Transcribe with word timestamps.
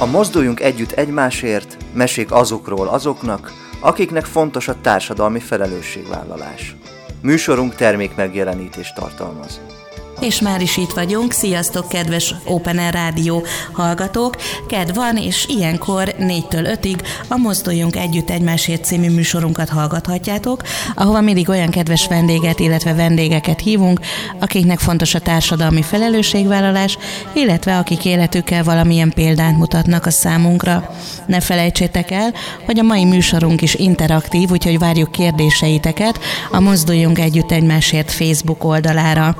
A 0.00 0.06
Mozduljunk 0.06 0.60
Együtt 0.60 0.90
Egymásért 0.90 1.76
mesék 1.92 2.32
azokról 2.32 2.88
azoknak, 2.88 3.52
akiknek 3.80 4.24
fontos 4.24 4.68
a 4.68 4.80
társadalmi 4.80 5.40
felelősségvállalás. 5.40 6.76
Műsorunk 7.22 7.74
termék 7.74 8.16
megjelenítést 8.16 8.94
tartalmaz. 8.94 9.60
És 10.20 10.40
már 10.40 10.60
is 10.60 10.76
itt 10.76 10.90
vagyunk. 10.90 11.32
Sziasztok, 11.32 11.88
kedves 11.88 12.34
Open 12.44 12.78
Air 12.78 12.92
Rádió 12.92 13.42
hallgatók! 13.72 14.36
Ked 14.68 14.94
van, 14.94 15.16
és 15.16 15.46
ilyenkor 15.48 16.14
4-től 16.18 16.78
5-ig 16.82 16.98
a 17.28 17.36
Mozduljunk 17.36 17.96
Együtt 17.96 18.30
Egymásért 18.30 18.84
című 18.84 19.10
műsorunkat 19.10 19.68
hallgathatjátok, 19.68 20.62
ahova 20.94 21.20
mindig 21.20 21.48
olyan 21.48 21.70
kedves 21.70 22.06
vendéget, 22.06 22.60
illetve 22.60 22.94
vendégeket 22.94 23.60
hívunk, 23.60 24.00
akiknek 24.40 24.78
fontos 24.78 25.14
a 25.14 25.20
társadalmi 25.20 25.82
felelősségvállalás, 25.82 26.98
illetve 27.32 27.78
akik 27.78 28.04
életükkel 28.04 28.64
valamilyen 28.64 29.12
példát 29.14 29.56
mutatnak 29.56 30.06
a 30.06 30.10
számunkra. 30.10 30.94
Ne 31.26 31.40
felejtsétek 31.40 32.10
el, 32.10 32.34
hogy 32.64 32.78
a 32.78 32.82
mai 32.82 33.04
műsorunk 33.04 33.62
is 33.62 33.74
interaktív, 33.74 34.50
úgyhogy 34.50 34.78
várjuk 34.78 35.12
kérdéseiteket 35.12 36.20
a 36.50 36.60
Mozduljunk 36.60 37.18
Együtt 37.18 37.50
Egymásért 37.50 38.10
Facebook 38.10 38.64
oldalára. 38.64 39.36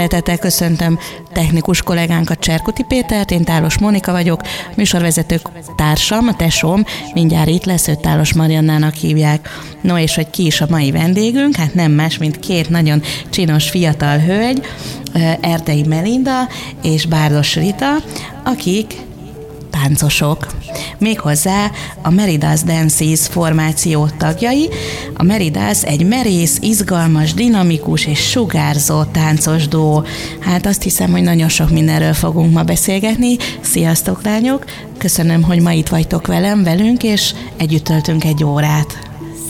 Szeretettel 0.00 0.38
köszöntöm 0.38 0.98
technikus 1.32 1.82
kollégánkat 1.82 2.38
Cserkuti 2.38 2.82
Pétert, 2.82 3.30
én 3.30 3.44
Tálos 3.44 3.78
Monika 3.78 4.12
vagyok, 4.12 4.40
műsorvezető 4.76 5.40
társam, 5.76 6.28
a 6.28 6.36
tesóm, 6.36 6.84
mindjárt 7.14 7.48
itt 7.48 7.64
lesz, 7.64 7.88
őt 7.88 8.00
Tálos 8.00 8.32
Mariannának 8.32 8.94
hívják. 8.94 9.48
No 9.80 9.98
és 9.98 10.14
hogy 10.14 10.30
ki 10.30 10.46
is 10.46 10.60
a 10.60 10.66
mai 10.70 10.90
vendégünk, 10.90 11.56
hát 11.56 11.74
nem 11.74 11.92
más, 11.92 12.18
mint 12.18 12.38
két 12.38 12.68
nagyon 12.68 13.02
csinos 13.30 13.70
fiatal 13.70 14.18
hölgy, 14.18 14.66
Erdei 15.40 15.82
Melinda 15.82 16.48
és 16.82 17.06
Bárdos 17.06 17.54
Rita, 17.54 17.96
akik 18.44 18.94
táncosok. 19.70 20.46
Méghozzá 20.98 21.70
a 22.02 22.10
Meridas 22.10 22.62
Dances 22.62 23.26
formáció 23.26 24.08
tagjai. 24.18 24.68
A 25.14 25.22
Meridas 25.22 25.82
egy 25.82 26.06
merész, 26.06 26.58
izgalmas, 26.60 27.34
dinamikus 27.34 28.06
és 28.06 28.30
sugárzó 28.30 29.04
táncos 29.04 29.68
dó. 29.68 30.04
Hát 30.40 30.66
azt 30.66 30.82
hiszem, 30.82 31.10
hogy 31.10 31.22
nagyon 31.22 31.48
sok 31.48 31.70
mindenről 31.70 32.14
fogunk 32.14 32.52
ma 32.52 32.62
beszélgetni. 32.62 33.36
Sziasztok, 33.60 34.24
lányok! 34.24 34.64
Köszönöm, 34.98 35.42
hogy 35.42 35.60
ma 35.60 35.72
itt 35.72 35.88
vagytok 35.88 36.26
velem, 36.26 36.62
velünk, 36.62 37.02
és 37.02 37.34
együtt 37.56 37.84
töltünk 37.84 38.24
egy 38.24 38.44
órát. 38.44 38.98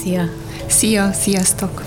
Szia! 0.03 0.23
Szia, 0.67 1.13
sziasztok! 1.13 1.83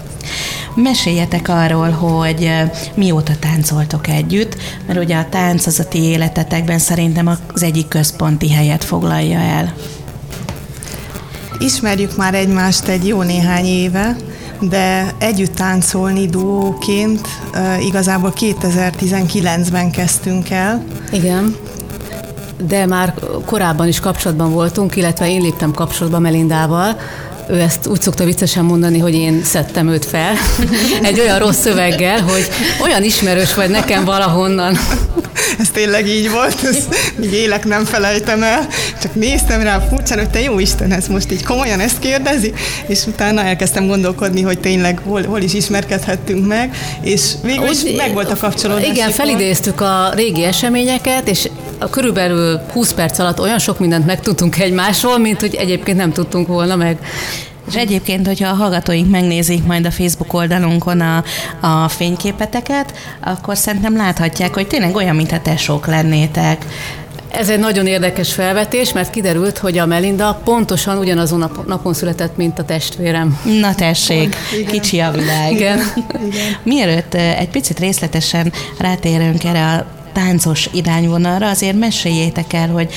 Meséljetek 0.75 1.49
arról, 1.49 1.89
hogy 1.89 2.51
mióta 2.95 3.33
táncoltok 3.39 4.07
együtt, 4.07 4.55
mert 4.87 4.99
ugye 4.99 5.17
a 5.17 5.25
tánc 5.29 5.65
az 5.65 5.79
a 5.79 5.87
ti 5.87 6.01
életetekben 6.01 6.79
szerintem 6.79 7.27
az 7.53 7.63
egyik 7.63 7.87
központi 7.87 8.51
helyet 8.51 8.83
foglalja 8.83 9.39
el. 9.39 9.73
Ismerjük 11.59 12.17
már 12.17 12.33
egymást 12.33 12.87
egy 12.87 13.07
jó 13.07 13.21
néhány 13.21 13.65
éve, 13.65 14.15
de 14.59 15.13
együtt 15.17 15.55
táncolni 15.55 16.27
duóként 16.27 17.27
igazából 17.79 18.33
2019-ben 18.39 19.91
kezdtünk 19.91 20.49
el. 20.49 20.83
Igen 21.11 21.55
de 22.67 22.85
már 22.85 23.13
korábban 23.45 23.87
is 23.87 23.99
kapcsolatban 23.99 24.51
voltunk, 24.51 24.95
illetve 24.95 25.29
én 25.29 25.41
léptem 25.41 25.71
kapcsolatba 25.71 26.19
Melindával, 26.19 26.97
ő 27.49 27.59
ezt 27.59 27.87
úgy 27.87 28.01
szokta 28.01 28.23
viccesen 28.23 28.65
mondani, 28.65 28.99
hogy 28.99 29.13
én 29.13 29.43
szedtem 29.43 29.89
őt 29.89 30.05
fel, 30.05 30.33
egy 31.01 31.19
olyan 31.19 31.39
rossz 31.39 31.59
szöveggel, 31.59 32.21
hogy 32.21 32.49
olyan 32.83 33.03
ismerős 33.03 33.53
vagy 33.53 33.69
nekem 33.69 34.05
valahonnan. 34.05 34.77
Ez 35.59 35.69
tényleg 35.69 36.07
így 36.07 36.31
volt, 36.31 36.63
ez 36.63 36.77
még 37.15 37.33
élek 37.33 37.65
nem 37.65 37.85
felejtem 37.85 38.43
el. 38.43 38.67
Csak 39.01 39.15
néztem 39.15 39.61
rá 39.61 39.79
furcsán, 39.89 40.17
hogy 40.17 40.29
te 40.29 40.41
jó 40.41 40.59
Isten, 40.59 40.91
ez 40.91 41.07
most 41.07 41.31
így 41.31 41.43
komolyan 41.43 41.79
ezt 41.79 41.99
kérdezi, 41.99 42.53
és 42.87 43.05
utána 43.05 43.41
elkezdtem 43.43 43.87
gondolkodni, 43.87 44.41
hogy 44.41 44.59
tényleg 44.59 44.99
hol, 45.05 45.23
hol 45.23 45.41
is 45.41 45.53
ismerkedhettünk 45.53 46.47
meg, 46.47 46.75
és 47.01 47.21
végül 47.43 47.69
is 47.69 47.95
meg 47.97 48.13
volt 48.13 48.31
a 48.31 48.35
kapcsolódás. 48.35 48.87
Igen, 48.87 49.11
felidéztük 49.11 49.81
a 49.81 50.11
régi 50.15 50.43
eseményeket, 50.43 51.27
és 51.27 51.49
a 51.83 51.89
körülbelül 51.89 52.61
20 52.71 52.93
perc 52.93 53.19
alatt 53.19 53.39
olyan 53.39 53.59
sok 53.59 53.79
mindent 53.79 54.05
megtudtunk 54.05 54.59
egymásról, 54.59 55.17
mint 55.17 55.39
hogy 55.39 55.55
egyébként 55.55 55.97
nem 55.97 56.11
tudtunk 56.11 56.47
volna 56.47 56.75
meg. 56.75 56.97
És 57.67 57.75
egyébként, 57.75 58.27
hogyha 58.27 58.49
a 58.49 58.53
hallgatóink 58.53 59.09
megnézik 59.09 59.63
majd 59.63 59.85
a 59.85 59.91
Facebook 59.91 60.33
oldalunkon 60.33 61.01
a, 61.01 61.23
a 61.61 61.87
fényképeteket, 61.87 62.93
akkor 63.23 63.57
szerintem 63.57 63.95
láthatják, 63.95 64.53
hogy 64.53 64.67
tényleg 64.67 64.95
olyan, 64.95 65.15
mintha 65.15 65.41
tesók 65.41 65.87
lennétek. 65.87 66.65
Ez 67.31 67.49
egy 67.49 67.59
nagyon 67.59 67.87
érdekes 67.87 68.33
felvetés, 68.33 68.93
mert 68.93 69.09
kiderült, 69.09 69.57
hogy 69.57 69.77
a 69.77 69.85
Melinda 69.85 70.41
pontosan 70.43 70.97
ugyanazon 70.97 71.39
nap, 71.39 71.67
napon 71.67 71.93
született, 71.93 72.37
mint 72.37 72.59
a 72.59 72.63
testvérem. 72.63 73.39
Na 73.59 73.75
tessék, 73.75 74.35
Igen. 74.59 74.71
kicsi 74.71 74.99
a 74.99 75.11
világ. 75.11 75.51
Igen. 75.51 75.79
Igen. 76.27 76.57
Mielőtt 76.63 77.13
egy 77.13 77.49
picit 77.49 77.79
részletesen 77.79 78.53
rátérünk 78.77 79.43
erre 79.43 79.65
a 79.65 79.85
táncos 80.13 80.69
irányvonalra, 80.73 81.49
azért 81.49 81.79
meséljétek 81.79 82.53
el, 82.53 82.69
hogy 82.69 82.89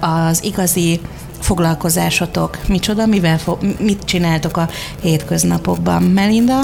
az 0.00 0.44
igazi 0.44 1.00
foglalkozásotok 1.40 2.58
micsoda, 2.68 3.06
mivel 3.06 3.38
fo- 3.38 3.80
mit 3.80 4.04
csináltok 4.04 4.56
a 4.56 4.68
hétköznapokban? 5.02 6.02
Melinda? 6.02 6.58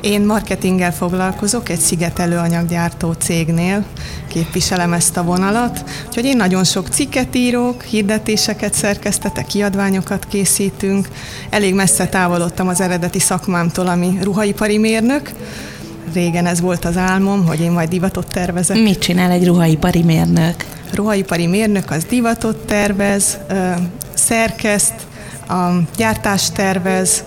Én 0.00 0.20
marketinggel 0.20 0.92
foglalkozok 0.92 1.68
egy 1.68 1.78
szigetelő 1.78 2.36
anyaggyártó 2.36 3.12
cégnél, 3.12 3.84
képviselem 4.28 4.92
ezt 4.92 5.16
a 5.16 5.22
vonalat, 5.22 5.84
úgyhogy 6.06 6.24
én 6.24 6.36
nagyon 6.36 6.64
sok 6.64 6.88
cikket 6.88 7.34
írok, 7.34 7.82
hirdetéseket 7.82 8.74
szerkesztetek, 8.74 9.46
kiadványokat 9.46 10.26
készítünk. 10.28 11.08
Elég 11.50 11.74
messze 11.74 12.06
távolodtam 12.06 12.68
az 12.68 12.80
eredeti 12.80 13.18
szakmámtól, 13.18 13.86
ami 13.86 14.18
ruhaipari 14.22 14.78
mérnök, 14.78 15.32
régen 16.12 16.46
ez 16.46 16.60
volt 16.60 16.84
az 16.84 16.96
álmom, 16.96 17.46
hogy 17.46 17.60
én 17.60 17.70
majd 17.70 17.88
divatot 17.88 18.26
tervezek. 18.26 18.82
Mit 18.82 18.98
csinál 18.98 19.30
egy 19.30 19.46
ruhaipari 19.46 20.02
mérnök? 20.02 20.64
Ruhaipari 20.94 21.46
mérnök 21.46 21.90
az 21.90 22.04
divatot 22.04 22.56
tervez, 22.56 23.38
szerkeszt, 24.14 24.94
a 25.48 25.70
gyártást 25.96 26.54
tervez, 26.54 27.24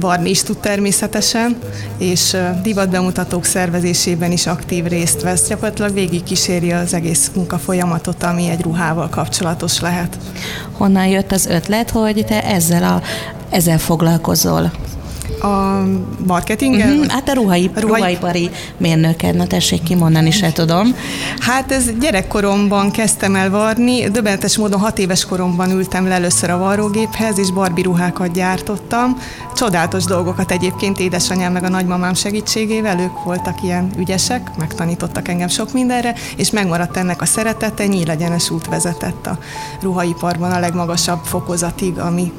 varni 0.00 0.30
is 0.30 0.42
tud 0.42 0.58
természetesen, 0.58 1.56
és 1.98 2.36
divatbemutatók 2.62 3.44
szervezésében 3.44 4.32
is 4.32 4.46
aktív 4.46 4.86
részt 4.86 5.22
vesz. 5.22 5.48
Gyakorlatilag 5.48 5.92
végig 5.92 6.22
kíséri 6.22 6.72
az 6.72 6.94
egész 6.94 7.30
munkafolyamatot, 7.34 8.22
ami 8.22 8.48
egy 8.48 8.60
ruhával 8.60 9.08
kapcsolatos 9.08 9.80
lehet. 9.80 10.18
Honnan 10.72 11.06
jött 11.06 11.32
az 11.32 11.46
ötlet, 11.46 11.90
hogy 11.90 12.24
te 12.26 12.44
ezzel, 12.44 12.82
a, 12.82 13.02
ezzel 13.50 13.78
foglalkozol? 13.78 14.70
A 15.42 15.82
marketinggel? 16.26 16.92
Uh-huh, 16.92 17.10
hát 17.10 17.28
a 17.28 17.34
ruhai, 17.34 17.70
ruhai... 17.74 18.00
ruhaipari 18.00 18.50
mérnöked, 18.76 19.34
na 19.34 19.46
tessék 19.46 19.82
kimondani 19.82 20.30
se 20.30 20.52
tudom. 20.52 20.94
Hát 21.38 21.72
ez 21.72 21.90
gyerekkoromban 22.00 22.90
kezdtem 22.90 23.34
el 23.34 23.50
varni, 23.50 24.10
döbbenetes 24.10 24.56
módon 24.56 24.80
hat 24.80 24.98
éves 24.98 25.24
koromban 25.24 25.70
ültem 25.70 26.06
le 26.06 26.14
először 26.14 26.50
a 26.50 26.58
varrógéphez, 26.58 27.38
és 27.38 27.52
barbi 27.52 27.82
ruhákat 27.82 28.32
gyártottam. 28.32 29.18
Csodálatos 29.54 30.04
dolgokat 30.04 30.50
egyébként 30.50 31.00
édesanyám 31.00 31.52
meg 31.52 31.64
a 31.64 31.68
nagymamám 31.68 32.14
segítségével, 32.14 32.98
ők 32.98 33.24
voltak 33.24 33.62
ilyen 33.62 33.90
ügyesek, 33.98 34.50
megtanítottak 34.58 35.28
engem 35.28 35.48
sok 35.48 35.72
mindenre, 35.72 36.14
és 36.36 36.50
megmaradt 36.50 36.96
ennek 36.96 37.22
a 37.22 37.26
szeretete, 37.26 37.86
nyílegyenes 37.86 38.50
út 38.50 38.66
vezetett 38.66 39.26
a 39.26 39.38
ruhaiparban 39.80 40.50
a 40.50 40.58
legmagasabb 40.58 41.24
fokozatig, 41.24 41.98
ami 41.98 42.32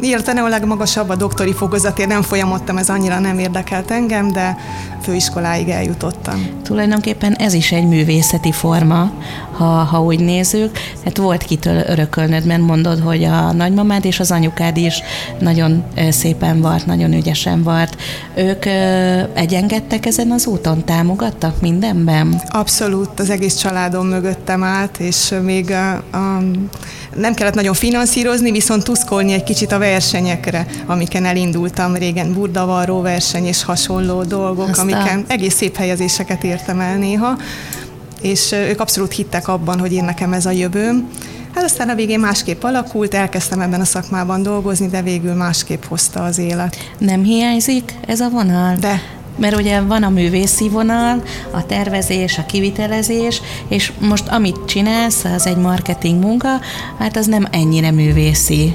Nyilván 0.00 0.36
a 0.36 0.48
legmagasabb 0.48 1.08
a 1.08 1.16
doktori 1.16 1.52
fokozatért 1.52 2.08
nem 2.08 2.22
folyamodtam, 2.22 2.76
ez 2.76 2.88
annyira 2.88 3.18
nem 3.18 3.38
érdekelt 3.38 3.90
engem, 3.90 4.32
de 4.32 4.56
főiskoláig 5.02 5.68
eljutottam. 5.68 6.48
Tulajdonképpen 6.62 7.34
ez 7.34 7.52
is 7.52 7.72
egy 7.72 7.88
művészeti 7.88 8.52
forma, 8.52 9.12
ha, 9.56 9.64
ha 9.64 10.02
úgy 10.02 10.20
nézzük. 10.20 10.78
Hát 11.04 11.16
volt 11.16 11.42
kitől 11.42 11.84
örökölnöd, 11.86 12.46
mert 12.46 12.60
mondod, 12.60 13.00
hogy 13.00 13.24
a 13.24 13.52
nagymamád 13.52 14.04
és 14.04 14.20
az 14.20 14.30
anyukád 14.30 14.76
is 14.76 15.02
nagyon 15.38 15.84
szépen 16.10 16.60
vart, 16.60 16.86
nagyon 16.86 17.12
ügyesen 17.12 17.62
vart. 17.62 17.96
Ők 18.34 18.64
egyengedtek 19.34 20.06
ezen 20.06 20.30
az 20.30 20.46
úton, 20.46 20.84
támogattak 20.84 21.60
mindenben? 21.60 22.42
Abszolút, 22.48 23.20
az 23.20 23.30
egész 23.30 23.54
családom 23.54 24.06
mögöttem 24.06 24.62
állt, 24.62 24.98
és 24.98 25.34
még 25.42 25.70
a, 25.70 25.92
a, 25.92 26.42
nem 27.16 27.34
kellett 27.34 27.54
nagyon 27.54 27.74
finanszírozni, 27.74 28.50
viszont 28.50 28.84
tuszkolni 28.84 29.32
egy 29.32 29.42
kicsit 29.42 29.72
a 29.72 29.78
versenyekre, 29.78 30.66
amiken 30.86 31.24
elindultam 31.24 31.94
régen, 31.94 32.32
burdavarró 32.32 33.00
verseny 33.00 33.46
és 33.46 33.64
hasonló 33.64 34.22
dolgok, 34.22 34.68
Aztán. 34.68 34.84
amiken 34.84 35.24
egész 35.28 35.54
szép 35.54 35.76
helyezéseket 35.76 36.44
értem 36.44 36.80
el 36.80 36.96
néha, 36.96 37.38
és 38.20 38.52
ők 38.52 38.80
abszolút 38.80 39.12
hittek 39.12 39.48
abban, 39.48 39.78
hogy 39.78 39.92
én 39.92 40.04
nekem 40.04 40.32
ez 40.32 40.46
a 40.46 40.50
jövőm. 40.50 41.08
Hát 41.54 41.64
aztán 41.64 41.88
a 41.88 41.94
végén 41.94 42.20
másképp 42.20 42.62
alakult, 42.62 43.14
elkezdtem 43.14 43.60
ebben 43.60 43.80
a 43.80 43.84
szakmában 43.84 44.42
dolgozni, 44.42 44.86
de 44.86 45.02
végül 45.02 45.34
másképp 45.34 45.84
hozta 45.84 46.24
az 46.24 46.38
élet. 46.38 46.76
Nem 46.98 47.22
hiányzik 47.22 47.94
ez 48.06 48.20
a 48.20 48.28
vonal? 48.28 48.76
De, 48.76 49.02
mert 49.40 49.56
ugye 49.56 49.80
van 49.80 50.02
a 50.02 50.08
művészi 50.08 50.68
vonal, 50.68 51.22
a 51.50 51.66
tervezés, 51.66 52.38
a 52.38 52.46
kivitelezés, 52.46 53.40
és 53.68 53.92
most 53.98 54.28
amit 54.28 54.64
csinálsz, 54.64 55.24
az 55.24 55.46
egy 55.46 55.56
marketing 55.56 56.22
munka, 56.22 56.48
hát 56.98 57.16
az 57.16 57.26
nem 57.26 57.46
ennyire 57.50 57.90
művészi. 57.90 58.74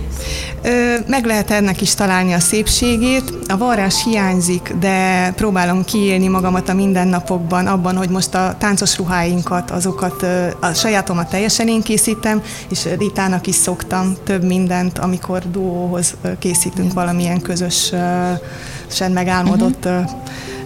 Meg 1.08 1.26
lehet 1.26 1.52
ennek 1.52 1.82
is 1.82 1.94
találni 1.94 2.34
a 2.34 2.40
szépségét. 2.40 3.34
A 3.48 3.58
varrás 3.58 4.04
hiányzik, 4.04 4.74
de 4.80 5.32
próbálom 5.36 5.84
kiélni 5.84 6.28
magamat 6.28 6.70
a 6.70 6.74
mindennapokban 6.74 7.68
abban, 7.68 7.98
hogy 7.98 8.10
most 8.10 8.36
a 8.36 8.56
táncos 8.60 8.98
ruháinkat, 8.98 9.72
azokat 9.72 10.26
a 10.60 10.74
sajátomat 10.74 11.30
teljesen 11.30 11.68
én 11.68 11.82
készítem, 11.82 12.42
és 12.70 12.88
Ritának 12.98 13.48
is 13.48 13.56
szoktam 13.56 14.14
több 14.24 14.44
mindent, 14.44 14.98
amikor 15.00 15.52
duóhoz 15.52 16.16
készítünk 16.40 16.94
valamilyen 16.94 17.42
közösen 17.42 19.12
megálmodott 19.12 19.86
uh-huh 19.86 20.10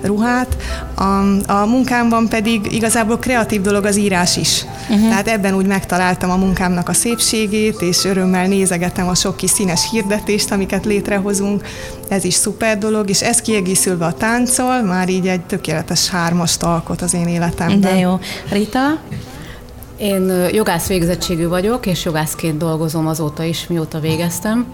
ruhát. 0.02 0.58
A, 0.96 1.04
a 1.52 1.66
munkámban 1.66 2.28
pedig 2.28 2.74
igazából 2.74 3.18
kreatív 3.18 3.62
dolog 3.62 3.86
az 3.86 3.98
írás 3.98 4.38
is. 4.38 4.66
Uh-huh. 4.90 5.10
Tehát 5.10 5.28
ebben 5.28 5.56
úgy 5.56 5.66
megtaláltam 5.66 6.30
a 6.30 6.36
munkámnak 6.36 6.90
a 6.90 6.94
szépségét, 6.94 7.82
és 7.82 8.06
örömmel 8.06 8.48
nézegetem 8.48 9.08
a 9.08 9.16
sok 9.16 9.36
kis 9.36 9.50
színes 9.50 9.90
hirdetést, 9.92 10.52
amiket 10.52 10.86
létrehozunk. 10.86 11.64
Ez 12.08 12.24
is 12.24 12.34
szuper 12.34 12.78
dolog, 12.78 13.10
és 13.10 13.22
ez 13.22 13.42
kiegészülve 13.42 14.06
a 14.06 14.14
táncol, 14.14 14.82
már 14.82 15.10
így 15.10 15.28
egy 15.28 15.42
tökéletes 15.42 16.10
hármast 16.10 16.64
alkot 16.64 17.02
az 17.02 17.14
én 17.14 17.28
életemben. 17.28 17.80
De 17.80 18.00
jó. 18.00 18.20
Rita? 18.52 18.98
Én 19.98 20.48
jogász 20.52 20.88
végzettségű 20.88 21.48
vagyok, 21.48 21.86
és 21.86 22.06
jogászként 22.06 22.58
dolgozom 22.58 23.08
azóta 23.08 23.44
is, 23.44 23.68
mióta 23.68 24.00
végeztem. 24.00 24.66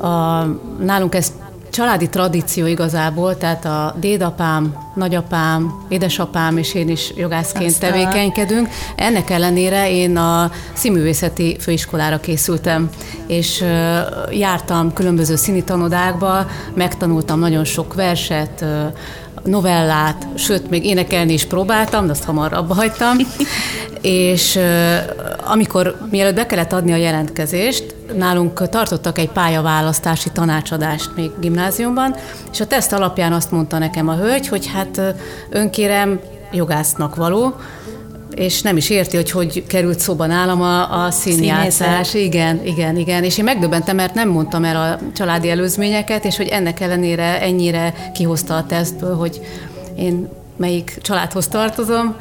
A, 0.00 0.44
nálunk 0.84 1.14
ez 1.14 1.32
családi 1.70 2.08
tradíció 2.08 2.66
igazából, 2.66 3.36
tehát 3.36 3.64
a 3.64 3.94
dédapám, 4.00 4.74
nagyapám, 4.94 5.84
édesapám 5.88 6.56
és 6.56 6.74
én 6.74 6.88
is 6.88 7.12
jogászként 7.16 7.70
Aztán. 7.70 7.90
tevékenykedünk. 7.90 8.68
Ennek 8.96 9.30
ellenére 9.30 9.90
én 9.90 10.16
a 10.16 10.50
színművészeti 10.72 11.56
főiskolára 11.60 12.20
készültem, 12.20 12.88
és 13.26 13.64
jártam 14.30 14.92
különböző 14.92 15.36
színi 15.36 15.64
tanodákba, 15.64 16.46
megtanultam 16.74 17.38
nagyon 17.38 17.64
sok 17.64 17.94
verset, 17.94 18.64
novellát, 19.44 20.26
sőt, 20.34 20.70
még 20.70 20.84
énekelni 20.84 21.32
is 21.32 21.44
próbáltam, 21.44 22.06
de 22.06 22.12
azt 22.12 22.24
hamar 22.24 22.52
abba 22.52 22.74
hagytam. 22.74 23.16
és 24.00 24.58
amikor 25.44 25.96
mielőtt 26.10 26.34
be 26.34 26.46
kellett 26.46 26.72
adni 26.72 26.92
a 26.92 26.96
jelentkezést, 26.96 27.94
nálunk 28.16 28.68
tartottak 28.68 29.18
egy 29.18 29.30
pályaválasztási 29.30 30.30
tanácsadást 30.32 31.10
még 31.16 31.30
gimnáziumban, 31.40 32.14
és 32.52 32.60
a 32.60 32.66
teszt 32.66 32.92
alapján 32.92 33.32
azt 33.32 33.50
mondta 33.50 33.78
nekem 33.78 34.08
a 34.08 34.16
hölgy, 34.16 34.48
hogy 34.48 34.66
hát 34.66 35.14
önkérem 35.50 36.20
jogásznak 36.52 37.16
való, 37.16 37.54
és 38.38 38.62
nem 38.62 38.76
is 38.76 38.90
érti, 38.90 39.16
hogy 39.16 39.30
hogy 39.30 39.66
került 39.66 39.98
szóba 39.98 40.26
nálam 40.26 40.62
a, 40.62 41.04
a 41.04 41.10
színjátszás. 41.10 42.14
Igen, 42.14 42.60
igen, 42.64 42.96
igen. 42.96 43.24
És 43.24 43.38
én 43.38 43.44
megdöbbentem, 43.44 43.96
mert 43.96 44.14
nem 44.14 44.28
mondtam 44.28 44.64
el 44.64 44.76
a 44.76 44.98
családi 45.14 45.50
előzményeket, 45.50 46.24
és 46.24 46.36
hogy 46.36 46.46
ennek 46.46 46.80
ellenére 46.80 47.40
ennyire 47.40 47.94
kihozta 48.14 48.56
a 48.56 48.66
tesztből, 48.66 49.16
hogy 49.16 49.40
én 49.96 50.28
melyik 50.56 50.98
családhoz 51.02 51.48
tartozom, 51.48 52.16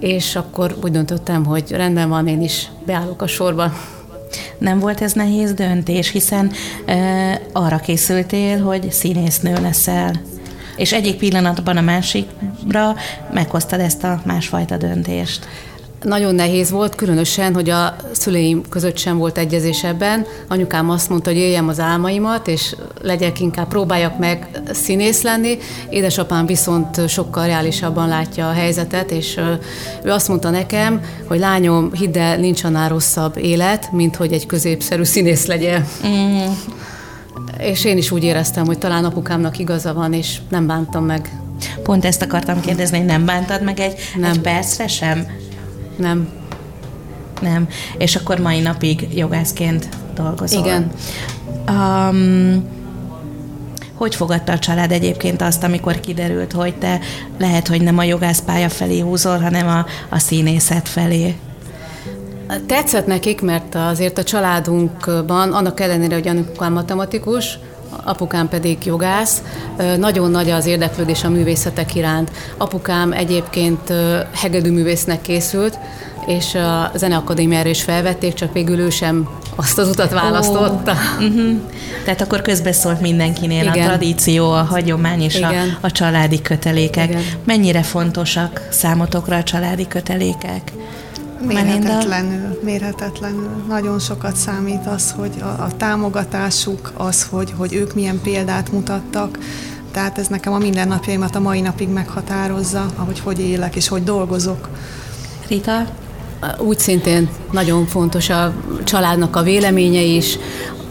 és 0.00 0.36
akkor 0.36 0.76
úgy 0.82 0.90
döntöttem, 0.90 1.44
hogy 1.44 1.70
rendben 1.70 2.08
van, 2.08 2.26
én 2.28 2.42
is 2.42 2.68
beállok 2.86 3.22
a 3.22 3.26
sorba. 3.26 3.72
Nem 4.58 4.78
volt 4.78 5.00
ez 5.00 5.12
nehéz 5.12 5.52
döntés, 5.52 6.10
hiszen 6.10 6.52
e, 6.86 7.40
arra 7.52 7.76
készültél, 7.76 8.62
hogy 8.62 8.92
színésznő 8.92 9.52
leszel. 9.60 10.12
És 10.80 10.92
egyik 10.92 11.16
pillanatban 11.16 11.76
a 11.76 11.80
másikra 11.80 12.94
meghoztad 13.32 13.80
ezt 13.80 14.04
a 14.04 14.20
másfajta 14.24 14.76
döntést. 14.76 15.46
Nagyon 16.02 16.34
nehéz 16.34 16.70
volt, 16.70 16.94
különösen, 16.94 17.54
hogy 17.54 17.70
a 17.70 17.96
szüleim 18.12 18.62
között 18.68 18.96
sem 18.96 19.18
volt 19.18 19.38
egyezés 19.38 19.84
ebben. 19.84 20.26
Anyukám 20.48 20.90
azt 20.90 21.08
mondta, 21.08 21.30
hogy 21.30 21.38
éljem 21.38 21.68
az 21.68 21.80
álmaimat, 21.80 22.48
és 22.48 22.76
legyek 23.02 23.40
inkább, 23.40 23.68
próbáljak 23.68 24.18
meg 24.18 24.48
színész 24.72 25.22
lenni. 25.22 25.58
Édesapám 25.90 26.46
viszont 26.46 27.08
sokkal 27.08 27.46
reálisabban 27.46 28.08
látja 28.08 28.48
a 28.48 28.52
helyzetet, 28.52 29.10
és 29.10 29.40
ő 30.02 30.10
azt 30.10 30.28
mondta 30.28 30.50
nekem, 30.50 31.00
hogy 31.26 31.38
lányom, 31.38 31.92
hidd 31.92 32.18
el, 32.18 32.36
nincs 32.36 32.64
annál 32.64 32.88
rosszabb 32.88 33.38
élet, 33.38 33.92
mint 33.92 34.16
hogy 34.16 34.32
egy 34.32 34.46
középszerű 34.46 35.02
színész 35.02 35.46
legyen. 35.46 35.86
Mm. 36.06 36.38
És 37.60 37.84
én 37.84 37.96
is 37.96 38.10
úgy 38.10 38.24
éreztem, 38.24 38.66
hogy 38.66 38.78
talán 38.78 39.04
apukámnak 39.04 39.58
igaza 39.58 39.94
van, 39.94 40.12
és 40.12 40.38
nem 40.48 40.66
bántam 40.66 41.04
meg. 41.04 41.40
Pont 41.82 42.04
ezt 42.04 42.22
akartam 42.22 42.60
kérdezni, 42.60 42.96
hogy 42.96 43.06
nem 43.06 43.24
bántad 43.24 43.62
meg 43.62 43.80
egy, 43.80 43.94
nem. 44.16 44.30
egy 44.30 44.40
percre 44.40 44.86
sem? 44.86 45.26
Nem. 45.96 46.28
Nem. 47.40 47.68
És 47.98 48.16
akkor 48.16 48.38
mai 48.38 48.60
napig 48.60 49.08
jogászként 49.14 49.88
dolgozol. 50.14 50.64
Igen. 50.64 50.90
Um, 51.68 52.78
hogy 53.94 54.14
fogadta 54.14 54.52
a 54.52 54.58
család 54.58 54.92
egyébként 54.92 55.42
azt, 55.42 55.62
amikor 55.62 56.00
kiderült, 56.00 56.52
hogy 56.52 56.74
te 56.74 57.00
lehet, 57.38 57.68
hogy 57.68 57.82
nem 57.82 57.98
a 57.98 58.02
jogászpálya 58.02 58.68
felé 58.68 58.98
húzol, 59.00 59.38
hanem 59.38 59.68
a, 59.68 59.86
a 60.08 60.18
színészet 60.18 60.88
felé? 60.88 61.36
Tetszett 62.66 63.06
nekik, 63.06 63.40
mert 63.40 63.74
azért 63.74 64.18
a 64.18 64.22
családunkban, 64.22 65.52
annak 65.52 65.80
ellenére, 65.80 66.14
hogy 66.14 66.28
anyukám 66.28 66.72
matematikus, 66.72 67.58
apukám 68.04 68.48
pedig 68.48 68.78
jogász. 68.84 69.42
Nagyon 69.98 70.30
nagy 70.30 70.50
az 70.50 70.66
érdeklődés 70.66 71.24
a 71.24 71.28
művészetek 71.28 71.94
iránt. 71.94 72.30
Apukám 72.56 73.12
egyébként 73.12 73.92
hegedűművésznek 74.34 75.20
készült, 75.20 75.78
és 76.26 76.54
a 76.54 76.90
Zeneakadémiára 76.94 77.68
is 77.68 77.82
felvették, 77.82 78.34
csak 78.34 78.52
végül 78.52 78.78
ő 78.78 78.90
sem 78.90 79.28
azt 79.56 79.78
az 79.78 79.88
utat 79.88 80.10
választotta. 80.10 80.90
Oh. 80.90 81.26
Uh-huh. 81.26 81.60
Tehát 82.04 82.20
akkor 82.20 82.42
közbeszólt 82.42 83.00
mindenkinél 83.00 83.62
Igen. 83.62 83.84
a 83.84 83.88
tradíció, 83.88 84.50
a 84.50 84.62
hagyomány 84.62 85.22
és 85.22 85.40
a, 85.40 85.50
a 85.80 85.90
családi 85.90 86.42
kötelékek. 86.42 87.08
Igen. 87.08 87.22
Mennyire 87.44 87.82
fontosak 87.82 88.66
számotokra 88.70 89.36
a 89.36 89.42
családi 89.42 89.86
kötelékek? 89.86 90.72
Mérhetetlenül, 91.46 92.58
mérhetetlenül. 92.62 93.48
Nagyon 93.68 93.98
sokat 93.98 94.36
számít 94.36 94.86
az, 94.86 95.14
hogy 95.18 95.32
a, 95.40 95.44
a 95.44 95.68
támogatásuk, 95.76 96.92
az, 96.96 97.26
hogy, 97.30 97.54
hogy 97.56 97.74
ők 97.74 97.94
milyen 97.94 98.20
példát 98.22 98.72
mutattak, 98.72 99.38
tehát 99.90 100.18
ez 100.18 100.26
nekem 100.26 100.52
a 100.52 100.58
mindennapjaimat 100.58 101.36
a 101.36 101.40
mai 101.40 101.60
napig 101.60 101.88
meghatározza, 101.88 102.86
ahogy 102.96 103.20
hogy 103.20 103.40
élek 103.40 103.76
és 103.76 103.88
hogy 103.88 104.04
dolgozok. 104.04 104.68
Rita? 105.48 105.86
Úgy 106.58 106.78
szintén 106.78 107.28
nagyon 107.50 107.86
fontos 107.86 108.28
a 108.28 108.52
családnak 108.84 109.36
a 109.36 109.42
véleménye 109.42 110.00
is, 110.00 110.38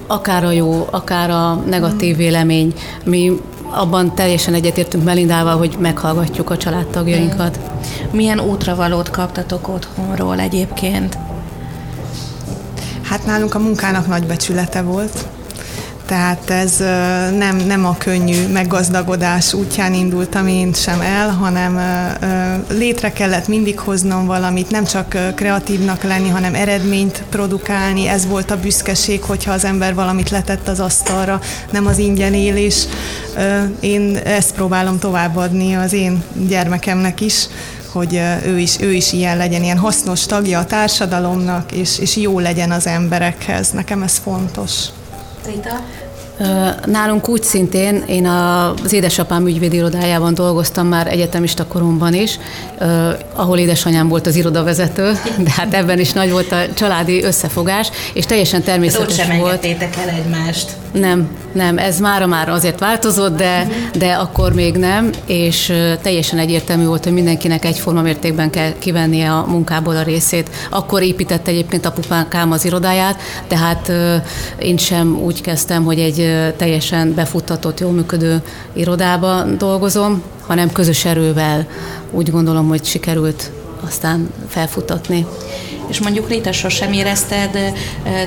akár 0.07 0.43
a 0.43 0.51
jó, 0.51 0.87
akár 0.91 1.29
a 1.29 1.53
negatív 1.53 2.15
vélemény. 2.15 2.73
Mi 3.05 3.41
abban 3.69 4.15
teljesen 4.15 4.53
egyetértünk 4.53 5.03
Melindával, 5.03 5.57
hogy 5.57 5.75
meghallgatjuk 5.79 6.49
a 6.49 6.57
családtagjainkat. 6.57 7.59
Milyen 8.11 8.39
útravalót 8.39 9.09
kaptatok 9.09 9.67
otthonról 9.67 10.39
egyébként? 10.39 11.17
Hát 13.01 13.25
nálunk 13.25 13.55
a 13.55 13.59
munkának 13.59 14.07
nagy 14.07 14.25
becsülete 14.25 14.81
volt. 14.81 15.27
Tehát 16.09 16.49
ez 16.49 16.77
nem, 17.37 17.57
nem 17.67 17.85
a 17.85 17.97
könnyű 17.97 18.47
meggazdagodás 18.47 19.53
útján 19.53 19.93
indultam 19.93 20.47
én 20.47 20.73
sem 20.73 21.01
el, 21.01 21.29
hanem 21.29 21.79
létre 22.69 23.11
kellett 23.11 23.47
mindig 23.47 23.79
hoznom 23.79 24.25
valamit, 24.25 24.71
nem 24.71 24.83
csak 24.83 25.17
kreatívnak 25.35 26.03
lenni, 26.03 26.29
hanem 26.29 26.55
eredményt 26.55 27.23
produkálni. 27.29 28.07
Ez 28.07 28.27
volt 28.27 28.51
a 28.51 28.59
büszkeség, 28.59 29.23
hogyha 29.23 29.51
az 29.51 29.65
ember 29.65 29.93
valamit 29.93 30.29
letett 30.29 30.67
az 30.67 30.79
asztalra, 30.79 31.41
nem 31.71 31.85
az 31.85 31.97
ingyen 31.97 32.33
élés. 32.33 32.85
Én 33.79 34.15
ezt 34.15 34.53
próbálom 34.53 34.99
továbbadni 34.99 35.75
az 35.75 35.93
én 35.93 36.23
gyermekemnek 36.47 37.21
is, 37.21 37.47
hogy 37.91 38.21
ő 38.45 38.59
is, 38.59 38.79
ő 38.79 38.93
is 38.93 39.13
ilyen 39.13 39.37
legyen, 39.37 39.63
ilyen 39.63 39.77
hasznos 39.77 40.25
tagja 40.25 40.59
a 40.59 40.65
társadalomnak, 40.65 41.71
és, 41.71 41.99
és 41.99 42.15
jó 42.15 42.39
legyen 42.39 42.71
az 42.71 42.87
emberekhez. 42.87 43.71
Nekem 43.71 44.01
ez 44.01 44.17
fontos. 44.17 44.73
Rita? 45.45 45.81
Nálunk 46.85 47.29
úgy 47.29 47.43
szintén, 47.43 48.03
én 48.07 48.25
az 48.25 48.93
édesapám 48.93 49.47
ügyvédi 49.47 49.75
irodájában 49.75 50.33
dolgoztam 50.33 50.87
már 50.87 51.07
egyetemista 51.07 51.65
koromban 51.67 52.13
is, 52.13 52.39
ahol 53.33 53.57
édesanyám 53.57 54.07
volt 54.07 54.27
az 54.27 54.35
irodavezető, 54.35 55.11
de 55.45 55.51
hát 55.51 55.73
ebben 55.73 55.99
is 55.99 56.11
nagy 56.11 56.31
volt 56.31 56.51
a 56.51 56.73
családi 56.73 57.23
összefogás, 57.23 57.89
és 58.13 58.25
teljesen 58.25 58.63
természetes 58.63 59.07
ott 59.07 59.25
sem 59.25 59.37
volt. 59.37 59.65
el 59.65 60.09
egymást. 60.09 60.69
Nem, 60.91 61.27
nem, 61.51 61.77
ez 61.77 61.99
mára 61.99 62.27
már 62.27 62.49
azért 62.49 62.79
változott, 62.79 63.37
de, 63.37 63.67
de 63.97 64.13
akkor 64.13 64.53
még 64.53 64.75
nem, 64.75 65.09
és 65.25 65.73
teljesen 66.01 66.39
egyértelmű 66.39 66.85
volt, 66.85 67.03
hogy 67.03 67.13
mindenkinek 67.13 67.65
egyforma 67.65 68.01
mértékben 68.01 68.49
kell 68.49 68.73
kivennie 68.79 69.31
a 69.31 69.45
munkából 69.47 69.95
a 69.95 70.03
részét. 70.03 70.49
Akkor 70.69 71.01
épített 71.01 71.47
egyébként 71.47 71.85
apukám 71.85 72.51
az 72.51 72.65
irodáját, 72.65 73.21
tehát 73.47 73.91
én 74.59 74.77
sem 74.77 75.19
úgy 75.23 75.41
kezdtem, 75.41 75.83
hogy 75.83 75.99
egy 75.99 76.53
teljesen 76.57 77.13
befuttatott, 77.13 77.79
jól 77.79 77.91
működő 77.91 78.41
irodába 78.73 79.43
dolgozom, 79.57 80.23
hanem 80.47 80.71
közös 80.71 81.05
erővel 81.05 81.67
úgy 82.11 82.31
gondolom, 82.31 82.67
hogy 82.67 82.85
sikerült 82.85 83.51
aztán 83.85 84.29
felfutatni. 84.47 85.25
És 85.89 85.99
mondjuk 85.99 86.29
Rita, 86.29 86.51
sosem 86.51 86.93
érezted 86.93 87.73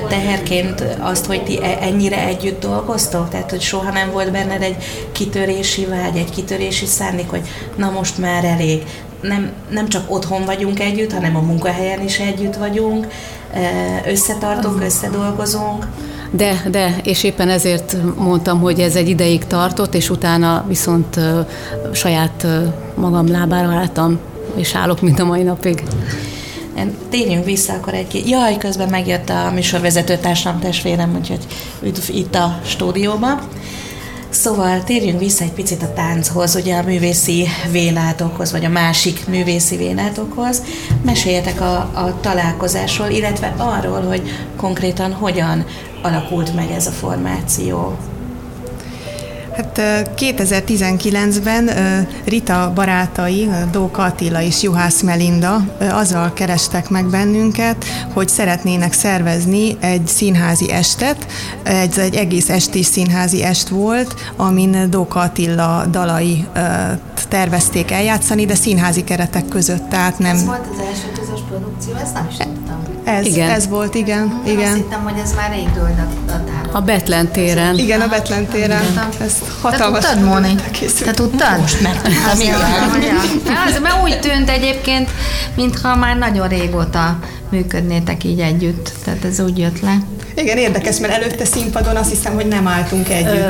teherként 0.09 0.83
azt, 0.99 1.25
hogy 1.25 1.43
ti 1.43 1.59
e- 1.63 1.77
ennyire 1.81 2.25
együtt 2.25 2.61
dolgoztok? 2.61 3.29
Tehát, 3.29 3.49
hogy 3.49 3.61
soha 3.61 3.91
nem 3.91 4.11
volt 4.11 4.31
benned 4.31 4.61
egy 4.61 4.75
kitörési 5.11 5.85
vágy, 5.85 6.17
egy 6.17 6.29
kitörési 6.29 6.85
szándék, 6.85 7.29
hogy 7.29 7.41
na 7.75 7.89
most 7.89 8.17
már 8.17 8.43
elég. 8.43 8.83
Nem, 9.21 9.51
nem 9.69 9.89
csak 9.89 10.11
otthon 10.11 10.45
vagyunk 10.45 10.79
együtt, 10.79 11.13
hanem 11.13 11.35
a 11.35 11.41
munkahelyen 11.41 12.01
is 12.01 12.19
együtt 12.19 12.55
vagyunk, 12.55 13.07
összetartunk, 14.07 14.81
összedolgozunk. 14.81 15.87
De, 16.31 16.63
de, 16.71 16.95
és 17.03 17.23
éppen 17.23 17.49
ezért 17.49 17.95
mondtam, 18.17 18.59
hogy 18.59 18.79
ez 18.79 18.95
egy 18.95 19.09
ideig 19.09 19.47
tartott, 19.47 19.95
és 19.95 20.09
utána 20.09 20.65
viszont 20.67 21.19
saját 21.91 22.47
magam 22.95 23.31
lábára 23.31 23.71
álltam, 23.71 24.19
és 24.55 24.75
állok, 24.75 25.01
mint 25.01 25.19
a 25.19 25.25
mai 25.25 25.43
napig. 25.43 25.83
Térjünk 27.09 27.45
vissza 27.45 27.73
akkor 27.73 27.93
egy 27.93 28.23
Jaj, 28.27 28.57
közben 28.57 28.89
megjött 28.89 29.29
a 29.29 29.51
műsorvezető 29.53 30.17
társam 30.17 30.59
testvérem, 30.59 31.15
úgyhogy 31.19 31.45
üdv 31.81 32.09
itt 32.09 32.35
a 32.35 32.59
stúdióban. 32.65 33.39
Szóval 34.29 34.83
térjünk 34.83 35.19
vissza 35.19 35.43
egy 35.43 35.51
picit 35.51 35.83
a 35.83 35.93
tánchoz, 35.93 36.55
ugye 36.55 36.75
a 36.75 36.83
művészi 36.83 37.47
vénátokhoz, 37.71 38.51
vagy 38.51 38.65
a 38.65 38.69
másik 38.69 39.27
művészi 39.27 39.77
vénátokhoz. 39.77 40.61
Meséljetek 41.01 41.61
a, 41.61 41.75
a 41.75 42.17
találkozásról, 42.21 43.09
illetve 43.09 43.53
arról, 43.57 44.01
hogy 44.01 44.21
konkrétan 44.55 45.13
hogyan 45.13 45.65
alakult 46.01 46.55
meg 46.55 46.71
ez 46.71 46.87
a 46.87 46.91
formáció. 46.91 47.97
Hát 49.55 49.81
2019-ben 50.17 51.69
Rita 52.25 52.71
barátai, 52.75 53.49
Dóka 53.71 54.03
Attila 54.03 54.41
és 54.41 54.61
Juhász 54.61 55.01
Melinda 55.01 55.65
azzal 55.91 56.33
kerestek 56.33 56.89
meg 56.89 57.05
bennünket, 57.05 57.85
hogy 58.13 58.29
szeretnének 58.29 58.93
szervezni 58.93 59.77
egy 59.79 60.07
színházi 60.07 60.71
estet. 60.71 61.27
Ez 61.63 61.97
egy 61.97 62.15
egész 62.15 62.49
esti 62.49 62.83
színházi 62.83 63.43
est 63.43 63.67
volt, 63.67 64.13
amin 64.35 64.89
Dóka 64.89 65.19
Attila 65.19 65.85
dalai 65.85 66.45
tervezték 67.29 67.91
eljátszani, 67.91 68.45
de 68.45 68.55
színházi 68.55 69.03
keretek 69.03 69.47
között, 69.47 69.89
tehát 69.89 70.19
nem... 70.19 70.35
Ez 70.35 70.45
volt 70.45 70.67
az 70.71 70.85
első 70.87 71.11
közös 71.19 71.39
produkció, 71.47 71.93
ezt 71.95 72.13
nem 72.13 72.27
is 72.29 72.37
tudtam. 72.37 72.83
Ez, 73.03 73.25
igen. 73.25 73.49
ez 73.49 73.67
volt, 73.67 73.95
igen. 73.95 74.41
Igen. 74.45 74.67
azt 74.67 74.75
hittem, 74.75 75.03
hogy 75.03 75.19
ez 75.23 75.33
már 75.35 75.51
rég 75.51 75.71
dőlnek 75.73 76.07
A 76.71 76.81
Betlen 76.81 77.31
téren. 77.31 77.77
Igen, 77.77 78.01
a 78.01 78.07
Betlen 78.07 78.45
téren. 78.45 78.83
Ez 79.19 79.42
hatalmas. 79.61 80.03
Te 80.03 80.09
tudtad, 80.09 80.29
Móni? 80.29 80.55
Te 81.03 81.11
tudtad? 81.11 81.59
Most 81.59 81.81
megtudtam, 81.81 82.39
igen. 82.39 83.15
Az, 83.67 83.79
mert 83.81 84.01
úgy 84.03 84.19
tűnt 84.19 84.49
egyébként, 84.49 85.09
mintha 85.55 85.95
már 85.95 86.17
nagyon 86.17 86.47
régóta 86.47 87.17
működnétek 87.49 88.23
így 88.23 88.39
együtt. 88.39 88.91
Tehát 89.03 89.25
ez 89.25 89.39
úgy 89.39 89.57
jött 89.57 89.79
le. 89.79 89.97
Igen, 90.35 90.57
érdekes, 90.57 90.97
mert 90.97 91.13
előtte 91.13 91.45
színpadon 91.45 91.95
azt 91.95 92.09
hiszem, 92.09 92.33
hogy 92.33 92.47
nem 92.47 92.67
álltunk 92.67 93.09
együtt. 93.09 93.33
Ö, 93.33 93.49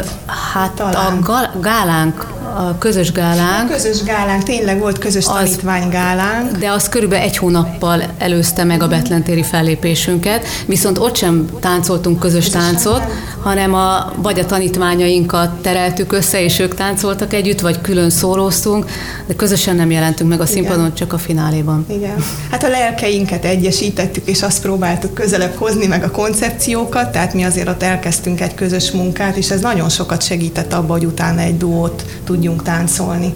hát 0.53 0.71
Talán. 0.71 1.17
a 1.17 1.59
gálánk 1.61 2.25
a 2.55 2.77
közös 2.77 3.11
gálánk. 3.11 3.69
A 3.69 3.73
közös 3.73 4.03
gálánk, 4.03 4.43
tényleg 4.43 4.79
volt 4.79 4.97
közös 4.97 5.25
az, 5.25 5.33
tanítványgálánk. 5.33 6.57
De 6.57 6.71
az 6.71 6.89
körülbelül 6.89 7.25
egy 7.25 7.37
hónappal 7.37 8.03
előzte 8.17 8.63
meg 8.63 8.83
a 8.83 8.87
Betlentéri 8.87 9.43
fellépésünket, 9.43 10.45
viszont 10.65 10.97
ott 10.97 11.15
sem 11.15 11.49
táncoltunk 11.59 12.19
közös, 12.19 12.45
közös 12.45 12.61
táncot, 12.61 13.03
hanem 13.43 13.73
a, 13.73 14.13
vagy 14.15 14.39
a 14.39 14.45
tanítványainkat 14.45 15.61
tereltük 15.61 16.13
össze, 16.13 16.43
és 16.43 16.59
ők 16.59 16.75
táncoltak 16.75 17.33
együtt, 17.33 17.59
vagy 17.59 17.81
külön 17.81 18.09
szólóztunk, 18.09 18.85
de 19.27 19.33
közösen 19.33 19.75
nem 19.75 19.91
jelentünk 19.91 20.29
meg 20.29 20.41
a 20.41 20.45
színpadon, 20.45 20.79
Igen. 20.79 20.93
csak 20.93 21.13
a 21.13 21.17
fináléban. 21.17 21.85
Igen. 21.89 22.23
Hát 22.51 22.63
a 22.63 22.69
lelkeinket 22.69 23.45
egyesítettük, 23.45 24.27
és 24.27 24.41
azt 24.41 24.61
próbáltuk 24.61 25.13
közelebb 25.13 25.55
hozni, 25.55 25.85
meg 25.85 26.03
a 26.03 26.11
koncepciókat, 26.11 27.11
tehát 27.11 27.33
mi 27.33 27.43
azért 27.43 27.67
ott 27.67 27.83
elkezdtünk 27.83 28.41
egy 28.41 28.53
közös 28.53 28.91
munkát, 28.91 29.35
és 29.35 29.49
ez 29.49 29.61
nagyon 29.61 29.89
sokat 29.89 30.23
segített 30.23 30.73
abba, 30.73 30.93
hogy 30.93 31.05
utána 31.05 31.39
egy 31.41 31.57
duót 31.57 32.05
tudjunk 32.23 32.41
tudjunk 32.43 32.63
táncolni, 32.63 33.33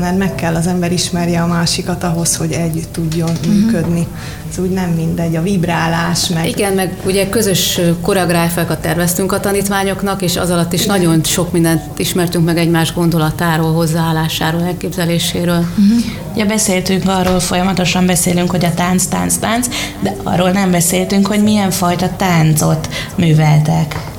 mert 0.00 0.18
meg 0.18 0.34
kell 0.34 0.54
az 0.54 0.66
ember 0.66 0.92
ismerje 0.92 1.42
a 1.42 1.46
másikat 1.46 2.04
ahhoz, 2.04 2.36
hogy 2.36 2.52
együtt 2.52 2.92
tudjon 2.92 3.30
uh-huh. 3.30 3.54
működni. 3.54 4.06
Ez 4.50 4.58
úgy 4.58 4.70
nem 4.70 4.90
mindegy, 4.90 5.36
a 5.36 5.42
vibrálás, 5.42 6.28
meg... 6.28 6.48
Igen, 6.48 6.72
meg 6.72 6.96
ugye 7.04 7.28
közös 7.28 7.80
koreográfiákat 8.00 8.80
terveztünk 8.80 9.32
a 9.32 9.40
tanítványoknak, 9.40 10.22
és 10.22 10.36
az 10.36 10.50
alatt 10.50 10.72
is 10.72 10.84
Igen. 10.84 10.98
nagyon 10.98 11.24
sok 11.24 11.52
mindent 11.52 11.82
ismertünk 11.96 12.44
meg 12.44 12.58
egymás 12.58 12.94
gondolatáról, 12.94 13.72
hozzáállásáról, 13.72 14.62
elképzeléséről. 14.62 15.58
Uh-huh. 15.58 15.98
Ugye 16.32 16.44
beszéltünk 16.44 17.08
arról, 17.08 17.40
folyamatosan 17.40 18.06
beszélünk, 18.06 18.50
hogy 18.50 18.64
a 18.64 18.74
tánc, 18.74 19.04
tánc, 19.06 19.36
tánc, 19.36 19.68
de 20.00 20.14
arról 20.22 20.50
nem 20.50 20.70
beszéltünk, 20.70 21.26
hogy 21.26 21.42
milyen 21.42 21.70
fajta 21.70 22.10
táncot 22.16 22.88
műveltek. 23.14 24.09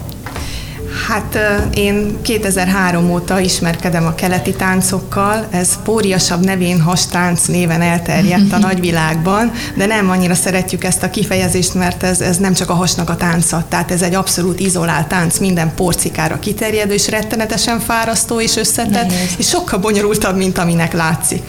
Hát 1.07 1.37
én 1.73 2.21
2003 2.21 3.11
óta 3.11 3.39
ismerkedem 3.39 4.05
a 4.05 4.15
keleti 4.15 4.53
táncokkal, 4.53 5.47
ez 5.49 5.69
póriasabb 5.83 6.45
nevén 6.45 6.81
hastánc 6.81 7.45
néven 7.45 7.81
elterjedt 7.81 8.53
a 8.53 8.57
nagyvilágban, 8.67 9.51
de 9.75 9.85
nem 9.85 10.09
annyira 10.09 10.35
szeretjük 10.35 10.83
ezt 10.83 11.03
a 11.03 11.09
kifejezést, 11.09 11.73
mert 11.73 12.03
ez, 12.03 12.21
ez 12.21 12.37
nem 12.37 12.53
csak 12.53 12.69
a 12.69 12.73
hasnak 12.73 13.09
a 13.09 13.15
tánca, 13.15 13.65
tehát 13.69 13.91
ez 13.91 14.01
egy 14.01 14.13
abszolút 14.13 14.59
izolált 14.59 15.07
tánc, 15.07 15.37
minden 15.37 15.73
porcikára 15.75 16.39
kiterjedő, 16.39 16.93
és 16.93 17.09
rettenetesen 17.09 17.79
fárasztó 17.79 18.41
és 18.41 18.55
összetett, 18.55 19.07
Nehéz. 19.07 19.35
és 19.37 19.47
sokkal 19.47 19.79
bonyolultabb, 19.79 20.37
mint 20.37 20.57
aminek 20.57 20.93
látszik 20.93 21.43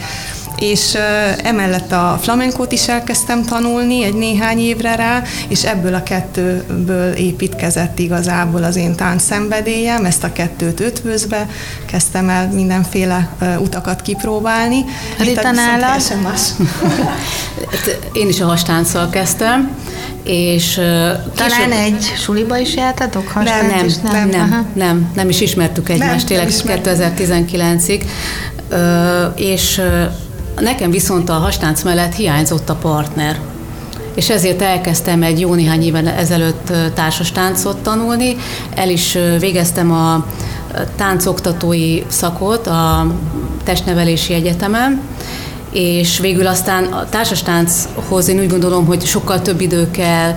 és 0.62 0.95
emellett 1.42 1.92
a 1.92 2.19
flamenkót 2.23 2.73
is 2.73 2.88
elkezdtem 2.88 3.45
tanulni 3.45 4.04
egy 4.04 4.14
néhány 4.14 4.59
évre 4.59 4.95
rá, 4.95 5.23
és 5.49 5.64
ebből 5.64 5.95
a 5.95 6.02
kettőből 6.02 7.12
építkezett 7.12 7.99
igazából 7.99 8.64
az 8.64 8.76
én 8.76 8.95
szenvedélyem, 9.19 10.04
ezt 10.04 10.25
a 10.25 10.33
kettőt 10.33 10.81
ötvözve 10.81 11.49
kezdtem 11.87 12.28
el 12.28 12.49
mindenféle 12.52 13.28
utakat 13.59 14.02
kipróbálni. 14.02 14.85
Rita 15.19 15.50
nála? 15.50 15.97
más. 16.23 16.40
Én 18.12 18.28
is 18.28 18.40
a 18.40 18.47
hastánccal 18.47 19.11
kezdtem, 19.11 19.76
és 20.25 20.75
Talán 21.35 21.73
egy 21.73 22.12
suliba 22.16 22.59
is 22.59 22.75
jártatok? 22.75 23.35
Nem, 23.35 23.66
nem, 23.66 23.87
nem, 24.02 24.28
nem, 24.28 24.66
nem, 24.75 25.11
nem 25.14 25.28
is 25.28 25.40
ismertük 25.40 25.88
egymást, 25.88 26.28
nem, 26.28 26.50
tényleg 26.52 26.83
2019-ig, 26.85 28.04
és 29.37 29.81
Nekem 30.61 30.91
viszont 30.91 31.29
a 31.29 31.33
hastánc 31.33 31.83
mellett 31.83 32.15
hiányzott 32.15 32.69
a 32.69 32.75
partner 32.75 33.39
és 34.15 34.31
ezért 34.31 34.63
elkezdtem 34.63 35.23
egy 35.23 35.41
jó 35.41 35.55
néhány 35.55 35.83
éven 35.83 36.07
ezelőtt 36.07 36.73
társas 36.95 37.33
táncot 37.33 37.77
tanulni. 37.77 38.37
El 38.75 38.91
is 38.91 39.19
végeztem 39.39 39.93
a 39.93 40.27
táncoktatói 40.97 42.03
szakot 42.09 42.67
a 42.67 43.07
testnevelési 43.65 44.33
egyetemen, 44.33 45.01
és 45.73 46.19
végül 46.19 46.47
aztán 46.47 46.85
a 46.85 47.09
társastánchoz 47.09 48.29
én 48.29 48.38
úgy 48.38 48.49
gondolom, 48.49 48.87
hogy 48.87 49.05
sokkal 49.05 49.43
több 49.43 49.61
idő 49.61 49.91
kell, 49.91 50.35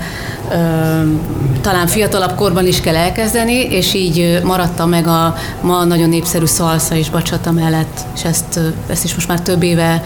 talán 1.62 1.88
fiatalabb 1.88 2.36
korban 2.36 2.68
is 2.68 2.82
kell 2.82 2.96
elkezdeni, 2.96 3.54
és 3.54 3.94
így 3.94 4.40
maradta 4.44 4.86
meg 4.86 5.08
a 5.08 5.36
ma 5.62 5.84
nagyon 5.84 6.10
népszerű 6.10 6.46
szalsza 6.46 6.96
és 6.96 7.10
bacsata 7.10 7.52
mellett, 7.52 8.00
és 8.16 8.24
ezt, 8.24 8.60
ezt 8.88 9.04
is 9.04 9.14
most 9.14 9.28
már 9.28 9.42
több 9.42 9.64
éve 9.64 10.04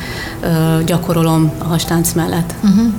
gyakorolom 0.86 1.52
a 1.58 1.64
hastánc 1.64 2.14
mellett. 2.14 2.54
Uh-huh. 2.64 2.94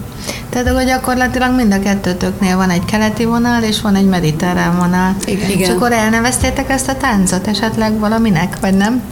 Tehát 0.49 0.69
akkor 0.69 0.85
gyakorlatilag 0.85 1.55
mind 1.55 1.73
a 1.73 1.79
kettőtöknél 1.79 2.57
van 2.57 2.71
egy 2.71 2.85
keleti 2.85 3.25
vonal, 3.25 3.63
és 3.63 3.81
van 3.81 3.95
egy 3.95 4.09
mediterrán 4.09 4.77
vonal. 4.77 5.17
Igen. 5.25 5.59
És 5.59 5.69
akkor 5.69 5.93
elneveztétek 5.93 6.71
ezt 6.71 6.89
a 6.89 6.95
táncot 6.95 7.47
esetleg 7.47 7.99
valaminek, 7.99 8.57
vagy 8.61 8.75
nem? 8.75 9.03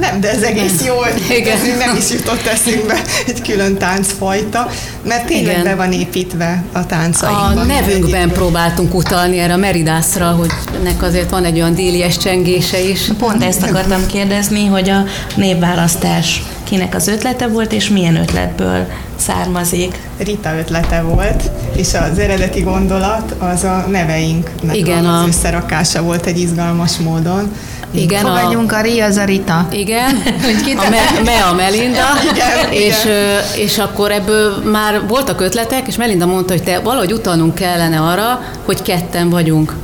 Nem, 0.00 0.20
de 0.20 0.30
ez 0.30 0.42
egész 0.42 0.84
jó, 0.84 0.94
Igen. 1.36 1.56
ez 1.56 1.78
nem 1.78 1.96
is 1.96 2.10
jutott 2.10 2.46
eszünkbe 2.46 3.00
egy 3.26 3.42
külön 3.42 3.76
táncfajta, 3.76 4.70
mert 5.02 5.26
tényleg 5.26 5.52
Igen. 5.52 5.64
be 5.64 5.74
van 5.74 5.92
építve 5.92 6.64
a 6.72 6.86
táncainkban. 6.86 7.58
A 7.58 7.64
nevünkben 7.64 7.94
egyébként. 7.94 8.32
próbáltunk 8.32 8.94
utalni 8.94 9.38
erre 9.38 9.52
a 9.52 9.56
Meridászra, 9.56 10.30
hogy 10.30 10.50
ennek 10.74 11.02
azért 11.02 11.30
van 11.30 11.44
egy 11.44 11.54
olyan 11.54 11.74
délies 11.74 12.16
csengése 12.16 12.80
is. 12.80 13.10
Pont 13.18 13.42
ezt 13.42 13.62
akartam 13.62 14.06
kérdezni, 14.06 14.66
hogy 14.66 14.88
a 14.90 15.04
névválasztás 15.36 16.42
kinek 16.64 16.94
az 16.94 17.08
ötlete 17.08 17.46
volt, 17.46 17.72
és 17.72 17.88
milyen 17.88 18.16
ötletből 18.16 18.86
származik? 19.16 20.08
Rita 20.18 20.56
ötlete 20.58 21.02
volt, 21.02 21.50
és 21.76 21.94
az 21.94 22.18
eredeti 22.18 22.60
gondolat 22.60 23.34
az 23.38 23.64
a 23.64 23.84
neveinknek 23.90 24.76
Igen, 24.76 25.06
az 25.06 25.22
a... 25.22 25.26
összerakása 25.26 26.02
volt 26.02 26.26
egy 26.26 26.38
izgalmas 26.40 26.96
módon. 26.96 27.52
Igen, 27.90 28.24
Fogadjunk 28.24 28.72
a, 28.72 28.76
a 28.76 28.80
Ri, 28.80 29.00
az 29.00 29.16
a 29.16 29.24
Rita. 29.24 29.66
Igen, 29.72 30.22
a 30.86 30.88
me, 30.90 31.20
me 31.24 31.42
a 31.50 31.54
Melinda, 31.54 32.04
igen, 32.32 32.72
és, 32.72 33.04
igen. 33.04 33.66
és 33.66 33.78
akkor 33.78 34.10
ebből 34.10 34.62
már 34.70 35.06
voltak 35.06 35.40
ötletek, 35.40 35.86
és 35.86 35.96
Melinda 35.96 36.26
mondta, 36.26 36.52
hogy 36.52 36.62
te 36.62 36.78
valahogy 36.78 37.12
utalnunk 37.12 37.54
kellene 37.54 38.00
arra, 38.00 38.40
hogy 38.64 38.82
ketten 38.82 39.30
vagyunk 39.30 39.74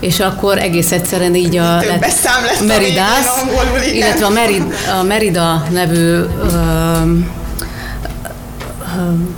és 0.00 0.20
akkor 0.20 0.58
egész 0.58 0.92
egyszerűen 0.92 1.34
így 1.34 1.56
a 1.56 1.76
lett, 1.76 2.66
Meridász, 2.66 3.44
illetve 3.94 4.26
a, 4.26 4.30
Merid, 4.30 4.62
a 5.00 5.02
Merida 5.02 5.66
nevű 5.70 6.10
ö, 6.10 6.26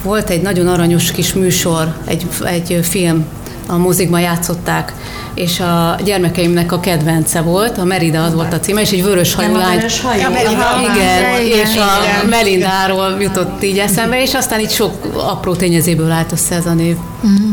volt 0.03 0.31
egy 0.31 0.43
nagyon 0.43 0.69
aranyos 0.69 1.13
kis 1.13 1.33
műsor, 1.33 1.95
egy, 2.05 2.27
egy 2.45 2.79
film, 2.83 3.25
a 3.67 3.77
mozikban 3.77 4.21
játszották, 4.21 4.93
és 5.35 5.61
a 5.61 5.99
gyermekeimnek 6.05 6.73
a 6.73 6.81
kedvence 6.81 7.41
volt, 7.41 7.79
a 7.79 7.85
Merida 7.85 8.25
az 8.25 8.35
volt 8.35 8.53
a 8.53 8.61
címe, 8.61 8.81
és 8.81 8.91
egy 8.91 9.03
vörös 9.03 9.35
hajú 9.35 9.57
lány. 9.57 9.77
Vörös 9.77 10.01
hajú. 10.01 10.21
Ja, 10.21 10.29
igen, 10.29 10.53
igen, 10.81 11.45
igen, 11.45 11.59
és 11.59 11.77
a 11.77 12.05
igen. 12.05 12.29
Melindáról 12.29 13.17
jutott 13.21 13.63
így 13.63 13.79
eszembe, 13.79 14.23
és 14.23 14.35
aztán 14.35 14.61
így 14.61 14.71
sok 14.71 14.93
apró 15.15 15.55
tényezéből 15.55 16.11
állt 16.11 16.33
össze 16.33 16.55
ez 16.55 16.67
a 16.67 16.73
név. 16.73 16.97
Mm. 17.27 17.51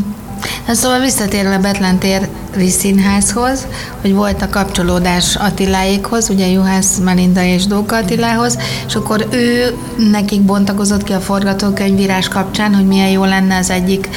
Hát 0.66 0.76
szóval 0.76 1.00
visszatérve 1.00 1.54
a 1.54 1.58
Betlen 1.58 1.98
téri 1.98 2.70
színházhoz, 2.70 3.66
hogy 4.00 4.14
volt 4.14 4.42
a 4.42 4.48
kapcsolódás 4.48 5.36
Attiláékhoz, 5.36 6.28
ugye 6.28 6.46
Juhász 6.46 6.98
Melinda 6.98 7.42
és 7.42 7.66
Dóka 7.66 7.96
Attilához, 7.96 8.58
és 8.86 8.94
akkor 8.94 9.26
ő 9.30 9.74
nekik 10.10 10.40
bontakozott 10.42 11.02
ki 11.02 11.12
a 11.12 11.20
forgatókönyvírás 11.20 12.28
kapcsán, 12.28 12.74
hogy 12.74 12.86
milyen 12.86 13.10
jó 13.10 13.24
lenne 13.24 13.56
az 13.56 13.70
egyik 13.70 14.08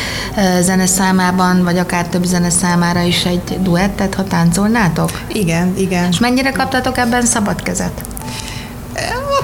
zene 0.62 0.86
számában, 0.86 1.64
vagy 1.64 1.78
akár 1.78 2.08
több 2.08 2.24
zene 2.24 2.50
számára 2.50 3.02
is 3.02 3.26
egy 3.26 3.60
duettet, 3.62 4.16
ha 4.16 4.24
táncolnátok? 4.24 5.10
Igen, 5.28 5.74
igen. 5.78 6.08
És 6.10 6.20
mennyire 6.20 6.52
kaptatok 6.52 6.98
ebben 6.98 7.26
szabad 7.26 7.64
kezet? 7.64 8.02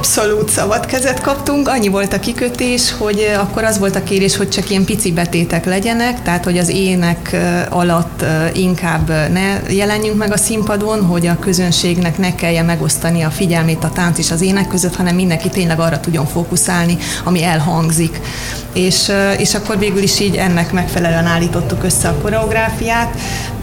Abszolút 0.05 0.50
szabad 0.50 0.85
kezet 0.85 1.21
kaptunk, 1.21 1.67
annyi 1.67 1.88
volt 1.88 2.13
a 2.13 2.19
kikötés, 2.19 2.93
hogy 2.97 3.31
akkor 3.39 3.63
az 3.63 3.79
volt 3.79 3.95
a 3.95 4.03
kérés, 4.03 4.38
hogy 4.38 4.50
csak 4.50 4.69
ilyen 4.69 4.85
pici 4.85 5.12
betétek 5.12 5.65
legyenek, 5.65 6.21
tehát 6.21 6.43
hogy 6.43 6.57
az 6.57 6.69
ének 6.69 7.35
alatt 7.69 8.24
inkább 8.53 9.07
ne 9.07 9.71
jelenjünk 9.74 10.17
meg 10.17 10.31
a 10.31 10.38
színpadon, 10.38 11.05
hogy 11.05 11.27
a 11.27 11.39
közönségnek 11.39 12.17
ne 12.17 12.35
kelljen 12.35 12.65
megosztani 12.65 13.21
a 13.21 13.29
figyelmét 13.29 13.83
a 13.83 13.91
tánc 13.91 14.17
és 14.17 14.31
az 14.31 14.41
ének 14.41 14.67
között, 14.67 14.95
hanem 14.95 15.15
mindenki 15.15 15.50
tényleg 15.50 15.79
arra 15.79 16.00
tudjon 16.00 16.25
fókuszálni, 16.25 16.97
ami 17.24 17.43
elhangzik. 17.43 18.19
És, 18.74 19.12
és 19.38 19.55
akkor 19.55 19.79
végül 19.79 20.01
is 20.01 20.19
így 20.19 20.35
ennek 20.35 20.71
megfelelően 20.71 21.25
állítottuk 21.25 21.83
össze 21.83 22.07
a 22.07 22.17
koreográfiát, 22.21 23.19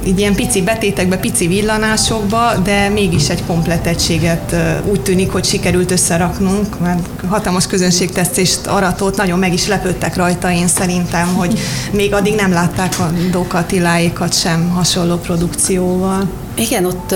így 0.06 0.18
ilyen 0.18 0.34
pici 0.34 0.62
betétekbe, 0.62 1.16
pici 1.16 1.46
villanásokba, 1.46 2.54
de 2.64 2.88
mégis 2.88 3.28
egy 3.28 3.44
komplet 3.46 3.86
egységet 3.86 4.56
úgy 4.84 5.00
tűnik, 5.00 5.32
hogy 5.32 5.44
sikerült 5.44 5.90
összeraknunk, 5.90 6.80
mert 6.80 7.08
hatalmas 7.28 7.66
közönségtesztést 7.66 8.66
aratott, 8.66 9.16
nagyon 9.16 9.38
meg 9.38 9.52
is 9.52 9.66
lepődtek 9.66 10.16
rajta 10.16 10.50
én 10.52 10.68
szerintem, 10.68 11.34
hogy 11.34 11.58
még 11.92 12.14
addig 12.14 12.34
nem 12.34 12.52
látták 12.52 12.98
a 12.98 13.10
Dokatiláékat 13.30 14.40
sem 14.40 14.70
hasonló 14.70 15.16
produkcióval. 15.16 16.28
Igen, 16.54 16.84
ott 16.84 17.14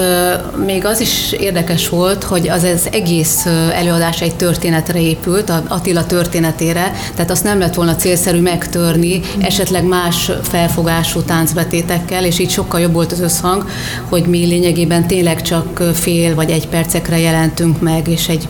még 0.65 0.85
az 0.85 1.01
is 1.01 1.33
érdekes 1.33 1.89
volt, 1.89 2.25
hogy 2.25 2.49
az, 2.49 2.63
az 2.63 2.89
egész 2.93 3.47
előadás 3.73 4.21
egy 4.21 4.35
történetre 4.37 5.01
épült, 5.01 5.53
Attila 5.69 6.07
történetére, 6.07 6.93
tehát 7.15 7.31
azt 7.31 7.45
nem 7.45 7.59
lett 7.59 7.75
volna 7.75 7.97
célszerű 7.97 8.41
megtörni, 8.41 9.21
esetleg 9.39 9.85
más 9.85 10.31
felfogású 10.43 11.21
táncbetétekkel, 11.21 12.25
és 12.25 12.39
így 12.39 12.51
sokkal 12.51 12.81
jobb 12.81 12.93
volt 12.93 13.13
az 13.13 13.21
összhang, 13.21 13.67
hogy 14.09 14.27
mi 14.27 14.47
lényegében 14.47 15.07
tényleg 15.07 15.43
csak 15.43 15.83
fél 15.95 16.35
vagy 16.35 16.51
egy 16.51 16.69
percekre 16.69 17.19
jelentünk 17.19 17.81
meg, 17.81 18.09
és 18.09 18.29
egy 18.29 18.47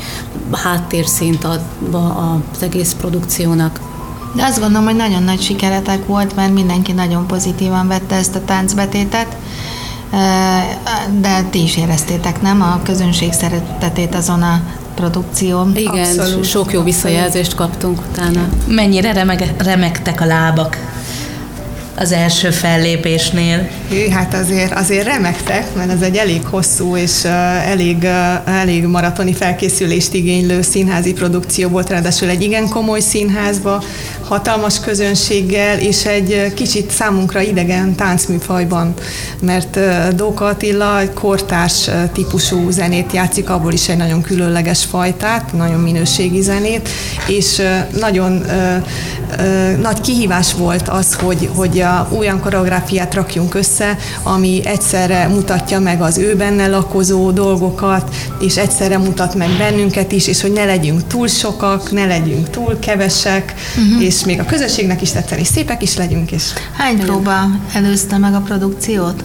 háttérszint 0.52 1.44
adva 1.44 2.40
az 2.52 2.62
egész 2.62 2.94
produkciónak. 2.98 3.80
De 4.34 4.44
azt 4.44 4.60
gondolom, 4.60 4.86
hogy 4.86 4.96
nagyon 4.96 5.22
nagy 5.22 5.40
sikeretek 5.40 6.06
volt, 6.06 6.36
mert 6.36 6.52
mindenki 6.52 6.92
nagyon 6.92 7.26
pozitívan 7.26 7.88
vette 7.88 8.14
ezt 8.14 8.34
a 8.34 8.44
táncbetétet, 8.44 9.36
de 11.20 11.42
ti 11.50 11.62
is 11.62 11.76
éreztétek, 11.76 12.42
nem? 12.42 12.62
A 12.62 12.80
közönség 12.84 13.32
szeretetét 13.32 14.14
azon 14.14 14.42
a 14.42 14.60
produkció. 14.94 15.68
Igen, 15.74 16.18
Abszolút. 16.18 16.44
sok 16.44 16.72
jó 16.72 16.82
visszajelzést 16.82 17.54
kaptunk 17.54 18.00
utána. 18.10 18.48
Mennyire 18.66 19.12
remeg, 19.12 19.54
remegtek 19.58 20.20
a 20.20 20.24
lábak 20.24 20.76
az 21.94 22.12
első 22.12 22.50
fellépésnél? 22.50 23.68
Hát 24.10 24.34
azért, 24.34 24.72
azért 24.72 25.06
remektek, 25.06 25.74
mert 25.74 25.90
ez 25.90 26.00
egy 26.00 26.16
elég 26.16 26.46
hosszú 26.46 26.96
és 26.96 27.24
elég, 27.64 28.04
elég 28.44 28.84
maratoni 28.84 29.32
felkészülést 29.32 30.14
igénylő 30.14 30.62
színházi 30.62 31.12
produkció 31.12 31.68
volt, 31.68 31.88
ráadásul 31.90 32.28
egy 32.28 32.42
igen 32.42 32.68
komoly 32.68 33.00
színházba, 33.00 33.82
hatalmas 34.28 34.80
közönséggel, 34.80 35.78
és 35.78 36.04
egy 36.04 36.52
kicsit 36.54 36.90
számunkra 36.90 37.40
idegen 37.40 37.94
táncműfajban, 37.94 38.94
mert 39.40 39.78
Dóka 40.14 40.44
Attila 40.44 41.00
egy 41.00 41.12
kortárs 41.12 41.90
típusú 42.12 42.70
zenét 42.70 43.12
játszik, 43.12 43.50
abból 43.50 43.72
is 43.72 43.88
egy 43.88 43.96
nagyon 43.96 44.20
különleges 44.20 44.84
fajtát, 44.84 45.52
nagyon 45.52 45.80
minőségi 45.80 46.40
zenét, 46.40 46.88
és 47.26 47.62
nagyon 47.98 48.44
nagy 49.80 50.00
kihívás 50.00 50.52
volt 50.52 50.88
az, 50.88 51.14
hogy, 51.14 51.50
hogy 51.54 51.80
a, 51.80 52.08
olyan 52.18 52.40
koreográfiát 52.40 53.14
rakjunk 53.14 53.54
össze, 53.54 53.75
ami 54.22 54.60
egyszerre 54.64 55.28
mutatja 55.28 55.80
meg 55.80 56.00
az 56.00 56.18
ő 56.18 56.36
benne 56.36 56.66
lakozó 56.66 57.30
dolgokat, 57.30 58.14
és 58.40 58.56
egyszerre 58.56 58.98
mutat 58.98 59.34
meg 59.34 59.48
bennünket 59.58 60.12
is, 60.12 60.26
és 60.26 60.40
hogy 60.40 60.52
ne 60.52 60.64
legyünk 60.64 61.06
túl 61.06 61.28
sokak, 61.28 61.90
ne 61.90 62.06
legyünk 62.06 62.50
túl 62.50 62.78
kevesek, 62.78 63.54
uh-huh. 63.76 64.04
és 64.04 64.24
még 64.24 64.40
a 64.40 64.44
közösségnek 64.44 65.02
is 65.02 65.10
tetszeni, 65.10 65.44
szépek 65.44 65.82
is 65.82 65.96
legyünk. 65.96 66.32
És 66.32 66.42
Hány 66.76 66.98
próba 66.98 67.32
előzte 67.72 68.18
meg 68.18 68.34
a 68.34 68.40
produkciót? 68.40 69.24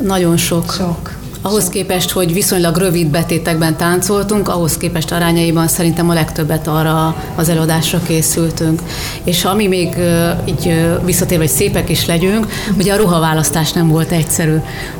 Nagyon 0.00 0.36
sok. 0.36 0.72
Sok. 0.72 1.19
Ahhoz 1.42 1.68
képest, 1.68 2.10
hogy 2.10 2.32
viszonylag 2.32 2.76
rövid 2.76 3.06
betétekben 3.06 3.76
táncoltunk, 3.76 4.48
ahhoz 4.48 4.76
képest 4.76 5.12
arányaiban 5.12 5.68
szerintem 5.68 6.10
a 6.10 6.14
legtöbbet 6.14 6.66
arra 6.66 7.16
az 7.34 7.48
előadásra 7.48 8.00
készültünk. 8.06 8.82
És 9.24 9.44
ami 9.44 9.66
még 9.66 9.96
így 10.44 10.84
visszatérve, 11.04 11.44
hogy 11.44 11.52
szépek 11.52 11.88
is 11.88 12.06
legyünk, 12.06 12.46
ugye 12.78 12.92
a 12.92 12.96
ruhaválasztás 12.96 13.72
nem 13.72 13.88
volt 13.88 14.10
egyszerű, 14.10 14.56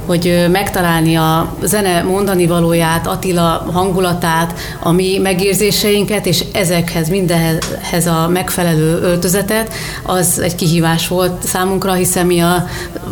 hogy 0.07 0.47
megtalálni 0.53 1.15
a 1.17 1.55
zene 1.63 2.03
mondani 2.03 2.47
valóját, 2.47 3.07
Attila 3.07 3.71
hangulatát, 3.73 4.55
a 4.83 4.93
mi 4.93 5.19
megérzéseinket, 5.19 6.27
és 6.27 6.45
ezekhez 6.53 7.09
mindenhez 7.09 8.07
a 8.07 8.29
megfelelő 8.29 9.01
öltözetet, 9.03 9.73
az 10.03 10.39
egy 10.39 10.55
kihívás 10.55 11.09
volt 11.09 11.47
számunkra, 11.47 11.93
hiszen 11.93 12.27
mi 12.27 12.41
a 12.41 12.67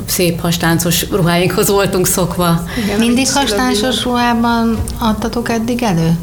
szép 0.06 0.40
hastáncos 0.40 1.06
ruháinkhoz 1.10 1.68
voltunk 1.68 2.06
szokva. 2.06 2.64
Igen, 2.84 3.02
mindig 3.18 3.36
hastánsos 3.36 4.02
ruhában 4.04 4.78
adtatok 4.98 5.48
eddig 5.48 5.82
elő? 5.82 6.16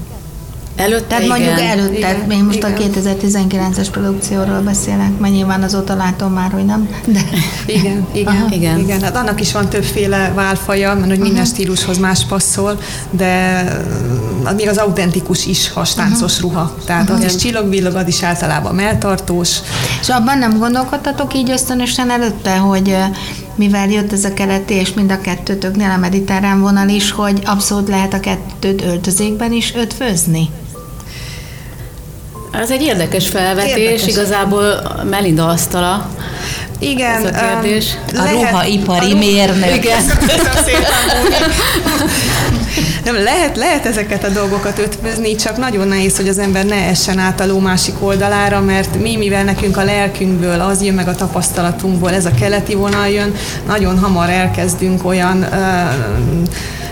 Előtte, 0.75 1.05
Tehát 1.07 1.23
igen. 1.23 1.37
mondjuk 1.37 1.59
előtte, 1.59 1.97
igen, 1.97 2.31
én 2.31 2.43
most 2.43 2.57
igen. 2.57 2.73
a 2.73 2.77
2019-es 2.77 3.87
produkcióról 3.91 4.59
beszélek, 4.59 5.19
mert 5.19 5.33
nyilván 5.33 5.63
azóta 5.63 5.95
látom 5.95 6.33
már, 6.33 6.51
hogy 6.51 6.65
nem. 6.65 6.89
De... 7.05 7.19
Igen, 7.65 8.07
igen, 8.11 8.47
igen. 8.51 8.79
igen. 8.79 9.01
Hát 9.01 9.15
annak 9.15 9.41
is 9.41 9.51
van 9.51 9.69
többféle 9.69 10.31
válfaja, 10.35 10.93
mert 10.93 11.07
hogy 11.07 11.19
minden 11.19 11.31
uh-huh. 11.31 11.47
stílushoz 11.53 11.97
más 11.97 12.25
passzol, 12.25 12.79
de 13.11 13.63
még 14.55 14.67
az 14.67 14.77
autentikus 14.77 15.45
is 15.45 15.71
hastáncos 15.71 16.35
uh-huh. 16.35 16.51
ruha. 16.51 16.75
Tehát 16.85 17.09
uh-huh. 17.09 17.25
az 17.25 17.33
is 17.33 17.41
csillog 17.41 17.95
az 17.95 18.07
is 18.07 18.23
általában 18.23 18.75
melltartós. 18.75 19.59
És 20.01 20.09
abban 20.09 20.37
nem 20.37 20.57
gondolkodtatok 20.57 21.33
így 21.33 21.49
ösztönösen 21.49 22.09
előtte, 22.09 22.57
hogy 22.57 22.95
mivel 23.55 23.89
jött 23.89 24.11
ez 24.11 24.23
a 24.23 24.33
keleti, 24.33 24.73
és 24.73 24.93
mind 24.93 25.11
a 25.11 25.21
kettőtöknél 25.21 25.89
a 25.89 25.97
mediterrán 25.97 26.61
vonal 26.61 26.89
is, 26.89 27.11
hogy 27.11 27.41
abszolút 27.45 27.87
lehet 27.87 28.13
a 28.13 28.19
kettőt 28.19 28.81
öltözékben 28.81 29.51
is 29.51 29.75
ötvözni? 29.75 30.49
Ez 32.51 32.71
egy 32.71 32.81
érdekes 32.81 33.27
felvetés, 33.27 33.75
érdekes. 33.75 34.07
igazából 34.07 34.65
Melinda 35.09 35.47
asztala. 35.47 36.09
Igen. 36.79 37.25
Ez 37.25 37.25
a 37.25 37.29
kérdés. 37.31 37.97
Um, 38.13 38.19
a 38.19 38.23
lehet, 38.23 38.49
ruhaipari 38.49 39.11
a 39.11 39.15
mérnök. 39.15 39.75
Igen. 39.75 40.01
Nem, 43.05 43.15
lehet, 43.23 43.57
lehet 43.57 43.85
ezeket 43.85 44.23
a 44.23 44.29
dolgokat 44.29 44.79
ötvözni, 44.79 45.35
csak 45.35 45.57
nagyon 45.57 45.87
nehéz, 45.87 46.17
hogy 46.17 46.27
az 46.27 46.37
ember 46.37 46.65
ne 46.65 46.75
essen 46.75 47.19
át 47.19 47.39
a 47.39 47.45
ló 47.45 47.59
másik 47.59 47.95
oldalára, 47.99 48.61
mert 48.61 49.01
mi, 49.01 49.17
mivel 49.17 49.43
nekünk 49.43 49.77
a 49.77 49.83
lelkünkből 49.83 50.61
az 50.61 50.81
jön, 50.81 50.93
meg 50.93 51.07
a 51.07 51.15
tapasztalatunkból, 51.15 52.13
ez 52.13 52.25
a 52.25 52.31
keleti 52.39 52.75
vonal 52.75 53.07
jön, 53.07 53.35
nagyon 53.67 53.99
hamar 53.99 54.29
elkezdünk 54.29 55.05
olyan 55.05 55.37
uh, 55.37 55.47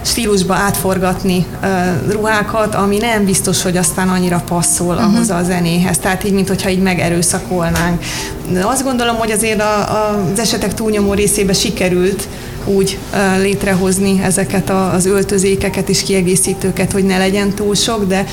stílusba 0.05 0.53
átforgatni 0.53 1.45
uh, 1.61 1.69
ruhákat, 2.11 2.75
ami 2.75 2.97
nem 2.97 3.25
biztos, 3.25 3.61
hogy 3.61 3.77
aztán 3.77 4.09
annyira 4.09 4.43
passzol 4.47 4.95
uh-huh. 4.95 5.13
ahhoz 5.13 5.29
a 5.29 5.43
zenéhez. 5.43 5.97
Tehát 5.97 6.23
így, 6.23 6.33
mintha 6.33 6.69
így 6.69 6.81
megerőszakolnánk. 6.81 8.03
Azt 8.63 8.83
gondolom, 8.83 9.15
hogy 9.15 9.31
azért 9.31 9.61
a, 9.61 9.79
a, 9.79 10.23
az 10.31 10.39
esetek 10.39 10.73
túlnyomó 10.73 11.13
részében 11.13 11.55
sikerült 11.55 12.27
úgy 12.65 12.97
létrehozni 13.39 14.21
ezeket 14.23 14.69
az 14.69 15.05
öltözékeket 15.05 15.89
és 15.89 16.03
kiegészítőket, 16.03 16.91
hogy 16.91 17.03
ne 17.03 17.17
legyen 17.17 17.49
túl 17.49 17.75
sok, 17.75 18.05
de 18.05 18.25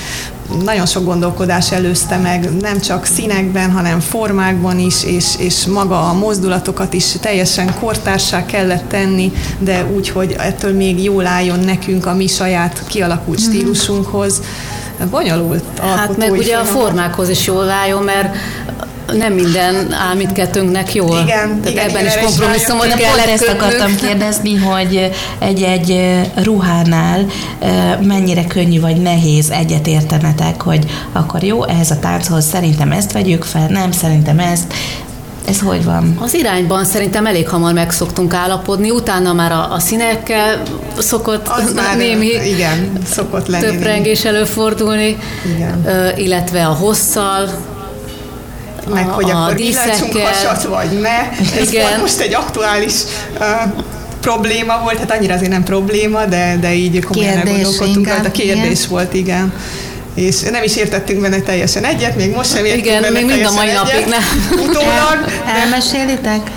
nagyon 0.64 0.86
sok 0.86 1.04
gondolkodás 1.04 1.72
előzte 1.72 2.16
meg, 2.16 2.48
nem 2.60 2.80
csak 2.80 3.04
színekben, 3.04 3.70
hanem 3.70 4.00
formákban 4.00 4.78
is, 4.78 5.04
és, 5.04 5.24
és 5.38 5.66
maga 5.66 6.08
a 6.08 6.12
mozdulatokat 6.12 6.92
is 6.92 7.12
teljesen 7.20 7.74
kortársá 7.80 8.46
kellett 8.46 8.88
tenni, 8.88 9.32
de 9.58 9.86
úgy, 9.94 10.08
hogy 10.08 10.36
ettől 10.38 10.72
még 10.72 11.02
jól 11.02 11.26
álljon 11.26 11.58
nekünk 11.58 12.06
a 12.06 12.14
mi 12.14 12.26
saját 12.26 12.82
kialakult 12.86 13.40
mhm. 13.40 13.50
stílusunkhoz. 13.50 14.42
Bonyolult 15.10 15.64
Hát 15.80 16.16
meg 16.16 16.32
ugye 16.32 16.56
a 16.56 16.64
formákhoz 16.64 17.28
is 17.28 17.46
jól 17.46 17.70
álljon, 17.70 18.02
mert 18.02 18.36
nem 19.12 19.32
minden 19.32 19.92
áll 19.92 20.14
mindkettőnknek 20.14 20.94
jól. 20.94 21.20
Igen, 21.22 21.60
Tehát 21.60 21.70
igen 21.70 21.88
ebben 21.88 22.06
is 22.06 22.14
kompromisszumot 22.14 22.86
kell 22.86 23.14
Pont 23.14 23.26
ezt 23.26 23.48
akartam 23.48 23.96
kérdezni, 23.96 24.56
hogy 24.56 25.10
egy-egy 25.38 26.18
ruhánál 26.34 27.26
mennyire 28.02 28.44
könnyű 28.44 28.80
vagy 28.80 28.96
nehéz 28.96 29.50
egyet 29.50 29.86
értenetek, 29.86 30.62
hogy 30.62 30.84
akkor 31.12 31.42
jó, 31.42 31.64
ehhez 31.64 31.90
a 31.90 31.98
tánchoz 31.98 32.44
szerintem 32.44 32.92
ezt 32.92 33.12
vegyük 33.12 33.44
fel, 33.44 33.66
nem, 33.68 33.92
szerintem 33.92 34.38
ezt, 34.38 34.74
ez 35.46 35.60
hogy 35.60 35.84
van? 35.84 36.16
Az 36.20 36.34
irányban 36.34 36.84
szerintem 36.84 37.26
elég 37.26 37.48
hamar 37.48 37.72
meg 37.72 37.90
szoktunk 37.90 38.34
állapodni, 38.34 38.90
utána 38.90 39.32
már 39.32 39.52
a, 39.52 39.72
a 39.72 39.78
színekkel 39.78 40.62
szokott 40.98 41.48
az 41.48 41.72
már 41.74 41.96
némi 41.96 42.26
igen, 42.26 42.92
szokott 43.10 43.46
lenni. 43.46 43.64
Töprengés 43.64 44.24
előfordulni, 44.24 45.16
igen. 45.54 45.84
illetve 46.16 46.66
a 46.66 46.72
hosszal, 46.72 47.48
meg 48.90 49.08
a, 49.08 49.12
hogy 49.12 49.30
a 49.30 49.42
akkor 49.42 49.54
díszekkel. 49.54 50.26
hasat, 50.26 50.62
vagy 50.62 51.00
ne. 51.00 51.28
Ez 51.60 51.68
Igen. 51.68 52.00
most 52.00 52.20
egy 52.20 52.34
aktuális 52.34 52.92
uh, 53.38 53.46
probléma 54.20 54.80
volt, 54.82 54.98
hát 54.98 55.10
annyira 55.10 55.34
azért 55.34 55.50
nem 55.50 55.64
probléma, 55.64 56.24
de, 56.24 56.56
de 56.60 56.74
így 56.74 57.04
komolyan 57.04 57.36
elgondolkodtunk 57.36 58.08
a 58.24 58.30
kérdés 58.30 58.78
igen. 58.78 58.88
volt, 58.88 59.14
igen 59.14 59.52
és 60.14 60.40
nem 60.40 60.62
is 60.62 60.76
értettünk 60.76 61.20
benne 61.20 61.40
teljesen 61.40 61.84
egyet, 61.84 62.16
még 62.16 62.34
most 62.34 62.54
sem 62.54 62.64
értünk 62.64 62.84
Igen, 62.84 63.12
még 63.12 63.24
mind 63.24 63.44
a 63.44 63.50
mai 63.50 63.72
napig 63.72 64.06
nem. 64.06 64.22
Utólag. 64.52 65.24
El, 65.46 65.56
elmesélitek? 65.60 66.50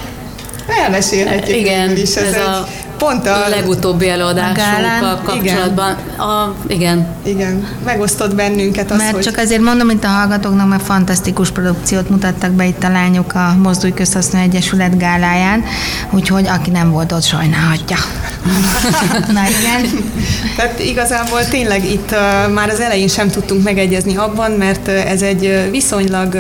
Elmesélhetjük 0.84 1.58
Igen, 1.58 1.98
is. 1.98 2.16
Ez, 2.16 2.24
ez 2.24 2.34
egy, 2.34 2.42
a 2.42 2.68
pont 3.04 3.28
a 3.28 3.50
legutóbbi 3.50 4.10
előadásunkkal 4.10 5.22
kapcsolatban. 5.24 5.96
Igen. 6.14 6.20
A, 6.20 6.56
igen. 6.68 7.08
Igen, 7.24 7.68
megosztott 7.86 8.36
bennünket 8.36 8.92
az, 8.92 8.98
Mert 8.98 9.12
hogy... 9.12 9.24
csak 9.24 9.38
azért 9.38 9.62
mondom, 9.62 9.88
mint 9.88 10.04
a 10.04 10.08
hallgatóknak, 10.08 10.68
mert 10.68 10.84
fantasztikus 10.84 11.52
produkciót 11.52 12.10
mutattak 12.10 12.52
be 12.52 12.66
itt 12.66 12.84
a 12.84 12.90
lányok 12.90 13.34
a 13.34 13.56
Mozdulj 13.62 13.94
Közhasznú 13.94 14.40
Egyesület 14.40 14.98
gáláján, 14.98 15.64
úgyhogy 16.12 16.48
aki 16.48 16.70
nem 16.70 16.92
volt 16.92 17.12
ott, 17.12 17.24
sajnálhatja. 17.24 17.98
Na 19.34 19.42
igen. 19.60 20.12
Tehát 20.56 20.80
igazából 20.80 21.48
tényleg 21.48 21.92
itt 21.92 22.12
uh, 22.12 22.54
már 22.54 22.70
az 22.70 22.80
elején 22.80 23.08
sem 23.08 23.30
tudtunk 23.30 23.64
megegyezni 23.64 24.16
abban, 24.16 24.52
mert 24.52 24.88
ez 24.88 25.22
egy 25.22 25.70
viszonylag, 25.72 26.34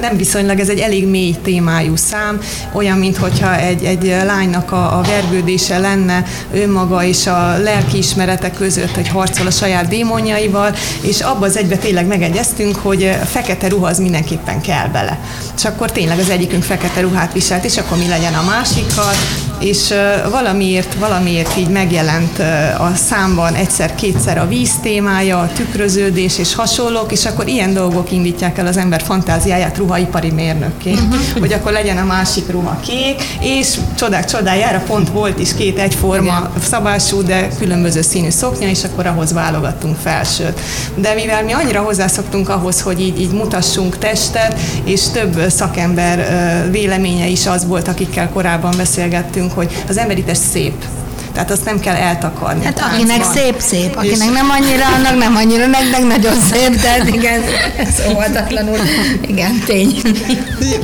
nem 0.00 0.16
viszonylag, 0.16 0.58
ez 0.58 0.68
egy 0.68 0.78
elég 0.78 1.08
mély 1.08 1.34
témájú 1.42 1.96
szám, 1.96 2.38
olyan, 2.72 2.98
mintha 2.98 3.56
egy, 3.56 3.84
egy 3.84 4.16
lánynak 4.24 4.72
a, 4.72 4.98
a 4.98 5.00
vergődése 5.02 5.78
lenne 5.78 6.05
önmaga 6.52 7.04
és 7.04 7.26
a 7.26 7.58
lelkiismerete 7.58 8.50
között, 8.50 8.94
hogy 8.94 9.08
harcol 9.08 9.46
a 9.46 9.50
saját 9.50 9.88
démonjaival, 9.88 10.74
és 11.00 11.20
abba 11.20 11.46
az 11.46 11.56
egybe 11.56 11.76
tényleg 11.76 12.06
megegyeztünk, 12.06 12.76
hogy 12.76 13.16
fekete 13.24 13.68
ruha 13.68 13.86
az 13.86 13.98
mindenképpen 13.98 14.60
kell 14.60 14.88
bele. 14.88 15.18
És 15.56 15.64
akkor 15.64 15.92
tényleg 15.92 16.18
az 16.18 16.28
egyikünk 16.28 16.62
fekete 16.62 17.00
ruhát 17.00 17.32
viselt, 17.32 17.64
és 17.64 17.76
akkor 17.76 17.98
mi 17.98 18.08
legyen 18.08 18.34
a 18.34 18.44
másikkal, 18.44 19.12
és 19.58 19.94
valamiért, 20.30 20.94
valamiért 20.94 21.56
így 21.58 21.68
megjelent 21.68 22.38
a 22.78 22.92
számban 22.94 23.54
egyszer-kétszer 23.54 24.38
a 24.38 24.46
víz 24.48 24.70
témája, 24.82 25.38
a 25.38 25.50
tükröződés 25.52 26.38
és 26.38 26.54
hasonlók, 26.54 27.12
és 27.12 27.24
akkor 27.24 27.48
ilyen 27.48 27.74
dolgok 27.74 28.12
indítják 28.12 28.58
el 28.58 28.66
az 28.66 28.76
ember 28.76 29.02
fantáziáját 29.02 29.76
ruhaipari 29.76 30.30
mérnökként, 30.30 31.00
uh-huh. 31.00 31.40
hogy 31.40 31.52
akkor 31.52 31.72
legyen 31.72 31.98
a 31.98 32.04
másik 32.04 32.50
ruha 32.50 32.80
kék, 32.80 33.22
és 33.40 33.78
csodák 33.96 34.24
csodájára 34.24 34.78
pont 34.78 35.08
volt 35.08 35.38
is 35.38 35.54
két 35.54 35.78
egyforma 35.78 36.38
Igen. 36.38 36.50
szabású, 36.62 37.22
de 37.22 37.48
különböző 37.58 38.02
színű 38.02 38.30
szoknya, 38.30 38.68
és 38.68 38.84
akkor 38.84 39.06
ahhoz 39.06 39.32
válogattunk 39.32 39.96
felsőt. 40.02 40.60
De 40.94 41.14
mivel 41.14 41.44
mi 41.44 41.52
annyira 41.52 41.80
hozzászoktunk 41.80 42.48
ahhoz, 42.48 42.80
hogy 42.80 43.00
így, 43.00 43.20
így 43.20 43.30
mutassunk 43.30 43.98
testet, 43.98 44.60
és 44.84 45.08
több 45.08 45.40
szakember 45.48 46.70
véleménye 46.70 47.26
is 47.26 47.46
az 47.46 47.66
volt, 47.66 47.88
akikkel 47.88 48.28
korábban 48.28 48.74
beszélgettünk, 48.76 49.45
hogy 49.52 49.84
az 49.88 49.96
emberites 49.96 50.38
szép, 50.52 50.84
tehát 51.32 51.50
azt 51.50 51.64
nem 51.64 51.80
kell 51.80 51.94
eltakarni. 51.94 52.64
Hát 52.64 52.80
akinek 52.80 53.22
van. 53.22 53.32
szép, 53.32 53.54
szép, 53.58 53.96
akinek 53.96 54.30
nem 54.32 54.50
annyira, 54.50 54.86
annak 54.96 55.18
nem 55.18 55.36
annyira, 55.36 55.66
nektek 55.66 56.06
nagyon 56.06 56.40
szép, 56.52 56.80
tehát 56.80 57.08
igen, 57.18 57.42
ez 57.76 58.02
óvatatlanul, 58.12 58.78
igen, 59.26 59.62
tény. 59.66 60.00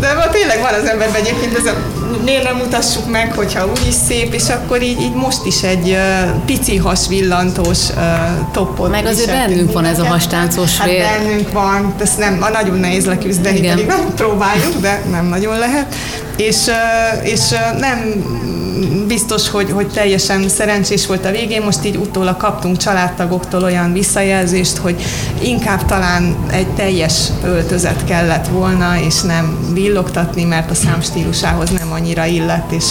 De 0.00 0.14
ma 0.14 0.28
tényleg 0.28 0.60
van 0.60 0.74
az 0.80 0.88
emberben 0.88 1.20
egyébként 1.20 1.58
ez 1.58 1.66
a 1.66 2.01
miért 2.24 2.42
nem 2.42 2.56
mutassuk 2.56 3.10
meg, 3.10 3.32
hogyha 3.34 3.66
úgy 3.66 3.86
is 3.88 3.94
szép, 3.94 4.34
és 4.34 4.48
akkor 4.48 4.82
így, 4.82 5.00
így 5.00 5.14
most 5.14 5.46
is 5.46 5.62
egy 5.62 5.90
uh, 5.90 6.44
pici 6.46 6.76
hasvillantós 6.76 7.78
uh, 7.88 8.02
toppot. 8.52 8.90
Meg 8.90 9.06
azért 9.06 9.30
bennünk 9.30 9.72
van 9.72 9.84
ez 9.84 9.98
a 9.98 10.04
hastáncos 10.06 10.78
hát 10.78 10.88
vér. 10.88 11.02
bennünk 11.02 11.52
van, 11.52 11.94
ezt 12.00 12.18
nem, 12.18 12.46
nagyon 12.52 12.78
nehéz 12.78 13.06
leküzdeni, 13.06 13.58
Igen. 13.58 13.70
pedig 13.70 13.86
nem 13.86 14.14
próbáljuk, 14.16 14.80
de 14.80 15.02
nem 15.10 15.26
nagyon 15.26 15.58
lehet. 15.58 15.94
És, 16.36 16.56
uh, 16.66 17.28
és 17.28 17.40
uh, 17.50 17.78
nem 17.78 18.24
biztos, 19.06 19.50
hogy, 19.50 19.70
hogy 19.70 19.86
teljesen 19.86 20.48
szerencsés 20.48 21.06
volt 21.06 21.24
a 21.24 21.30
végén, 21.30 21.62
most 21.62 21.84
így 21.84 21.96
utólag 21.96 22.36
kaptunk 22.36 22.76
családtagoktól 22.76 23.62
olyan 23.62 23.92
visszajelzést, 23.92 24.76
hogy 24.76 25.02
inkább 25.42 25.84
talán 25.84 26.36
egy 26.50 26.66
teljes 26.68 27.14
öltözet 27.44 28.04
kellett 28.04 28.46
volna, 28.46 29.00
és 29.06 29.20
nem 29.20 29.58
villogtatni, 29.72 30.44
mert 30.44 30.70
a 30.70 30.74
szám 30.74 31.00
stílusához 31.00 31.70
nem 31.70 31.92
annyira 31.92 32.24
illett, 32.24 32.72
és 32.72 32.84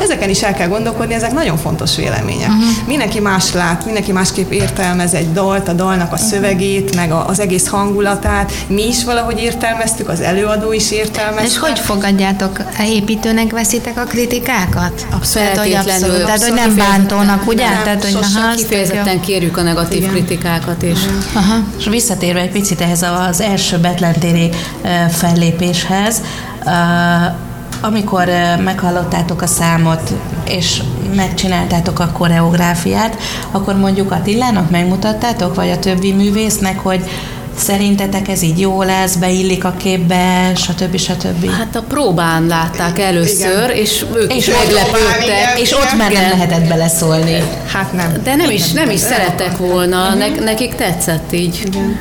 ezeken 0.00 0.28
is 0.28 0.42
el 0.42 0.54
kell 0.54 0.68
gondolkodni, 0.68 1.14
ezek 1.14 1.32
nagyon 1.32 1.56
fontos 1.56 1.96
vélemények. 1.96 2.48
Uh-huh. 2.48 2.86
Mindenki 2.86 3.20
más 3.20 3.52
lát, 3.52 3.84
mindenki 3.84 4.12
másképp 4.12 4.50
értelmez 4.50 5.14
egy 5.14 5.32
dalt, 5.32 5.68
a 5.68 5.72
dalnak 5.72 6.12
a 6.12 6.16
szövegét, 6.16 6.94
meg 6.94 7.12
az 7.12 7.40
egész 7.40 7.68
hangulatát, 7.68 8.52
mi 8.66 8.86
is 8.86 9.04
valahogy 9.04 9.38
értelmeztük, 9.38 10.08
az 10.08 10.20
előadó 10.20 10.72
is 10.72 10.90
értelmezte. 10.90 11.46
És 11.46 11.58
hogy 11.58 11.78
fogadjátok? 11.78 12.60
Építőnek 12.88 13.50
veszitek 13.50 13.98
a 13.98 14.04
kritikákat? 14.04 15.06
Abszolút 15.10 15.35
feltétlenül. 15.36 15.92
Abszolút, 15.92 16.24
tehát, 16.24 16.42
hogy 16.42 16.52
nem 16.52 16.76
bántónak, 16.76 17.46
ugye? 17.46 17.68
Nem, 17.68 17.82
tehát, 17.82 18.04
hogy 18.04 18.18
aha, 18.34 18.54
kifejezetten 18.54 19.20
kérjük 19.20 19.56
a 19.56 19.62
negatív 19.62 19.98
Igen. 19.98 20.10
kritikákat 20.10 20.82
is. 20.82 20.98
Aha. 21.34 21.54
És 21.78 21.84
visszatérve 21.86 22.40
egy 22.40 22.50
picit 22.50 22.80
ehhez 22.80 23.04
az 23.28 23.40
első 23.40 23.78
betlentéri 23.78 24.50
fellépéshez, 25.10 26.22
amikor 27.80 28.28
meghallottátok 28.64 29.42
a 29.42 29.46
számot, 29.46 30.12
és 30.48 30.82
megcsináltátok 31.14 31.98
a 31.98 32.10
koreográfiát, 32.12 33.16
akkor 33.50 33.76
mondjuk 33.76 34.10
Attilának 34.10 34.70
megmutattátok, 34.70 35.54
vagy 35.54 35.70
a 35.70 35.78
többi 35.78 36.12
művésznek, 36.12 36.78
hogy 36.78 37.10
Szerintetek 37.56 38.28
ez 38.28 38.42
így 38.42 38.60
jó 38.60 38.82
lesz, 38.82 39.14
beillik 39.14 39.64
a 39.64 39.74
képbe, 39.76 40.52
stb. 40.54 40.96
stb. 40.96 41.50
Hát 41.50 41.76
a 41.76 41.82
próbán 41.82 42.46
látták 42.46 42.98
először, 42.98 43.64
igen. 43.64 43.76
és 43.76 44.04
ők 44.14 44.34
és 44.34 44.46
is 44.46 44.54
meglepődtek. 44.54 45.60
És 45.60 45.72
ott 45.72 45.96
már 45.96 46.12
nem 46.12 46.30
lehetett 46.30 46.68
beleszólni. 46.68 47.42
Hát 47.72 47.92
nem. 47.92 48.12
De 48.22 48.34
nem 48.34 48.50
is, 48.50 48.72
nem 48.72 48.90
is 48.90 49.00
szerettek 49.00 49.56
volna, 49.56 50.14
ne, 50.14 50.28
nekik 50.28 50.74
tetszett 50.74 51.32
így. 51.32 51.62
Igen 51.64 51.98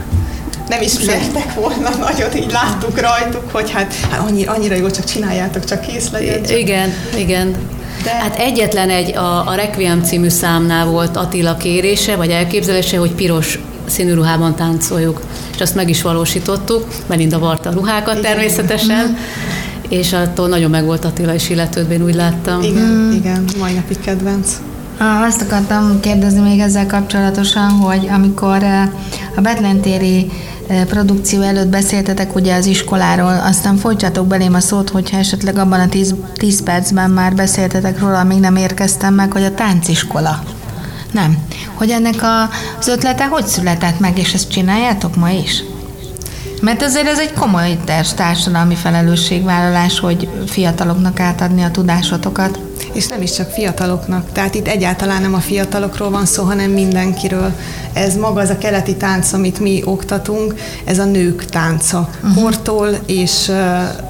nem 0.68 0.82
is 0.82 1.00
mertek 1.06 1.54
volna 1.54 1.90
nagyon, 2.00 2.36
így 2.38 2.52
láttuk 2.52 3.00
rajtuk, 3.00 3.52
hogy 3.52 3.72
hát, 3.72 3.94
hát 4.12 4.20
annyira, 4.28 4.52
annyira 4.52 4.76
jó, 4.76 4.90
csak 4.90 5.06
csináljátok, 5.06 5.66
csak 5.66 5.82
kész 5.82 6.10
legyen. 6.12 6.44
Csak. 6.44 6.58
Igen, 6.58 6.94
igen. 7.18 7.56
De... 8.04 8.10
Hát 8.10 8.40
egyetlen 8.40 8.90
egy, 8.90 9.16
a, 9.16 9.48
a 9.48 9.56
Requiem 9.56 10.04
című 10.04 10.30
számnál 10.30 10.86
volt 10.86 11.18
Attila 11.18 11.58
kérése, 11.58 12.16
vagy 12.16 12.30
elképzelése, 12.30 12.98
hogy 12.98 13.12
piros 13.12 13.60
színű 13.86 14.14
ruhában 14.14 14.56
táncoljuk. 14.56 15.22
És 15.54 15.62
azt 15.62 15.76
meg 15.76 15.90
is 15.90 16.02
valósítottuk, 16.02 16.88
Melinda 17.08 17.40
varta 17.40 17.70
a 17.70 17.74
ruhákat 17.74 18.18
igen. 18.18 18.32
természetesen, 18.32 19.18
és 19.90 20.14
attól 20.14 20.48
nagyon 20.48 20.70
meg 20.70 20.86
volt 20.86 21.06
Attila 21.06 21.34
is 21.34 21.50
illetődve, 21.50 21.94
én 21.94 22.04
úgy 22.04 22.16
láttam. 22.16 22.62
Igen, 22.62 22.84
mm. 22.84 23.12
igen, 23.12 23.46
mai 23.60 23.74
napig 23.74 24.00
kedvenc. 24.00 24.58
Azt 25.26 25.42
akartam 25.42 26.00
kérdezni 26.00 26.40
még 26.40 26.60
ezzel 26.60 26.86
kapcsolatosan, 26.86 27.70
hogy 27.70 28.08
amikor 28.12 28.64
a 29.36 29.42
Betlentéri 29.42 30.32
produkció 30.88 31.42
előtt 31.42 31.68
beszéltetek 31.68 32.36
ugye 32.36 32.56
az 32.56 32.66
iskoláról, 32.66 33.42
aztán 33.44 33.78
folytsatok 33.78 34.28
belém 34.28 34.54
a 34.54 34.60
szót, 34.60 34.90
hogyha 34.90 35.18
esetleg 35.18 35.58
abban 35.58 35.80
a 35.80 35.90
10 36.34 36.64
percben 36.64 37.10
már 37.10 37.36
beszéltetek 37.36 38.00
róla, 38.00 38.24
még 38.24 38.40
nem 38.40 38.56
érkeztem 38.56 39.14
meg, 39.14 39.32
hogy 39.32 39.44
a 39.44 39.54
tánciskola. 39.54 40.44
Nem. 41.16 41.38
Hogy 41.74 41.90
ennek 41.90 42.24
a, 42.24 42.50
az 42.80 42.88
ötlete 42.88 43.26
hogy 43.26 43.46
született 43.46 44.00
meg, 44.00 44.18
és 44.18 44.34
ezt 44.34 44.52
csináljátok 44.52 45.16
ma 45.16 45.30
is? 45.30 45.64
Mert 46.62 46.82
azért 46.82 47.08
ez 47.08 47.20
egy 47.20 47.34
komoly 47.34 47.78
társadalmi 48.16 48.76
felelősségvállalás, 48.76 50.00
hogy 50.00 50.30
fiataloknak 50.48 51.20
átadni 51.20 51.64
a 51.64 51.72
tudásotokat 51.72 52.60
és 52.96 53.08
nem 53.08 53.22
is 53.22 53.32
csak 53.32 53.50
fiataloknak. 53.50 54.32
Tehát 54.32 54.56
itt 54.56 54.68
egyáltalán 54.68 55.22
nem 55.22 55.34
a 55.34 55.40
fiatalokról 55.40 56.10
van 56.10 56.26
szó, 56.26 56.44
hanem 56.44 56.72
mindenkiről. 56.72 57.52
Ez 57.94 58.16
maga 58.16 58.42
az 58.42 58.50
a 58.50 58.58
keleti 58.58 58.96
tánc, 58.96 59.34
amit 59.34 59.60
mi 59.60 59.82
oktatunk, 59.86 60.56
ez 60.86 61.00
a 61.00 61.06
nők 61.06 61.46
tánca. 61.46 62.10
Uh-huh. 62.24 62.44
Kortól 62.44 62.90
és, 63.06 63.52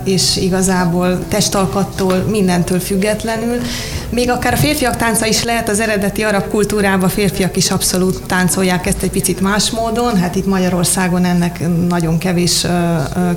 és 0.03 0.37
igazából 0.37 1.19
testalkattól, 1.27 2.25
mindentől 2.29 2.79
függetlenül. 2.79 3.61
Még 4.09 4.29
akár 4.29 4.53
a 4.53 4.57
férfiak 4.57 4.95
tánca 4.95 5.25
is 5.25 5.43
lehet, 5.43 5.69
az 5.69 5.79
eredeti 5.79 6.23
arab 6.23 6.47
kultúrában 6.47 7.09
férfiak 7.09 7.57
is 7.57 7.71
abszolút 7.71 8.21
táncolják 8.25 8.87
ezt 8.87 9.01
egy 9.01 9.09
picit 9.09 9.41
más 9.41 9.69
módon, 9.69 10.17
hát 10.17 10.35
itt 10.35 10.45
Magyarországon 10.45 11.25
ennek 11.25 11.59
nagyon 11.87 12.17
kevés 12.17 12.65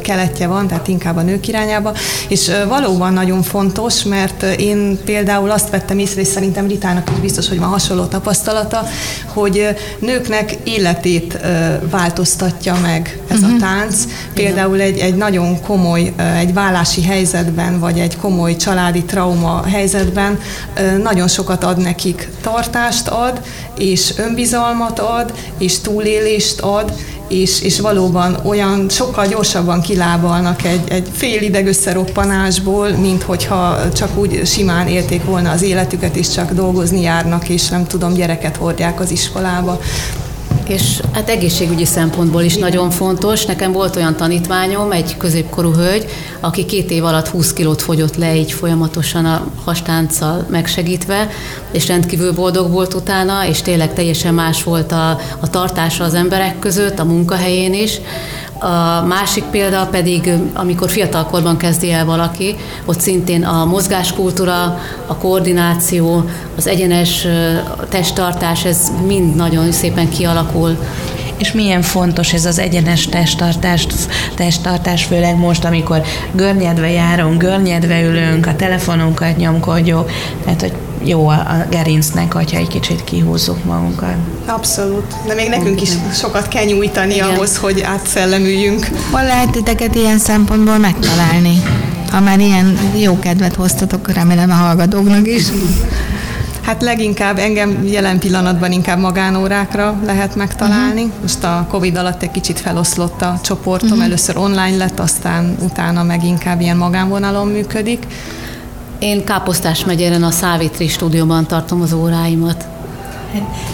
keletje 0.03 0.47
van, 0.47 0.67
tehát 0.67 0.89
inkább 0.89 1.17
a 1.17 1.23
nők 1.23 1.49
irányába, 1.49 1.95
és 2.29 2.51
valóban 2.69 3.13
nagyon 3.13 3.43
fontos, 3.43 4.03
mert 4.03 4.43
én 4.43 4.99
például 5.05 5.51
azt 5.51 5.71
vettem 5.71 5.99
észre, 5.99 6.21
és 6.21 6.27
szerintem 6.27 6.67
Ritának 6.67 7.11
is 7.13 7.21
biztos, 7.21 7.49
hogy 7.49 7.59
van 7.59 7.69
hasonló 7.69 8.05
tapasztalata, 8.05 8.87
hogy 9.27 9.77
nőknek 9.99 10.57
életét 10.65 11.39
változtatja 11.91 12.77
meg 12.83 13.19
ez 13.29 13.37
uh-huh. 13.37 13.51
a 13.51 13.53
mhm. 13.53 13.63
tánc. 13.63 13.97
Például 14.35 14.81
egy, 14.81 14.99
egy 14.99 15.15
nagyon 15.15 15.61
komoly, 15.61 16.13
egy 16.39 16.55
vállási 16.55 17.03
helyzetben, 17.03 17.79
vagy 17.79 17.99
egy 17.99 18.17
komoly 18.17 18.57
családi 18.57 19.05
trauma 19.05 19.63
helyzetben 19.67 20.39
nagyon 21.03 21.29
sokat 21.29 21.65
ad 21.65 21.79
nekik. 21.79 22.29
Tartást 22.41 23.09
ad, 23.09 23.41
és 23.79 24.13
önbizalmat 24.17 24.99
ad, 24.99 25.33
és 25.59 25.79
túlélést 25.79 26.61
ad, 26.61 26.93
és, 27.29 27.63
és 27.63 27.81
valóban 27.81 28.37
olyan 28.45 28.89
sokkal 28.89 29.27
gyorsabban 29.27 29.81
kilábalnak 29.81 30.65
egy, 30.65 30.81
egy 30.89 31.09
fél 31.13 31.43
ideg 31.43 31.67
összeroppanásból, 31.67 32.89
mint 32.89 33.23
hogyha 33.23 33.93
csak 33.93 34.19
úgy 34.19 34.47
simán 34.47 34.87
élték 34.87 35.25
volna 35.25 35.51
az 35.51 35.63
életüket, 35.63 36.17
és 36.17 36.31
csak 36.31 36.53
dolgozni 36.53 37.01
járnak, 37.01 37.49
és 37.49 37.69
nem 37.69 37.87
tudom, 37.87 38.15
gyereket 38.15 38.57
hordják 38.57 39.01
az 39.01 39.11
iskolába 39.11 39.81
és 40.69 41.01
hát 41.13 41.29
egészségügyi 41.29 41.85
szempontból 41.85 42.43
is 42.43 42.57
nagyon 42.57 42.91
fontos. 42.91 43.45
Nekem 43.45 43.73
volt 43.73 43.97
olyan 43.97 44.17
tanítványom, 44.17 44.93
egy 44.93 45.17
középkorú 45.17 45.73
hölgy, 45.73 46.07
aki 46.41 46.65
két 46.65 46.91
év 46.91 47.05
alatt 47.05 47.29
20 47.29 47.53
kilót 47.53 47.83
fogyott 47.83 48.17
le 48.17 48.37
így 48.37 48.53
folyamatosan 48.53 49.25
a 49.25 49.47
hastánccal 49.65 50.47
megsegítve, 50.51 51.29
és 51.73 51.87
rendkívül 51.87 52.33
boldog 52.33 52.71
volt 52.71 52.95
utána, 52.95 53.47
és 53.47 53.63
tényleg 53.63 53.93
teljesen 53.93 54.35
más 54.35 54.63
volt 54.63 54.93
a, 54.93 55.11
a 55.41 55.51
tartása 55.51 56.05
az 56.05 56.15
emberek 56.15 56.59
között, 56.59 56.99
a 56.99 57.05
munkahelyén 57.05 57.75
is. 57.75 58.01
A 58.59 59.05
másik 59.07 59.45
példa 59.45 59.89
pedig, 59.91 60.33
amikor 60.55 60.91
fiatalkorban 60.91 61.57
kezdi 61.57 61.91
el 61.93 62.05
valaki, 62.05 62.57
ott 62.85 63.01
szintén 63.01 63.45
a 63.45 63.65
mozgáskultúra, 63.65 64.81
a 65.07 65.17
koordináció, 65.17 66.25
az 66.57 66.67
egyenes 66.67 67.27
testtartás, 67.89 68.65
ez 68.65 68.93
mind 69.07 69.35
nagyon 69.35 69.73
szépen 69.73 70.09
kialakul. 70.09 70.77
És 71.37 71.53
milyen 71.53 71.83
fontos 71.83 72.33
ez 72.33 72.45
az 72.45 72.59
egyenes 72.59 73.07
testtartás, 73.07 73.87
testtartás, 74.35 75.05
főleg 75.05 75.37
most, 75.37 75.65
amikor 75.65 76.03
görnyedve 76.33 76.91
járunk, 76.91 77.43
görnyedve 77.43 78.03
ülünk, 78.03 78.47
a 78.47 78.57
telefonunkat 78.57 79.37
nyomkodjuk, 79.37 80.11
tehát 80.45 80.61
hogy 80.61 80.73
jó 81.05 81.29
a 81.29 81.67
gerincnek, 81.71 82.33
hogyha 82.33 82.59
egy 82.59 82.69
kicsit 82.69 83.05
kihúzzuk 83.05 83.65
magunkat. 83.65 84.15
Abszolút. 84.47 85.15
De 85.27 85.35
még 85.35 85.49
nekünk 85.49 85.83
is 85.83 85.91
sokat 86.13 86.49
kell 86.49 86.65
nyújtani 86.65 87.15
Igen. 87.15 87.29
ahhoz, 87.29 87.57
hogy 87.57 87.81
átszellemüljünk. 87.81 88.89
Hol 89.11 89.23
lehet 89.23 89.51
titeket 89.51 89.95
ilyen 89.95 90.19
szempontból 90.19 90.79
megtalálni? 90.79 91.63
Ha 92.11 92.21
már 92.21 92.39
ilyen 92.39 92.79
jó 92.97 93.19
kedvet 93.19 93.55
hoztatok, 93.55 94.13
remélem 94.13 94.51
a 94.51 94.55
hallgatóknak 94.55 95.27
is. 95.29 95.45
Hát 96.69 96.83
leginkább 96.83 97.39
engem 97.39 97.87
jelen 97.87 98.19
pillanatban 98.19 98.73
inkább 98.73 98.99
magánórákra 98.99 100.01
lehet 100.05 100.35
megtalálni. 100.35 101.03
Uh-huh. 101.03 101.21
Most 101.21 101.45
a 101.45 101.67
Covid 101.71 101.97
alatt 101.97 102.23
egy 102.23 102.31
kicsit 102.31 102.61
feloszlott 102.61 103.23
a 103.23 103.41
csoportom, 103.43 103.89
uh-huh. 103.89 104.05
először 104.05 104.37
online 104.37 104.77
lett, 104.77 104.99
aztán 104.99 105.57
utána 105.61 106.03
meg 106.03 106.25
inkább 106.25 106.61
ilyen 106.61 106.77
magánvonalon 106.77 107.49
működik. 107.49 108.07
Én 108.99 109.25
Káposztás 109.25 109.85
megyeren 109.85 110.23
a 110.23 110.31
Szávitri 110.31 110.89
stúdióban 110.89 111.47
tartom 111.47 111.81
az 111.83 111.93
óráimat. 111.93 112.65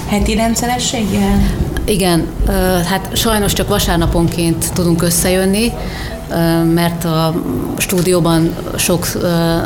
Heti 0.07 0.35
rendszerességgel? 0.35 1.51
Igen, 1.85 2.27
hát 2.87 3.17
sajnos 3.17 3.53
csak 3.53 3.69
vasárnaponként 3.69 4.73
tudunk 4.73 5.03
összejönni, 5.03 5.73
mert 6.75 7.05
a 7.05 7.35
stúdióban 7.79 8.55
sok 8.77 9.07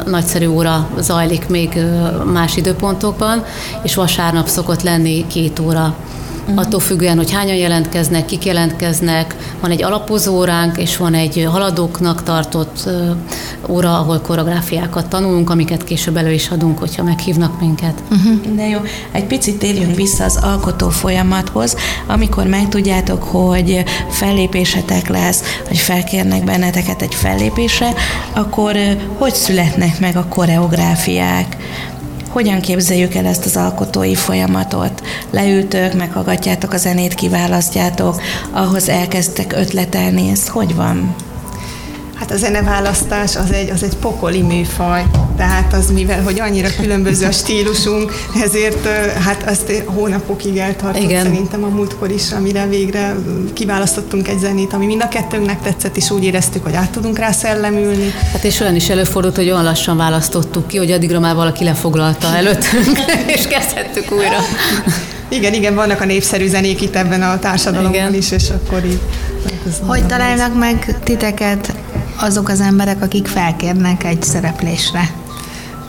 nagyszerű 0.06 0.46
óra 0.46 0.88
zajlik 0.98 1.48
még 1.48 1.78
más 2.32 2.56
időpontokban, 2.56 3.44
és 3.82 3.94
vasárnap 3.94 4.46
szokott 4.46 4.82
lenni 4.82 5.26
két 5.26 5.58
óra 5.58 5.94
uh-huh. 6.48 6.66
attól 6.66 6.80
függően, 6.80 7.16
hogy 7.16 7.32
hányan 7.32 7.56
jelentkeznek, 7.56 8.24
kik 8.24 8.44
jelentkeznek. 8.44 9.36
Van 9.60 9.70
egy 9.70 9.82
alapozó 9.82 10.36
óránk, 10.36 10.78
és 10.78 10.96
van 10.96 11.14
egy 11.14 11.48
haladóknak 11.50 12.22
tartott 12.22 12.88
óra, 13.68 13.98
ahol 13.98 14.20
koreográfiákat 14.20 15.08
tanulunk, 15.08 15.50
amiket 15.50 15.84
később 15.84 16.16
elő 16.16 16.32
is 16.32 16.48
adunk, 16.48 16.78
hogyha 16.78 17.02
meghívnak 17.02 17.60
minket. 17.60 18.02
Uh-huh. 18.10 18.54
De 18.54 18.68
jó, 18.68 18.78
egy 19.12 19.24
picit 19.24 19.58
térjünk 19.58 19.94
vissza 19.94 20.24
az 20.24 20.36
alkotó 20.42 20.88
folyamathoz, 20.88 21.76
amikor 22.06 22.46
megtudjátok, 22.46 23.22
hogy 23.22 23.84
fellépésetek 24.10 25.08
lesz, 25.08 25.42
hogy 25.66 25.78
felkérnek 25.78 26.44
benneteket 26.44 27.02
egy 27.02 27.14
fellépésre, 27.14 27.92
akkor 28.32 28.76
hogy 29.18 29.34
születnek 29.34 30.00
meg 30.00 30.16
a 30.16 30.26
koreográfiák? 30.28 31.56
Hogyan 32.28 32.60
képzeljük 32.60 33.14
el 33.14 33.26
ezt 33.26 33.44
az 33.44 33.56
alkotói 33.56 34.14
folyamatot? 34.14 35.02
Leültök, 35.30 35.94
meghallgatjátok 35.94 36.72
a 36.72 36.76
zenét, 36.76 37.14
kiválasztjátok, 37.14 38.20
ahhoz 38.50 38.88
elkezdtek 38.88 39.52
ötletelni, 39.52 40.30
ez 40.30 40.48
hogy 40.48 40.74
van? 40.74 41.14
Hát 42.18 42.30
a 42.30 42.36
zeneválasztás 42.36 43.36
az 43.36 43.52
egy, 43.52 43.70
az 43.70 43.82
egy 43.82 43.96
pokoli 43.96 44.42
műfaj, 44.42 45.04
tehát 45.36 45.72
az 45.72 45.90
mivel, 45.90 46.22
hogy 46.22 46.40
annyira 46.40 46.68
különböző 46.80 47.26
a 47.26 47.30
stílusunk, 47.30 48.12
ezért 48.42 48.86
hát 49.24 49.48
azt 49.50 49.82
hónapokig 49.84 50.56
eltartott 50.56 51.02
Igen. 51.02 51.22
szerintem 51.22 51.64
a 51.64 51.68
múltkor 51.68 52.10
is, 52.10 52.32
amire 52.32 52.66
végre 52.66 53.14
kiválasztottunk 53.52 54.28
egy 54.28 54.38
zenét, 54.38 54.72
ami 54.72 54.86
mind 54.86 55.02
a 55.02 55.08
kettőnknek 55.08 55.62
tetszett, 55.62 55.96
és 55.96 56.10
úgy 56.10 56.24
éreztük, 56.24 56.64
hogy 56.64 56.74
át 56.74 56.90
tudunk 56.90 57.18
rá 57.18 57.30
szellemülni. 57.30 58.12
Hát 58.32 58.44
és 58.44 58.60
olyan 58.60 58.74
is 58.74 58.88
előfordult, 58.88 59.36
hogy 59.36 59.50
olyan 59.50 59.64
lassan 59.64 59.96
választottuk 59.96 60.66
ki, 60.66 60.76
hogy 60.76 60.90
addigra 60.90 61.20
már 61.20 61.34
valaki 61.34 61.64
lefoglalta 61.64 62.36
előttünk, 62.36 62.98
és 63.36 63.46
kezdhettük 63.46 64.12
újra. 64.12 64.38
Igen, 65.28 65.54
igen, 65.54 65.74
vannak 65.74 66.00
a 66.00 66.04
népszerű 66.04 66.46
zenék 66.48 66.80
itt 66.82 66.96
ebben 66.96 67.22
a 67.22 67.38
társadalomban 67.38 67.94
igen. 67.94 68.14
is, 68.14 68.30
és 68.30 68.50
akkor 68.50 68.84
így. 68.84 69.00
Hogy 69.86 70.06
találnak 70.06 70.58
meg 70.58 70.96
titeket 71.04 71.72
azok 72.20 72.48
az 72.48 72.60
emberek, 72.60 73.02
akik 73.02 73.26
felkérnek 73.26 74.04
egy 74.04 74.22
szereplésre? 74.22 75.10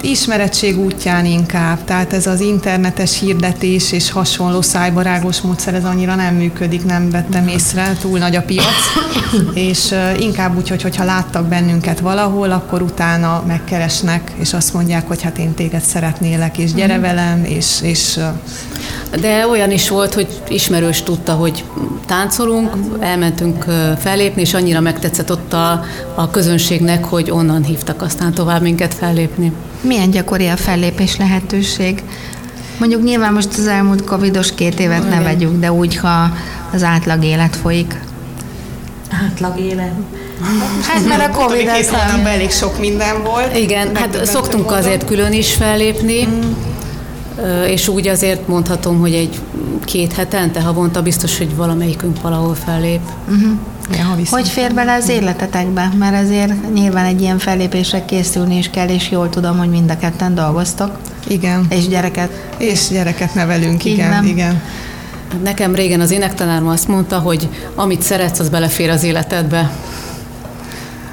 Ismeretség 0.01 0.79
útján 0.79 1.25
inkább, 1.25 1.83
tehát 1.83 2.13
ez 2.13 2.27
az 2.27 2.39
internetes 2.39 3.19
hirdetés 3.19 3.91
és 3.91 4.11
hasonló 4.11 4.61
szájbarágos 4.61 5.41
módszer, 5.41 5.73
ez 5.73 5.83
annyira 5.83 6.15
nem 6.15 6.35
működik, 6.35 6.85
nem 6.85 7.09
vettem 7.09 7.47
észre, 7.47 7.97
túl 8.01 8.19
nagy 8.19 8.35
a 8.35 8.41
piac, 8.41 8.75
és 9.53 9.95
inkább 10.19 10.57
úgy, 10.57 10.69
hogy 10.69 10.81
hogyha 10.81 11.03
láttak 11.03 11.45
bennünket 11.45 11.99
valahol, 11.99 12.51
akkor 12.51 12.81
utána 12.81 13.43
megkeresnek, 13.47 14.31
és 14.35 14.53
azt 14.53 14.73
mondják, 14.73 15.07
hogy 15.07 15.21
hát 15.21 15.37
én 15.37 15.53
téged 15.53 15.81
szeretnélek, 15.81 16.57
és 16.57 16.73
gyere 16.73 16.93
mhm. 16.93 17.01
velem, 17.01 17.43
és, 17.43 17.81
és 17.81 18.19
de 19.17 19.47
olyan 19.47 19.71
is 19.71 19.89
volt, 19.89 20.13
hogy 20.13 20.27
ismerős 20.47 21.03
tudta, 21.03 21.33
hogy 21.33 21.63
táncolunk, 22.05 22.75
elmentünk 22.99 23.65
fellépni, 23.99 24.41
és 24.41 24.53
annyira 24.53 24.79
megtetszett 24.79 25.31
ott 25.31 25.53
a, 25.53 25.83
a 26.15 26.29
közönségnek, 26.29 27.03
hogy 27.03 27.31
onnan 27.31 27.63
hívtak 27.63 28.01
aztán 28.01 28.33
tovább 28.33 28.61
minket 28.61 28.93
fellépni. 28.93 29.51
Milyen 29.81 30.09
gyakori 30.09 30.47
a 30.47 30.57
fellépés 30.57 31.17
lehetőség? 31.17 32.03
Mondjuk 32.79 33.03
nyilván 33.03 33.33
most 33.33 33.57
az 33.57 33.67
elmúlt 33.67 34.03
covidos 34.03 34.53
két 34.53 34.79
évet 34.79 35.09
ne 35.09 35.21
vegyük, 35.21 35.59
de 35.59 35.71
úgy, 35.71 35.97
ha 35.97 36.31
az 36.73 36.83
átlag 36.83 37.23
élet 37.23 37.55
folyik. 37.55 37.99
Átlag 39.29 39.59
élet. 39.59 39.93
Hát 40.87 41.07
mert 41.07 41.35
a 41.35 41.39
Covid 41.39 41.71
két 41.71 41.91
elég 42.25 42.51
sok 42.51 42.79
minden 42.79 43.23
volt. 43.23 43.57
Igen, 43.57 43.95
hát 43.95 44.25
szoktunk 44.25 44.71
azért 44.71 45.05
külön 45.05 45.33
is 45.33 45.53
fellépni, 45.53 46.25
mm 46.25 46.68
és 47.67 47.87
úgy 47.87 48.07
azért 48.07 48.47
mondhatom, 48.47 48.99
hogy 48.99 49.13
egy 49.13 49.39
két 49.85 50.13
hetente, 50.13 50.61
havonta 50.61 51.01
biztos, 51.01 51.37
hogy 51.37 51.55
valamelyikünk 51.55 52.21
valahol 52.21 52.55
fellép. 52.55 53.01
Uh-huh. 53.27 53.51
Ja, 53.97 54.15
hogy 54.29 54.47
fér 54.47 54.73
bele 54.73 54.93
az 54.93 55.09
életetekbe? 55.09 55.91
Mert 55.99 56.25
azért 56.25 56.73
nyilván 56.73 57.05
egy 57.05 57.21
ilyen 57.21 57.37
fellépésre 57.37 58.05
készülni 58.05 58.57
is 58.57 58.69
kell, 58.69 58.87
és 58.87 59.11
jól 59.11 59.29
tudom, 59.29 59.57
hogy 59.57 59.69
mind 59.69 59.91
a 59.91 59.97
ketten 59.97 60.35
dolgoztok. 60.35 60.97
Igen. 61.27 61.65
És 61.69 61.87
gyereket. 61.87 62.51
És 62.57 62.87
gyereket 62.87 63.33
nevelünk, 63.33 63.85
igen, 63.85 64.25
igen. 64.25 64.61
Nekem 65.43 65.75
régen 65.75 65.99
az 65.99 66.11
énektanárom 66.11 66.67
azt 66.67 66.87
mondta, 66.87 67.19
hogy 67.19 67.49
amit 67.75 68.01
szeretsz, 68.01 68.39
az 68.39 68.49
belefér 68.49 68.89
az 68.89 69.03
életedbe. 69.03 69.71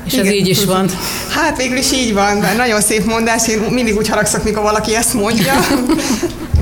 És 0.07 0.13
Igen. 0.13 0.27
ez 0.27 0.33
így 0.33 0.49
is 0.49 0.65
van. 0.65 0.89
Hát 1.29 1.57
végül 1.57 1.77
is 1.77 1.93
így 1.93 2.15
van, 2.15 2.37
mert 2.37 2.57
nagyon 2.57 2.81
szép 2.81 3.05
mondás, 3.05 3.49
én 3.49 3.59
mindig 3.71 3.97
úgy 3.97 4.09
haragszok, 4.09 4.45
mikor 4.45 4.63
valaki 4.63 4.97
ezt 4.97 5.15
mondja. 5.15 5.53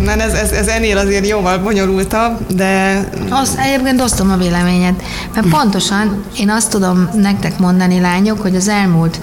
Mert 0.04 0.20
ez, 0.20 0.32
ez, 0.32 0.50
ez 0.50 0.66
ennél 0.66 0.98
azért 0.98 1.28
jóval 1.28 1.58
bonyolultabb, 1.58 2.54
de... 2.54 3.04
Azt, 3.30 3.58
egyébként 3.58 4.00
osztom 4.00 4.30
a 4.30 4.36
véleményed, 4.36 4.94
mert 5.34 5.48
pontosan 5.48 6.24
én 6.38 6.50
azt 6.50 6.70
tudom 6.70 7.08
nektek 7.14 7.58
mondani, 7.58 8.00
lányok, 8.00 8.40
hogy 8.40 8.56
az 8.56 8.68
elmúlt 8.68 9.20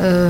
ö, 0.00 0.26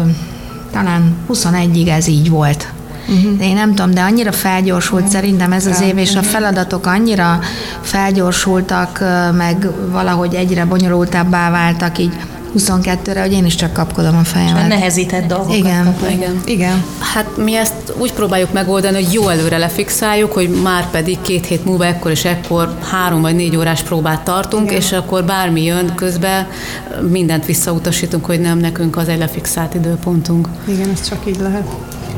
talán 0.73 1.17
21-ig 1.33 1.89
ez 1.89 2.07
így 2.07 2.31
volt. 2.31 2.69
Uh-huh. 3.09 3.37
De 3.37 3.45
én 3.45 3.55
nem 3.55 3.75
tudom, 3.75 3.91
de 3.91 4.01
annyira 4.01 4.33
felgyorsult 4.33 5.03
uh-huh. 5.03 5.15
szerintem 5.15 5.53
ez 5.53 5.67
az 5.67 5.81
év, 5.81 5.99
és 5.99 6.17
a 6.17 6.23
feladatok 6.23 6.87
annyira 6.87 7.41
felgyorsultak, 7.81 9.05
meg 9.37 9.69
valahogy 9.91 10.35
egyre 10.35 10.65
bonyolultabbá 10.65 11.51
váltak 11.51 11.99
így 11.99 12.13
22-re, 12.59 13.21
hogy 13.21 13.33
én 13.33 13.45
is 13.45 13.55
csak 13.55 13.73
kapkodom 13.73 14.17
a 14.17 14.25
fejemet. 14.25 14.69
Nehezített 14.69 15.27
dolgokat. 15.27 15.57
Igen. 15.57 15.97
Igen. 16.11 16.41
Igen. 16.45 16.85
Hát 17.15 17.37
mi 17.37 17.57
ezt 17.57 17.75
úgy 17.99 18.13
próbáljuk 18.13 18.53
megoldani, 18.53 19.03
hogy 19.03 19.13
jó 19.13 19.29
előre 19.29 19.59
lefixáljuk, 19.59 20.33
hogy 20.33 20.49
már 20.63 20.91
pedig 20.91 21.21
két 21.21 21.47
hét 21.47 21.65
múlva 21.65 21.85
ekkor 21.85 22.11
és 22.11 22.25
ekkor 22.25 22.79
három 22.91 23.21
vagy 23.21 23.35
négy 23.35 23.57
órás 23.57 23.83
próbát 23.83 24.21
tartunk, 24.21 24.65
Igen. 24.65 24.77
és 24.77 24.93
akkor 24.93 25.25
bármi 25.25 25.63
jön 25.65 25.95
közben, 25.95 26.47
mindent 27.11 27.47
visszautasítunk, 27.47 28.25
hogy 28.25 28.41
nem 28.41 28.59
nekünk 28.59 28.97
az 28.97 29.09
egy 29.09 29.19
lefixált 29.19 29.75
időpontunk. 29.75 30.49
Igen, 30.69 30.91
ez 30.91 31.09
csak 31.09 31.19
így 31.27 31.39
lehet. 31.41 31.67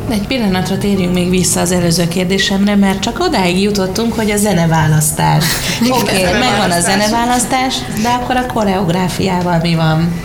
Egy 0.09 0.27
pillanatra 0.27 0.79
térjünk 0.79 1.15
még 1.15 1.31
vissza 1.31 1.61
az 1.61 1.73
előző 1.73 2.09
kérdésemre, 2.09 2.77
mert 2.77 3.01
csak 3.01 3.19
odáig 3.21 3.63
jutottunk, 3.63 4.13
hogy 4.15 4.31
a 4.31 4.37
zeneválasztás. 4.37 5.45
Oké, 5.91 6.01
okay, 6.01 6.39
megvan 6.39 6.71
a 6.71 6.81
zeneválasztás, 6.81 7.75
de 8.03 8.09
akkor 8.09 8.37
a 8.37 8.47
koreográfiával 8.47 9.59
mi 9.63 9.75
van? 9.75 10.21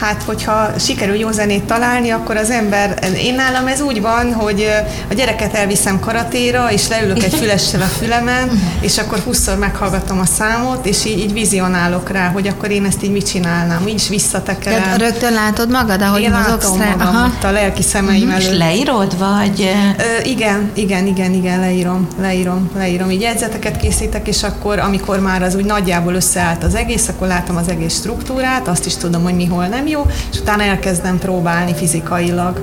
Hát 0.00 0.22
hogyha 0.22 0.70
sikerül 0.78 1.14
jó 1.14 1.30
zenét 1.30 1.64
találni, 1.64 2.10
akkor 2.10 2.36
az 2.36 2.50
ember, 2.50 2.98
én 3.16 3.34
nálam 3.34 3.66
ez 3.66 3.80
úgy 3.80 4.00
van, 4.00 4.32
hogy 4.32 4.68
a 5.10 5.14
gyereket 5.14 5.54
elviszem 5.54 6.00
karatéra, 6.00 6.72
és 6.72 6.88
leülök 6.88 7.22
egy 7.22 7.34
fülessel 7.34 7.80
a 7.80 7.84
fülemen, 7.84 8.50
és 8.80 8.98
akkor 8.98 9.18
20 9.18 9.48
meghallgatom 9.58 10.20
a 10.20 10.24
számot, 10.24 10.86
és 10.86 11.04
így, 11.04 11.18
így 11.18 11.32
vizionálok 11.32 12.10
rá, 12.10 12.28
hogy 12.28 12.48
akkor 12.48 12.70
én 12.70 12.84
ezt 12.84 13.02
így 13.02 13.12
mit 13.12 13.28
csinálnám, 13.28 13.88
így 13.88 13.94
is 13.94 14.08
visszatekerem. 14.08 14.82
Tehát 14.82 14.98
rögtön 14.98 15.32
látod 15.32 15.70
magad, 15.70 16.02
ahogy 16.02 16.22
én 16.22 16.30
látom 16.30 16.78
magam 16.78 17.14
Aha. 17.14 17.26
ott 17.26 17.44
a 17.44 17.50
lelki 17.50 17.82
szemeim 17.82 18.28
uh-huh. 18.28 18.34
előtt. 18.34 18.52
És 18.52 18.58
leírod, 18.58 19.18
vagy? 19.18 19.70
Ö, 19.98 20.28
igen, 20.28 20.70
igen, 20.74 21.06
igen, 21.06 21.32
igen, 21.32 21.60
leírom, 21.60 22.08
leírom, 22.20 22.70
leírom. 22.76 23.10
Így 23.10 23.20
jegyzeteket 23.20 23.76
készítek, 23.76 24.28
és 24.28 24.42
akkor, 24.42 24.78
amikor 24.78 25.20
már 25.20 25.42
az 25.42 25.54
úgy 25.54 25.64
nagyjából 25.64 26.14
összeállt 26.14 26.64
az 26.64 26.74
egész, 26.74 27.08
akkor 27.08 27.26
látom 27.26 27.56
az 27.56 27.68
egész 27.68 27.94
struktúrát, 27.94 28.68
azt 28.68 28.86
is 28.86 28.96
tudom, 28.96 29.22
hogy 29.22 29.34
mi 29.34 29.46
hol 29.46 29.66
nem 29.66 29.86
jó, 29.90 30.06
és 30.32 30.40
utána 30.40 30.62
elkezdem 30.62 31.18
próbálni 31.18 31.74
fizikailag, 31.74 32.60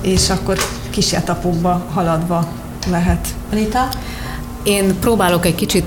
és 0.00 0.30
akkor 0.30 0.58
kis 0.90 1.12
etapokba 1.12 1.86
haladva 1.92 2.48
lehet. 2.90 3.28
Rita? 3.50 3.88
Én 4.62 4.98
próbálok 5.00 5.46
egy 5.46 5.54
kicsit 5.54 5.84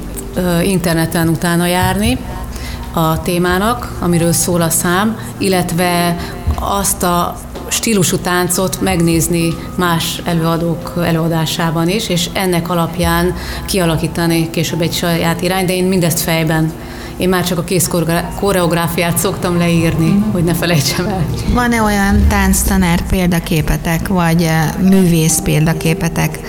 interneten 0.63 1.28
utána 1.28 1.65
járni 1.65 2.17
a 2.93 3.21
témának, 3.21 3.97
amiről 4.00 4.32
szól 4.32 4.62
a 4.62 4.69
szám, 4.69 5.17
illetve 5.38 6.17
azt 6.60 7.04
a 7.04 7.38
stílusú 7.67 8.17
táncot 8.17 8.82
megnézni 8.82 9.56
más 9.76 10.21
előadók 10.26 10.93
előadásában 11.06 11.89
is, 11.89 12.10
és 12.10 12.30
ennek 12.34 12.69
alapján 12.69 13.36
kialakítani 13.65 14.50
később 14.50 14.82
egy 14.82 14.93
saját 14.93 15.41
irány, 15.41 15.65
de 15.65 15.73
én 15.73 15.86
mindezt 15.86 16.19
fejben 16.19 16.71
én 17.18 17.30
már 17.30 17.46
csak 17.46 17.58
a 17.58 17.64
kész 17.64 17.90
koreográfiát 18.40 19.18
szoktam 19.18 19.58
leírni, 19.58 20.10
mm. 20.10 20.32
hogy 20.32 20.44
ne 20.44 20.54
felejtsem 20.54 21.06
el. 21.06 21.26
Van-e 21.54 21.82
olyan 21.82 22.28
tánctanár 22.28 23.08
példaképetek, 23.08 24.08
vagy 24.08 24.42
eh, 24.42 24.74
művész 24.80 25.40
példaképetek, 25.40 26.40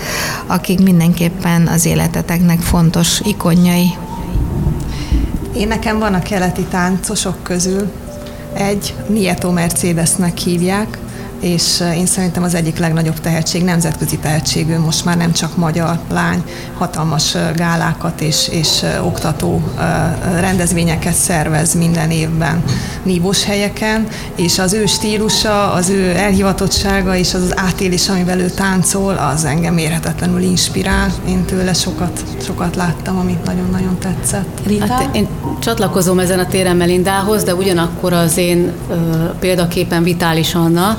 akik 0.45 0.79
mindenképpen 0.79 1.67
az 1.67 1.85
életeteknek 1.85 2.59
fontos 2.59 3.19
ikonjai? 3.19 3.89
Én 5.55 5.67
nekem 5.67 5.99
van 5.99 6.13
a 6.13 6.21
keleti 6.21 6.63
táncosok 6.63 7.43
közül 7.43 7.91
egy, 8.53 8.93
Nieto 9.07 9.51
Mercedesnek 9.51 10.37
hívják, 10.37 10.97
és 11.39 11.83
én 11.95 12.05
szerintem 12.05 12.43
az 12.43 12.53
egyik 12.53 12.77
legnagyobb 12.77 13.19
tehetség, 13.19 13.63
nemzetközi 13.63 14.17
tehetségű, 14.17 14.77
most 14.77 15.05
már 15.05 15.17
nem 15.17 15.31
csak 15.31 15.57
magyar 15.57 15.99
lány, 16.11 16.43
hatalmas 16.77 17.35
gálákat 17.55 18.21
és, 18.21 18.47
és 18.47 18.83
oktató 19.01 19.61
rendezvényeket 20.39 21.13
szervez 21.13 21.73
minden 21.73 22.11
évben 22.11 22.63
nívós 23.03 23.43
helyeken, 23.43 24.07
és 24.35 24.59
az 24.59 24.73
ő 24.73 24.85
stílusa, 24.85 25.71
az 25.71 25.89
ő 25.89 26.15
elhivatottsága 26.15 27.15
és 27.15 27.33
az, 27.33 27.41
az 27.41 27.53
átélés, 27.55 28.09
amivel 28.09 28.39
ő 28.39 28.49
táncol, 28.49 29.15
az 29.15 29.45
engem 29.45 29.77
érhetetlenül 29.77 30.41
inspirál. 30.41 31.11
Én 31.27 31.45
tőle 31.45 31.73
sokat, 31.73 32.23
sokat 32.41 32.75
láttam, 32.75 33.17
amit 33.17 33.43
nagyon-nagyon 33.43 33.97
tetszett. 33.99 34.59
Rita? 34.65 34.93
Hát 34.93 35.15
én 35.15 35.27
csatlakozom 35.59 36.19
ezen 36.19 36.39
a 36.39 36.45
téren 36.45 36.75
Melindához, 36.75 37.43
de 37.43 37.55
ugyanakkor 37.55 38.13
az 38.13 38.37
én 38.37 38.71
ö, 38.89 38.95
példaképpen 39.39 40.03
Vitális 40.03 40.55
Anna, 40.55 40.97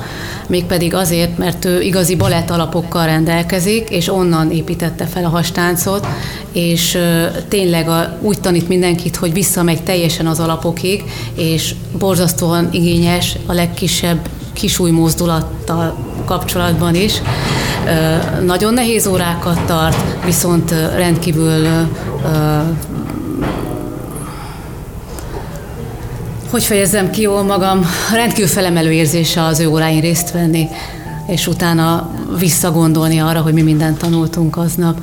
mégpedig 0.48 0.94
azért, 0.94 1.38
mert 1.38 1.64
ő 1.64 1.82
igazi 1.82 2.16
balett 2.16 2.50
alapokkal 2.50 3.06
rendelkezik, 3.06 3.90
és 3.90 4.08
onnan 4.08 4.50
építette 4.50 5.06
fel 5.06 5.24
a 5.24 5.28
hastáncot, 5.28 6.06
és 6.52 6.98
tényleg 7.48 7.88
a, 7.88 8.16
úgy 8.20 8.40
tanít 8.40 8.68
mindenkit, 8.68 9.16
hogy 9.16 9.32
visszamegy 9.32 9.82
teljesen 9.82 10.26
az 10.26 10.40
alapokig, 10.40 11.04
és 11.36 11.74
borzasztóan 11.98 12.68
igényes 12.72 13.36
a 13.46 13.52
legkisebb 13.52 14.28
kisúj 14.52 14.90
mozdulattal 14.90 15.96
kapcsolatban 16.24 16.94
is. 16.94 17.22
Nagyon 18.44 18.74
nehéz 18.74 19.06
órákat 19.06 19.60
tart, 19.66 20.24
viszont 20.24 20.70
rendkívül 20.94 21.66
hogy 26.50 26.64
fejezzem 26.64 27.10
ki 27.10 27.20
jól 27.20 27.42
magam, 27.42 27.86
rendkívül 28.12 28.48
felemelő 28.48 28.92
érzése 28.92 29.44
az 29.44 29.60
ő 29.60 29.68
óráin 29.68 30.00
részt 30.00 30.30
venni, 30.30 30.68
és 31.26 31.46
utána 31.46 32.10
visszagondolni 32.38 33.18
arra, 33.18 33.40
hogy 33.40 33.52
mi 33.52 33.62
mindent 33.62 33.98
tanultunk 33.98 34.56
aznap. 34.56 35.00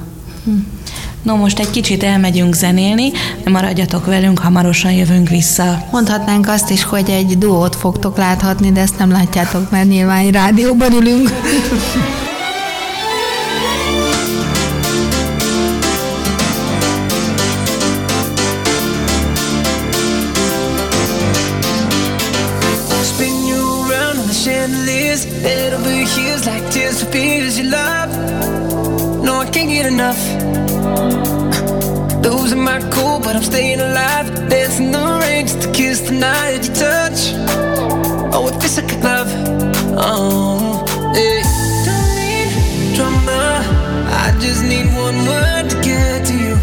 No, 1.22 1.36
most 1.36 1.60
egy 1.60 1.70
kicsit 1.70 2.04
elmegyünk 2.04 2.54
zenélni, 2.54 3.12
de 3.44 3.50
maradjatok 3.50 4.06
velünk, 4.06 4.40
hamarosan 4.40 4.92
jövünk 4.92 5.30
vissza. 5.30 5.84
Mondhatnánk 5.92 6.48
azt 6.48 6.70
is, 6.70 6.84
hogy 6.84 7.10
egy 7.10 7.38
duót 7.38 7.76
fogtok 7.76 8.18
láthatni, 8.18 8.72
de 8.72 8.82
ezt 8.82 8.98
nem 8.98 9.12
látjátok, 9.12 9.72
mert 9.72 9.88
nyilván 9.88 10.30
rádióban 10.30 10.92
ülünk. 10.94 11.30
My 32.68 32.82
cool, 32.92 33.20
but 33.20 33.34
I'm 33.34 33.44
staying 33.44 33.80
alive. 33.80 34.28
Dancing 34.50 34.92
the 34.92 35.04
rain 35.22 35.48
just 35.48 35.62
to 35.62 35.72
kiss 35.72 36.02
the 36.02 36.12
night 36.12 36.68
you 36.68 36.74
touch. 36.86 37.20
Oh, 38.34 38.50
it 38.50 38.56
feels 38.62 38.78
like 38.78 39.04
love. 39.04 39.32
Oh, 40.10 40.84
yeah. 41.16 41.44
Don't 41.88 42.12
need 42.20 42.96
drama. 42.96 43.42
I 44.24 44.28
just 44.44 44.62
need 44.72 44.88
one 45.06 45.18
word 45.32 45.66
to 45.72 45.78
get 45.88 46.26
to 46.30 46.36
you. 46.44 46.56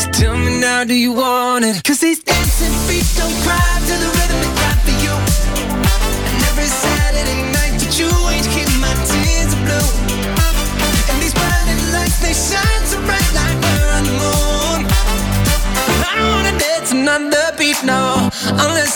So 0.00 0.06
tell 0.20 0.36
me 0.36 0.60
now, 0.60 0.84
do 0.84 0.94
you 0.94 1.12
want 1.12 1.64
it? 1.64 1.82
Cause 1.82 1.98
these 1.98 2.22
dancing 2.22 2.76
feet 2.86 3.08
don't 3.18 3.36
cry 3.44 3.70
to 3.88 3.94
the 4.02 4.08
rhythm 4.14 4.21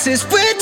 places 0.07 0.25
with 0.33 0.56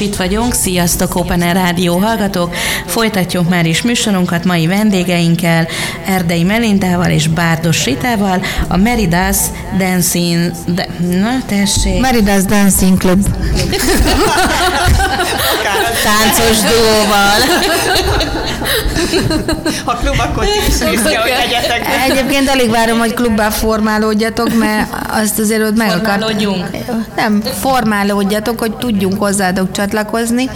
is 0.00 0.06
itt 0.06 0.16
vagyunk, 0.16 0.54
sziasztok 0.54 1.14
Open 1.14 1.42
Air 1.42 1.54
Rádió 1.54 1.96
hallgatók! 1.96 2.54
Folytatjuk 2.86 3.48
már 3.48 3.66
is 3.66 3.82
műsorunkat 3.82 4.44
mai 4.44 4.66
vendégeinkkel, 4.66 5.68
Erdei 6.06 6.42
Melindával 6.42 7.10
és 7.10 7.26
Bárdos 7.26 7.84
Ritával, 7.84 8.42
a 8.68 8.76
Meridas 8.76 9.36
Dancing... 9.78 10.52
De, 10.66 10.86
na, 10.98 11.38
tessék! 11.46 12.00
Maridas 12.00 12.42
Dancing 12.42 12.98
Club. 12.98 13.26
Táncos 16.04 16.58
duóval. 16.58 17.40
Ha 19.84 19.94
klub, 19.96 20.18
akkor 20.18 20.44
ti 20.44 20.72
is 20.72 21.02
hogy 21.02 21.12
legyetek. 21.38 21.86
Egyébként 22.08 22.48
alig 22.48 22.70
várom, 22.70 22.98
hogy 22.98 23.14
klubbá 23.14 23.50
formálódjatok, 23.50 24.58
mert 24.58 24.88
azt 25.10 25.38
azért 25.38 25.62
ott 25.62 25.76
meg. 25.76 25.90
Formálódjunk? 25.90 26.64
Nem, 27.16 27.42
formálódjatok, 27.60 28.58
hogy 28.58 28.72
tudjunk 28.72 29.18
hozzátok 29.18 29.72
csatlakozni, 29.72 30.50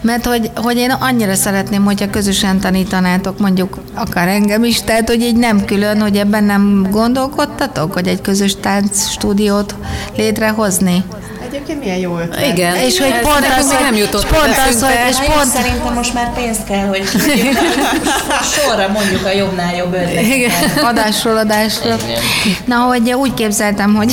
mert 0.00 0.26
hogy, 0.26 0.50
hogy 0.54 0.76
én 0.76 0.90
annyira 0.90 1.34
szeretném, 1.34 1.84
hogyha 1.84 2.10
közösen 2.10 2.60
tanítanátok 2.60 3.38
mondjuk 3.38 3.78
akár 3.94 4.28
engem 4.28 4.64
is, 4.64 4.82
tehát 4.82 5.08
hogy 5.08 5.20
így 5.20 5.36
nem 5.36 5.64
külön, 5.64 6.00
hogy 6.00 6.16
ebben 6.16 6.44
nem 6.44 6.86
gondolkodtatok, 6.90 7.92
hogy 7.92 8.06
egy 8.08 8.20
közös 8.20 8.56
táncstúdiót 8.60 9.74
létrehozni. 10.16 11.04
Egyébként 11.52 11.80
milyen 11.80 11.98
jó 11.98 12.18
ötlet. 12.18 12.46
Igen. 12.46 12.76
És 12.76 12.98
hogy 12.98 13.14
pont 13.20 13.46
az, 13.58 13.72
hogy, 13.72 13.82
nem 13.82 13.94
és 13.94 14.00
jutott 14.00 14.26
pont 14.26 14.56
az, 14.68 14.82
hogy, 14.82 14.98
és 15.10 15.16
pont, 15.16 15.46
szerintem 15.46 15.94
most 15.94 16.14
már 16.14 16.32
pénzt 16.34 16.64
kell, 16.64 16.86
hogy 16.86 17.02
sorra 18.54 18.88
mondjuk 18.88 19.24
a 19.24 19.30
jobbnál 19.30 19.76
jobb 19.76 19.92
ötleteket. 19.92 20.82
adásról 20.82 21.36
adásról. 21.36 21.96
Na, 22.64 22.76
hogy 22.76 23.12
úgy 23.12 23.34
képzeltem, 23.34 23.94
hogy 23.94 24.12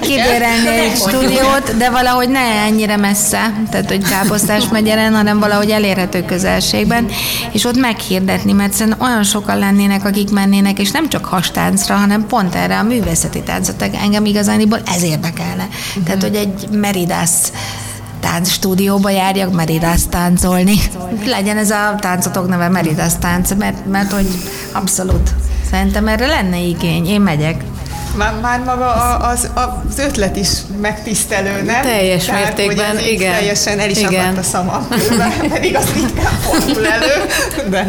kibérelni 0.00 0.68
egy 0.68 0.96
stúdiót, 0.96 1.76
de 1.76 1.90
valahogy 1.90 2.28
ne 2.28 2.40
ennyire 2.40 2.96
messze, 2.96 3.52
tehát 3.70 3.88
hogy 3.88 4.08
Káposztás 4.08 4.64
megyeren, 4.72 5.14
hanem 5.14 5.38
valahogy 5.38 5.70
elérhető 5.70 6.24
közelségben, 6.24 7.08
és 7.52 7.64
ott 7.64 7.76
meghirdetni, 7.76 8.52
mert 8.52 8.72
szerintem 8.72 9.08
olyan 9.08 9.22
sokan 9.22 9.58
lennének, 9.58 10.04
akik 10.04 10.30
mennének, 10.30 10.78
és 10.78 10.90
nem 10.90 11.08
csak 11.08 11.24
hastáncra, 11.24 11.94
hanem 11.94 12.26
pont 12.26 12.54
erre 12.54 12.78
a 12.78 12.82
művészeti 12.82 13.42
táncot. 13.42 13.90
Engem 14.02 14.24
igazániból 14.24 14.80
ez 14.96 15.02
érdekelne. 15.02 15.68
Tehát, 16.04 16.22
hogy 16.22 16.34
egy 16.34 16.49
Meridász 16.70 17.52
táncstúdióba 18.20 19.10
járjak 19.10 19.52
Meridász 19.54 20.06
táncolni. 20.10 20.74
Legyen 21.26 21.56
ez 21.56 21.70
a 21.70 21.94
táncotok 22.00 22.48
neve 22.48 22.68
Meridász 22.68 23.16
tánc, 23.16 23.50
mert, 23.58 23.86
mert 23.86 24.12
hogy 24.12 24.26
abszolút. 24.72 25.30
Szerintem 25.70 26.08
erre 26.08 26.26
lenne 26.26 26.58
igény. 26.58 27.06
Én 27.06 27.20
megyek. 27.20 27.62
Már, 28.16 28.34
már 28.42 28.60
maga 28.60 28.86
a- 28.94 29.28
az, 29.28 29.48
az 29.54 29.98
ötlet 29.98 30.36
is 30.36 30.48
megtisztelő, 30.80 31.62
nem? 31.62 31.82
Teljes 31.82 32.24
Tehát, 32.24 32.42
mértékben, 32.56 32.90
hogy 32.98 33.06
igen. 33.12 33.32
Teljesen 33.32 33.78
el 33.78 33.90
is 33.90 33.98
Igen. 33.98 34.14
akadt 34.24 34.38
a 34.38 34.42
szama, 34.42 34.86
pedig 35.48 35.76
az 35.76 35.92
ritkán 35.94 36.32
fordul 36.40 36.86
elő. 36.86 37.12
De 37.70 37.86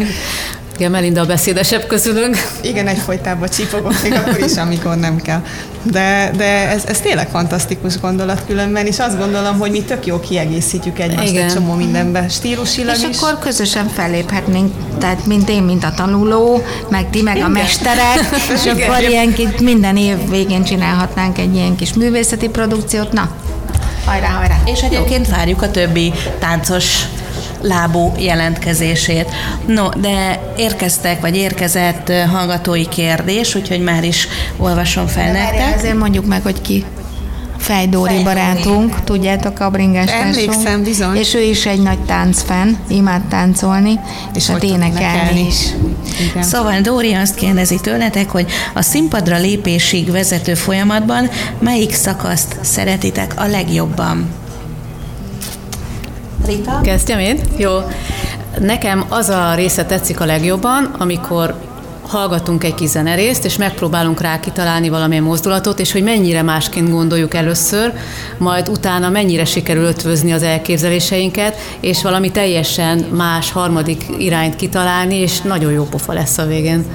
Igen, 0.77 0.91
Melinda 0.91 1.21
a 1.21 1.25
beszédesebb 1.25 1.87
közülünk. 1.87 2.37
igen, 2.61 2.87
egyfolytában 2.87 3.49
csipogok, 3.49 4.01
még 4.03 4.13
akkor 4.13 4.39
is, 4.39 4.55
amikor 4.57 4.95
nem 4.95 5.15
kell. 5.21 5.41
De, 5.83 6.31
de 6.37 6.69
ez, 6.69 6.83
ez 6.85 6.99
tényleg 6.99 7.29
fantasztikus 7.29 7.99
gondolat 7.99 8.43
különben, 8.47 8.85
és 8.85 8.99
azt 8.99 9.17
gondolom, 9.17 9.59
hogy 9.59 9.71
mi 9.71 9.81
tök 9.81 10.05
jó 10.05 10.19
kiegészítjük 10.19 10.99
egymást 10.99 11.29
Igen. 11.31 11.45
egy 11.45 11.53
csomó 11.53 11.73
mindenben, 11.73 12.29
stílusilag 12.29 12.95
És 12.95 13.03
is. 13.09 13.17
akkor 13.17 13.39
közösen 13.39 13.87
felléphetnénk, 13.87 14.73
tehát 14.99 15.25
mint 15.25 15.49
én, 15.49 15.63
mint 15.63 15.83
a 15.83 15.91
tanuló, 15.95 16.63
meg 16.89 17.09
ti, 17.09 17.21
meg 17.21 17.37
a 17.37 17.47
mesterek, 17.47 18.19
és 18.55 18.65
Igen. 18.65 18.89
akkor 18.89 19.09
ilyen 19.09 19.33
minden 19.61 19.97
év 19.97 20.29
végén 20.29 20.63
csinálhatnánk 20.63 21.37
egy 21.37 21.55
ilyen 21.55 21.75
kis 21.75 21.93
művészeti 21.93 22.47
produkciót. 22.49 23.11
Na, 23.11 23.29
hajrá, 24.05 24.27
hajrá! 24.27 24.55
És 24.65 24.81
egyébként 24.81 25.29
várjuk 25.29 25.61
a 25.61 25.71
többi 25.71 26.13
táncos 26.39 27.01
lábú 27.61 28.11
jelentkezését. 28.17 29.29
No, 29.65 29.89
de 29.89 30.39
érkeztek, 30.57 31.21
vagy 31.21 31.35
érkezett 31.35 32.11
hallgatói 32.31 32.87
kérdés, 32.87 33.55
úgyhogy 33.55 33.81
már 33.81 34.03
is 34.03 34.27
olvasom 34.57 35.07
fel 35.07 35.31
nektek. 35.31 35.75
azért 35.75 35.97
mondjuk 35.97 36.25
meg, 36.25 36.41
hogy 36.41 36.61
ki. 36.61 36.85
Fejdóri 37.57 38.13
Fejdóri. 38.13 38.23
barátunk, 38.23 39.03
tudjátok, 39.03 39.59
a 39.59 39.69
bringás. 39.69 40.11
Emlékszem, 40.11 40.83
bizony. 40.83 41.15
És 41.15 41.33
ő 41.33 41.41
is 41.41 41.65
egy 41.65 41.81
nagy 41.81 41.99
táncfan, 41.99 42.77
imád 42.87 43.21
táncolni, 43.21 43.99
és 44.33 44.47
hát 44.47 44.63
énekelni 44.63 44.95
énekelni. 44.95 45.45
is. 45.47 45.55
Igen. 46.29 46.43
Szóval 46.43 46.81
Dóri 46.81 47.13
azt 47.13 47.35
kérdezi 47.35 47.79
tőletek, 47.81 48.29
hogy 48.29 48.45
a 48.73 48.81
színpadra 48.81 49.37
lépésig 49.37 50.11
vezető 50.11 50.53
folyamatban 50.53 51.29
melyik 51.59 51.93
szakaszt 51.93 52.55
szeretitek 52.61 53.33
a 53.35 53.45
legjobban? 53.45 54.29
Rita? 56.51 56.79
Kezdjem 56.83 57.19
én? 57.19 57.39
Jó. 57.57 57.71
Nekem 58.59 59.05
az 59.09 59.29
a 59.29 59.53
része 59.55 59.85
tetszik 59.85 60.19
a 60.19 60.25
legjobban, 60.25 60.95
amikor 60.97 61.55
hallgatunk 62.07 62.63
egy 62.63 62.73
kis 62.73 62.89
zenerészt, 62.89 63.45
és 63.45 63.57
megpróbálunk 63.57 64.21
rá 64.21 64.39
kitalálni 64.39 64.89
valamilyen 64.89 65.23
mozdulatot, 65.23 65.79
és 65.79 65.91
hogy 65.91 66.03
mennyire 66.03 66.41
másként 66.41 66.89
gondoljuk 66.89 67.33
először, 67.33 67.93
majd 68.37 68.69
utána 68.69 69.09
mennyire 69.09 69.45
sikerül 69.45 69.83
ötvözni 69.83 70.31
az 70.31 70.43
elképzeléseinket, 70.43 71.57
és 71.79 72.01
valami 72.01 72.31
teljesen 72.31 72.97
más 72.97 73.51
harmadik 73.51 74.05
irányt 74.17 74.55
kitalálni, 74.55 75.15
és 75.15 75.41
nagyon 75.41 75.71
jó 75.71 75.83
pofa 75.83 76.13
lesz 76.13 76.37
a 76.37 76.45
végén. 76.45 76.85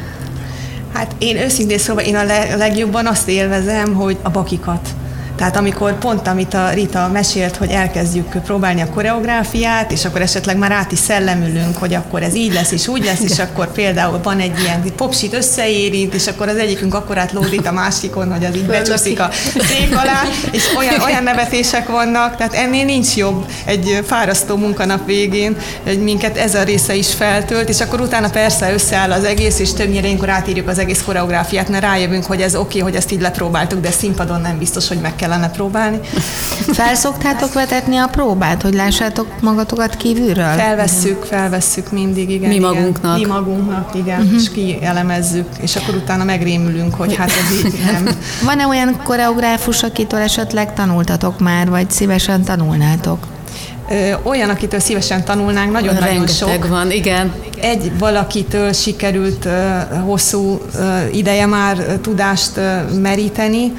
Hát 0.92 1.14
én 1.18 1.36
őszintén 1.36 1.78
szóval 1.78 2.04
én 2.04 2.16
a 2.16 2.24
legjobban 2.56 3.06
azt 3.06 3.28
élvezem, 3.28 3.94
hogy 3.94 4.16
a 4.22 4.30
bakikat 4.30 4.88
tehát 5.36 5.56
amikor 5.56 5.98
pont, 5.98 6.26
amit 6.26 6.54
a 6.54 6.70
Rita 6.70 7.08
mesélt, 7.12 7.56
hogy 7.56 7.70
elkezdjük 7.70 8.28
próbálni 8.28 8.80
a 8.80 8.90
koreográfiát, 8.90 9.92
és 9.92 10.04
akkor 10.04 10.20
esetleg 10.20 10.56
már 10.56 10.72
át 10.72 10.92
is 10.92 10.98
szellemülünk, 10.98 11.76
hogy 11.76 11.94
akkor 11.94 12.22
ez 12.22 12.34
így 12.34 12.52
lesz, 12.52 12.72
és 12.72 12.88
úgy 12.88 13.04
lesz, 13.04 13.20
és 13.20 13.38
akkor 13.38 13.72
például 13.72 14.20
van 14.22 14.38
egy 14.38 14.60
ilyen 14.60 14.82
popsit 14.96 15.34
összeérint, 15.34 16.14
és 16.14 16.26
akkor 16.26 16.48
az 16.48 16.56
egyikünk 16.56 16.94
akkor 16.94 17.18
átlódít 17.18 17.66
a 17.66 17.72
másikon, 17.72 18.32
hogy 18.32 18.44
az 18.44 18.56
így 18.56 18.66
becsúszik 18.66 19.20
a 19.20 19.30
szék 19.68 19.96
alá, 19.96 20.22
és 20.50 20.64
olyan, 20.76 21.00
olyan 21.00 21.22
nevetések 21.22 21.88
vannak, 21.88 22.36
tehát 22.36 22.54
ennél 22.54 22.84
nincs 22.84 23.16
jobb 23.16 23.46
egy 23.64 24.00
fárasztó 24.06 24.56
munkanap 24.56 25.06
végén, 25.06 25.56
hogy 25.84 26.02
minket 26.02 26.36
ez 26.36 26.54
a 26.54 26.62
része 26.62 26.94
is 26.94 27.14
feltölt, 27.14 27.68
és 27.68 27.80
akkor 27.80 28.00
utána 28.00 28.30
persze 28.30 28.72
összeáll 28.72 29.12
az 29.12 29.24
egész, 29.24 29.58
és 29.58 29.72
többnyire 29.72 30.06
ilyenkor 30.06 30.28
átírjuk 30.28 30.68
az 30.68 30.78
egész 30.78 31.02
koreográfiát, 31.04 31.68
mert 31.68 31.84
rájövünk, 31.84 32.24
hogy 32.24 32.40
ez 32.40 32.54
oké, 32.54 32.60
okay, 32.60 32.80
hogy 32.80 32.94
ezt 32.94 33.12
így 33.12 33.20
lepróbáltuk, 33.20 33.80
de 33.80 33.90
színpadon 33.90 34.40
nem 34.40 34.58
biztos, 34.58 34.88
hogy 34.88 34.98
meg 34.98 35.16
kell 35.16 35.25
kellene 35.26 35.50
próbálni. 35.50 36.00
Felszoktátok 36.80 37.52
vetetni 37.52 37.96
a 37.96 38.06
próbát, 38.06 38.62
hogy 38.62 38.74
lássátok 38.74 39.26
magatokat 39.40 39.96
kívülről? 39.96 40.56
Felvesszük, 40.56 41.24
felvesszük 41.24 41.92
mindig, 41.92 42.30
igen. 42.30 42.48
Mi 42.48 42.54
igen. 42.54 42.74
magunknak. 42.74 43.18
Mi 43.18 43.24
magunknak, 43.24 43.94
igen, 43.94 44.20
uh-huh. 44.20 44.40
és 44.40 44.50
kielemezzük, 44.50 45.48
és 45.60 45.76
akkor 45.76 45.94
utána 45.94 46.24
megrémülünk, 46.24 46.94
hogy 46.94 47.16
hát 47.16 47.30
ez 47.30 47.64
így 47.64 47.80
nem. 47.92 48.08
Van-e 48.44 48.66
olyan 48.66 49.00
koreográfus, 49.04 49.82
akitől 49.82 50.20
esetleg 50.20 50.74
tanultatok 50.74 51.38
már, 51.38 51.68
vagy 51.68 51.90
szívesen 51.90 52.44
tanulnátok? 52.44 53.26
Olyan, 54.22 54.50
akitől 54.50 54.80
szívesen 54.80 55.24
tanulnánk, 55.24 55.72
nagyon-nagyon 55.72 56.26
sok. 56.26 56.68
van, 56.68 56.90
igen. 56.90 57.32
Egy 57.60 57.98
valakitől 57.98 58.72
sikerült 58.72 59.48
hosszú 60.04 60.60
ideje 61.12 61.46
már 61.46 61.76
tudást 62.00 62.60
meríteni. 63.00 63.72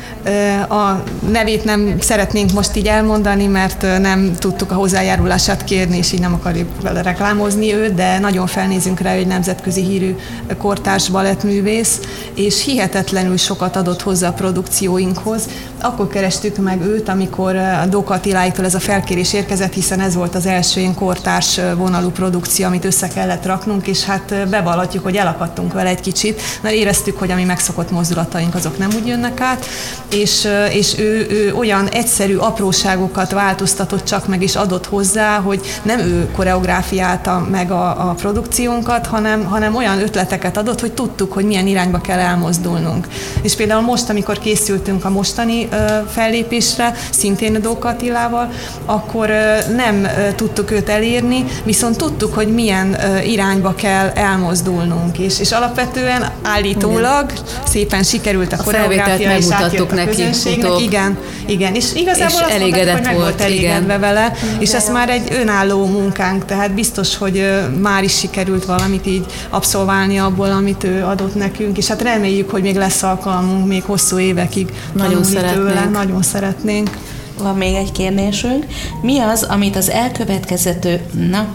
A 0.70 1.04
nevét 1.32 1.64
nem 1.64 1.96
szeretnénk 2.00 2.52
most 2.52 2.76
így 2.76 2.88
elmondani, 2.88 3.46
mert 3.46 3.82
nem 3.82 4.34
tudtuk 4.40 4.72
a 4.72 4.76
hozzájárulását 4.76 5.64
kérni, 5.64 5.98
és 5.98 6.12
így 6.12 6.20
nem 6.20 6.34
akarjuk 6.34 6.70
vele 6.82 7.02
reklámozni 7.02 7.74
őt, 7.74 7.94
de 7.94 8.20
nagyon 8.20 8.48
felnézünk 8.48 9.00
rá, 9.00 9.16
hogy 9.16 9.28
nemzetközi 9.28 9.82
hírű 9.82 10.16
kortárs 10.58 11.10
balettművész, 11.10 12.00
és 12.36 12.64
hihetetlenül 12.64 13.38
sokat 13.38 13.76
adott 13.76 14.02
hozzá 14.02 14.28
a 14.28 14.34
produkcióinkhoz. 14.34 15.42
Akkor 15.82 16.08
kerestük 16.08 16.58
meg 16.58 16.82
őt, 16.82 17.10
amikor 17.10 17.56
a 17.56 17.86
Dóka 17.90 18.14
Attiláitól 18.14 18.66
ez 18.66 18.76
a 18.76 18.80
felkérés 18.80 19.34
érkezett, 19.34 19.74
hiszen 19.74 19.97
hiszen 19.98 20.10
ez 20.10 20.16
volt 20.16 20.36
az 20.36 20.46
első 20.46 20.80
ilyen 20.80 20.94
kortárs 20.94 21.60
vonalú 21.76 22.10
produkció, 22.10 22.66
amit 22.66 22.86
össze 22.86 23.08
kellett 23.08 23.46
raknunk, 23.46 23.88
és 23.88 24.04
hát 24.04 24.48
bevallhatjuk, 24.50 25.04
hogy 25.04 25.16
elakadtunk 25.16 25.74
vele 25.74 25.90
egy 25.90 26.02
kicsit, 26.02 26.42
mert 26.62 26.76
éreztük, 26.76 27.20
hogy 27.20 27.32
a 27.32 27.36
mi 27.36 27.44
megszokott 27.44 27.92
mozdulataink 27.92 28.56
azok 28.56 28.78
nem 28.78 28.90
úgy 28.96 29.08
jönnek 29.08 29.42
át, 29.42 29.66
és, 30.10 30.48
és 30.72 30.98
ő, 31.00 31.28
ő 31.30 31.54
olyan 31.54 31.88
egyszerű 31.88 32.36
apróságokat 32.36 33.32
változtatott 33.32 34.04
csak 34.04 34.28
meg, 34.28 34.42
és 34.42 34.56
adott 34.56 34.86
hozzá, 34.86 35.40
hogy 35.40 35.62
nem 35.82 36.00
ő 36.00 36.30
koreográfiálta 36.36 37.48
meg 37.52 37.72
a, 37.72 38.10
a 38.10 38.14
produkciónkat, 38.14 39.08
hanem, 39.08 39.46
hanem 39.46 39.76
olyan 39.76 40.02
ötleteket 40.02 40.58
adott, 40.58 40.80
hogy 40.80 40.92
tudtuk, 40.92 41.34
hogy 41.34 41.46
milyen 41.46 41.68
irányba 41.68 42.02
kell 42.02 42.20
elmozdulnunk. 42.20 43.08
És 43.42 43.56
például 43.56 43.82
most, 43.82 44.10
amikor 44.10 44.40
készültünk 44.40 45.06
a 45.06 45.10
mostani 45.10 45.68
ö, 45.72 45.76
fellépésre, 46.10 46.94
szintén 47.12 47.56
a 47.56 47.60
Dóka 47.60 47.88
Attilával, 47.88 48.50
akkor 48.86 49.30
ö, 49.30 49.74
nem 49.76 49.87
nem 49.92 50.08
tudtuk 50.36 50.72
őt 50.72 50.90
elérni, 50.90 51.46
viszont 51.64 51.98
tudtuk, 51.98 52.34
hogy 52.34 52.48
milyen 52.48 52.98
irányba 53.26 53.76
kell 53.76 54.10
elmozdulnunk, 54.10 55.20
és, 55.20 55.40
és 55.40 55.52
alapvetően 55.52 56.32
állítólag 56.44 57.32
igen. 57.32 57.44
szépen 57.66 58.04
sikerült 58.04 58.54
a, 58.54 58.58
a 58.60 58.64
koreográfia, 58.64 59.38
és 59.38 59.46
a 59.50 59.94
neki 59.94 60.24
utóbb. 60.58 60.80
Igen, 60.80 61.18
igen, 61.46 61.76
és 61.76 61.86
igazából 61.96 62.40
és 62.40 62.46
azt 62.46 62.52
elégedett 62.52 62.86
mondták, 62.86 63.06
hogy 63.06 63.06
meg 63.06 63.16
volt 63.16 63.42
elégedve 63.42 63.98
vele, 63.98 64.36
igen. 64.44 64.62
és 64.62 64.74
ez 64.74 64.90
már 64.90 65.10
egy 65.10 65.28
önálló 65.42 65.86
munkánk, 65.86 66.46
tehát 66.46 66.74
biztos, 66.74 67.18
hogy 67.18 67.50
már 67.82 68.04
is 68.04 68.18
sikerült 68.18 68.66
valamit 68.66 69.08
így 69.08 69.26
abszolválni 69.50 70.18
abból, 70.18 70.52
amit 70.52 70.84
ő 70.84 71.04
adott 71.04 71.36
nekünk, 71.36 71.78
és 71.78 71.88
hát 71.88 72.02
reméljük, 72.02 72.50
hogy 72.50 72.62
még 72.62 72.76
lesz 72.76 73.04
alkalmunk 73.04 73.68
még 73.68 73.84
hosszú 73.84 74.20
évekig 74.20 74.70
nagyon 74.94 75.24
szeretnénk. 75.24 75.68
Tőle. 75.68 75.90
Nagyon 75.92 76.22
szeretnénk 76.22 76.90
van 77.38 77.56
még 77.56 77.76
egy 77.76 77.92
kérdésünk. 77.92 78.66
Mi 79.02 79.20
az, 79.20 79.44
amit 79.44 79.76
az 79.76 79.90
elkövetkező... 79.90 81.02
Na, 81.30 81.48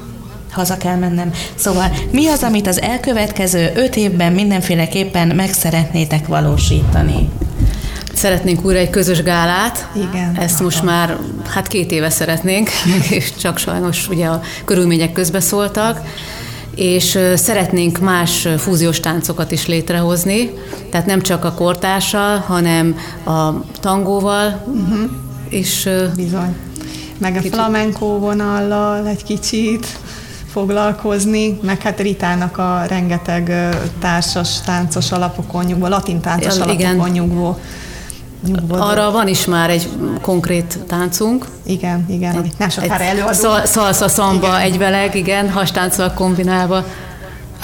haza 0.50 0.76
kell 0.76 0.96
mennem. 0.96 1.32
Szóval, 1.54 1.92
mi 2.10 2.26
az, 2.26 2.42
amit 2.42 2.66
az 2.66 2.80
elkövetkező 2.80 3.72
öt 3.74 3.96
évben 3.96 4.32
mindenféleképpen 4.32 5.28
meg 5.36 5.52
szeretnétek 5.52 6.26
valósítani? 6.26 7.28
Szeretnénk 8.14 8.64
újra 8.64 8.78
egy 8.78 8.90
közös 8.90 9.22
gálát. 9.22 9.88
Igen. 9.94 10.36
Ezt 10.38 10.60
most 10.60 10.82
már, 10.82 11.16
hát 11.48 11.66
két 11.66 11.90
éve 11.90 12.10
szeretnénk, 12.10 12.70
és 13.10 13.32
csak 13.34 13.58
sajnos 13.58 14.08
ugye 14.08 14.26
a 14.26 14.40
körülmények 14.64 15.12
közbeszóltak 15.12 16.00
és 16.74 17.18
szeretnénk 17.34 17.98
más 17.98 18.48
fúziós 18.58 19.00
táncokat 19.00 19.50
is 19.50 19.66
létrehozni, 19.66 20.50
tehát 20.90 21.06
nem 21.06 21.20
csak 21.20 21.44
a 21.44 21.52
kortással, 21.52 22.38
hanem 22.38 22.96
a 23.24 23.64
tangóval, 23.80 24.64
uh-huh 24.66 25.10
és 25.52 25.88
Bizony. 26.16 26.56
Meg 27.18 27.36
a 27.36 27.36
kicsit... 27.36 27.54
flamenco 27.54 28.06
vonallal 28.06 29.06
egy 29.06 29.24
kicsit 29.24 29.86
foglalkozni, 30.52 31.58
meg 31.62 31.80
hát 31.80 32.00
Ritának 32.00 32.58
a 32.58 32.84
rengeteg 32.88 33.74
társas, 34.00 34.60
táncos 34.60 35.12
alapokon 35.12 35.64
nyugvó, 35.64 35.86
latin 35.86 36.20
táncos 36.20 36.56
ja, 36.56 36.62
alapokon 36.62 37.10
nyugvó. 37.10 37.58
nyugvó. 38.46 38.74
Arra 38.74 39.10
van 39.10 39.28
is 39.28 39.44
már 39.44 39.70
egy 39.70 39.88
konkrét 40.20 40.78
táncunk. 40.86 41.46
Igen, 41.62 42.06
igen, 42.08 42.36
amit 42.36 42.58
nem 42.58 42.68
sokára 42.68 43.04
előadunk. 43.04 43.34
Szal, 43.34 43.66
szalsza, 43.66 44.08
szamba, 44.08 44.46
igen. 44.46 44.60
egyveleg, 44.60 45.14
igen, 45.14 45.50
hastánccal 45.50 46.12
kombinálva. 46.12 46.84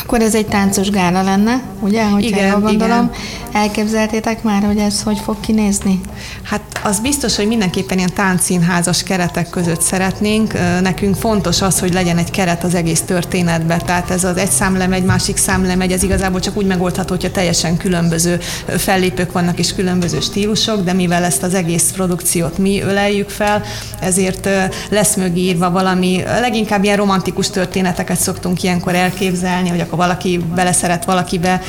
Akkor 0.03 0.21
ez 0.21 0.35
egy 0.35 0.47
táncos 0.47 0.91
gála 0.91 1.23
lenne, 1.23 1.63
ugye, 1.81 2.05
hogyha 2.05 2.29
igen, 2.29 2.47
jól 2.47 2.61
gondolom. 2.61 3.11
Igen. 3.13 3.63
Elképzeltétek 3.63 4.43
már, 4.43 4.63
hogy 4.63 4.79
ez 4.79 5.03
hogy 5.03 5.19
fog 5.19 5.41
kinézni? 5.41 6.01
Hát 6.43 6.61
az 6.85 7.01
biztos, 7.01 7.37
hogy 7.37 7.47
mindenképpen 7.47 7.99
ilyen 7.99 8.13
táncszínházas 8.15 9.03
keretek 9.03 9.51
között 9.51 9.81
szeretnénk. 9.81 10.53
Nekünk 10.81 11.15
fontos 11.15 11.63
az, 11.63 11.81
hogy 11.81 11.93
legyen 11.93 12.19
egy 12.19 12.31
keret 12.31 12.65
az 12.65 12.75
egész 12.75 13.01
történetbe. 13.01 13.77
Tehát 13.77 14.11
ez 14.11 14.25
az 14.25 14.37
egy 14.37 14.51
számlem, 14.51 14.93
egy 14.93 15.05
másik 15.05 15.37
számlem, 15.37 15.81
egy, 15.81 15.93
ez 15.93 16.03
igazából 16.03 16.41
csak 16.41 16.57
úgy 16.57 16.67
megoldható, 16.67 17.15
hogyha 17.15 17.31
teljesen 17.31 17.77
különböző 17.77 18.39
fellépők 18.67 19.33
vannak 19.33 19.59
és 19.59 19.75
különböző 19.75 20.21
stílusok, 20.21 20.85
de 20.85 20.93
mivel 20.93 21.25
ezt 21.25 21.43
az 21.43 21.55
egész 21.55 21.91
produkciót 21.93 22.59
mi 22.59 22.81
öleljük 22.81 23.29
fel, 23.29 23.63
ezért 24.01 24.49
lesz 24.91 25.15
mögé 25.15 25.41
írva 25.41 25.71
valami, 25.71 26.23
leginkább 26.41 26.85
ilyen 26.85 26.97
romantikus 26.97 27.51
történeteket 27.51 28.21
szoktunk 28.21 28.63
ilyenkor 28.63 28.95
elképzelni, 28.95 29.69
hogy 29.69 29.81
akkor 29.89 29.99
valaki 29.99 30.41
beleszeret 30.55 31.05
valakibe, 31.05 31.61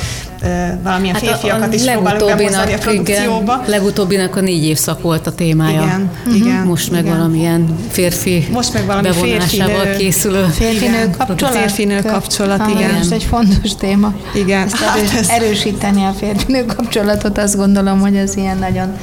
valamilyen 0.82 1.14
hát 1.14 1.24
férfiakat 1.24 1.68
a, 1.68 1.70
a 1.70 1.74
is 1.74 1.84
próbálunk 1.84 2.36
bemozdani 2.36 2.72
a 2.72 2.78
produkcióba. 2.78 3.54
Igen, 3.54 3.70
legutóbbinak 3.70 4.36
a 4.36 4.40
négy 4.40 4.64
évszak 4.64 5.02
volt 5.02 5.26
a 5.26 5.32
témája. 5.32 5.82
Igen, 5.82 6.10
uh-huh. 6.18 6.36
igen. 6.36 6.66
Most 6.66 6.90
meg 6.90 7.04
igen. 7.04 7.16
valamilyen 7.16 7.76
férfi 7.90 8.48
Most 8.52 8.72
meg 8.72 8.86
valami 8.86 9.08
bevonásával 9.08 9.84
férfi 9.84 10.02
készülő. 10.02 10.44
Férfi-nő 10.44 11.10
kapcsolat. 11.18 11.54
Férfi-nő 11.54 12.02
kapcsolat, 12.02 12.68
igen. 12.68 12.78
igen. 12.78 12.94
Ez 12.94 13.10
egy 13.10 13.22
fontos 13.22 13.74
téma. 13.74 14.14
Igen. 14.34 14.66
Ezt 14.66 14.74
erős, 14.74 15.10
hát 15.10 15.20
ez... 15.20 15.28
Erősíteni 15.28 16.04
a 16.04 16.12
férfi-nő 16.18 16.64
kapcsolatot, 16.64 17.38
azt 17.38 17.56
gondolom, 17.56 18.00
hogy 18.00 18.16
ez 18.16 18.36
ilyen 18.36 18.58
nagyon 18.58 18.96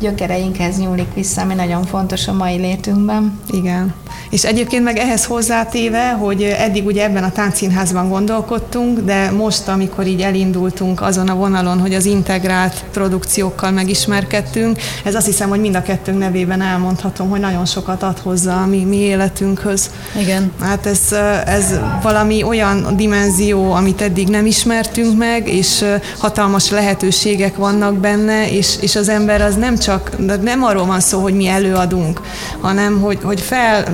gyökereinkhez 0.00 0.78
nyúlik 0.78 1.14
vissza, 1.14 1.40
ami 1.40 1.54
nagyon 1.54 1.84
fontos 1.84 2.28
a 2.28 2.32
mai 2.32 2.56
létünkben. 2.56 3.40
Igen. 3.50 3.94
És 4.30 4.44
egyébként 4.44 4.84
meg 4.84 4.96
ehhez 4.96 5.24
hozzátéve, 5.24 6.10
hogy 6.10 6.42
eddig 6.42 6.86
ugye 6.86 7.04
ebben 7.04 7.24
a 7.24 7.32
táncszínházban 7.32 8.08
gondolkodtunk, 8.08 9.00
de 9.00 9.30
most, 9.30 9.68
amikor 9.68 10.06
így 10.06 10.20
elindultunk 10.20 11.00
azon 11.00 11.28
a 11.28 11.34
vonalon, 11.34 11.80
hogy 11.80 11.94
az 11.94 12.04
integrált 12.04 12.84
produkciókkal 12.92 13.70
megismerkedtünk, 13.70 14.78
ez 15.04 15.14
azt 15.14 15.26
hiszem, 15.26 15.48
hogy 15.48 15.60
mind 15.60 15.74
a 15.74 15.82
kettőnk 15.82 16.18
nevében 16.18 16.62
elmondhatom, 16.62 17.28
hogy 17.28 17.40
nagyon 17.40 17.66
sokat 17.66 18.02
ad 18.02 18.18
hozzá 18.18 18.62
a 18.62 18.66
mi, 18.66 18.84
mi 18.84 18.96
életünkhöz. 18.96 19.90
Igen. 20.20 20.52
Hát 20.60 20.86
ez, 20.86 21.12
ez 21.44 21.78
valami 22.02 22.42
olyan 22.42 22.96
dimenzió, 22.96 23.72
amit 23.72 24.00
eddig 24.00 24.28
nem 24.28 24.46
ismertünk 24.46 25.18
meg, 25.18 25.48
és 25.48 25.84
hatalmas 26.18 26.70
lehetőségek 26.70 27.56
vannak 27.56 27.94
benne, 27.94 28.50
és, 28.50 28.76
és 28.80 28.96
az 28.96 29.08
ember 29.08 29.40
az 29.40 29.56
nem 29.56 29.78
csak, 29.78 29.87
de 30.18 30.36
nem 30.36 30.62
arról 30.62 30.86
van 30.86 31.00
szó, 31.00 31.20
hogy 31.20 31.34
mi 31.34 31.46
előadunk, 31.46 32.20
hanem 32.60 33.00
hogy, 33.00 33.18
hogy 33.22 33.40
fel 33.40 33.84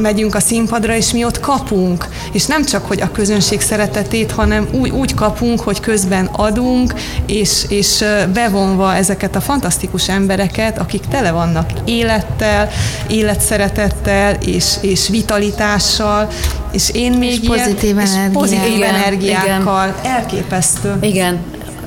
megyünk 0.00 0.34
a 0.34 0.40
színpadra, 0.40 0.94
és 0.94 1.12
mi 1.12 1.24
ott 1.24 1.40
kapunk. 1.40 2.08
És 2.32 2.46
nem 2.46 2.64
csak, 2.64 2.86
hogy 2.86 3.00
a 3.00 3.10
közönség 3.10 3.60
szeretetét, 3.60 4.30
hanem 4.30 4.68
úgy, 4.72 4.90
úgy 4.90 5.14
kapunk, 5.14 5.60
hogy 5.60 5.80
közben 5.80 6.28
adunk, 6.32 6.94
és, 7.26 7.64
és 7.68 8.04
bevonva 8.32 8.94
ezeket 8.94 9.36
a 9.36 9.40
fantasztikus 9.40 10.08
embereket, 10.08 10.78
akik 10.78 11.02
tele 11.10 11.30
vannak 11.30 11.70
élettel, 11.84 12.68
életszeretettel, 13.08 14.34
és, 14.34 14.74
és 14.80 15.08
vitalitással, 15.08 16.28
és 16.72 16.90
én 16.90 17.12
még 17.12 17.30
és 17.30 17.38
ilyen, 17.40 17.58
pozitív, 17.58 17.98
és 17.98 18.10
pozitív 18.32 18.82
energiákkal. 18.82 19.94
Igen. 20.00 20.12
Elképesztő. 20.12 20.96
Igen, 21.00 21.38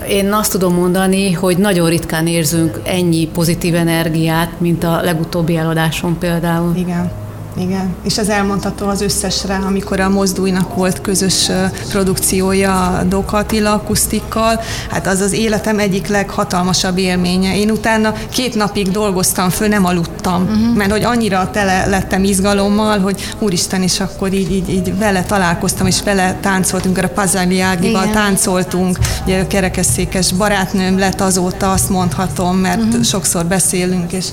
én 0.09 0.33
azt 0.33 0.51
tudom 0.51 0.73
mondani, 0.73 1.31
hogy 1.31 1.57
nagyon 1.57 1.89
ritkán 1.89 2.27
érzünk 2.27 2.81
ennyi 2.83 3.27
pozitív 3.27 3.75
energiát, 3.75 4.59
mint 4.59 4.83
a 4.83 5.01
legutóbbi 5.01 5.55
eladáson 5.55 6.17
például. 6.17 6.75
Igen. 6.75 7.20
Igen, 7.55 7.95
és 8.03 8.17
ez 8.17 8.27
elmondható 8.27 8.87
az 8.87 9.01
összesre, 9.01 9.55
amikor 9.55 9.99
a 9.99 10.09
Mozdújnak 10.09 10.75
volt 10.75 11.01
közös 11.01 11.49
produkciója 11.89 13.03
Dóka 13.07 13.37
Attila 13.37 13.73
akusztikkal, 13.73 14.61
hát 14.89 15.07
az 15.07 15.19
az 15.19 15.31
életem 15.31 15.79
egyik 15.79 16.07
leghatalmasabb 16.07 16.97
élménye. 16.97 17.57
Én 17.57 17.71
utána 17.71 18.13
két 18.29 18.55
napig 18.55 18.91
dolgoztam 18.91 19.49
föl, 19.49 19.67
nem 19.67 19.85
aludtam, 19.85 20.41
uh-huh. 20.41 20.75
mert 20.75 20.91
hogy 20.91 21.03
annyira 21.03 21.49
tele 21.51 21.85
lettem 21.85 22.23
izgalommal, 22.23 22.99
hogy 22.99 23.35
úristen, 23.39 23.81
és 23.81 23.99
akkor 23.99 24.33
így, 24.33 24.51
így, 24.51 24.69
így 24.69 24.97
vele 24.97 25.23
találkoztam, 25.23 25.87
és 25.87 26.03
vele 26.03 26.37
táncoltunk, 26.41 26.97
a 26.97 27.07
Pazaliágival 27.07 28.09
táncoltunk, 28.09 28.97
ugye 29.23 29.47
kerekesszékes 29.47 30.31
barátnőm 30.31 30.97
lett 30.97 31.21
azóta, 31.21 31.71
azt 31.71 31.89
mondhatom, 31.89 32.57
mert 32.57 32.83
uh-huh. 32.83 33.03
sokszor 33.03 33.45
beszélünk, 33.45 34.11
és 34.11 34.25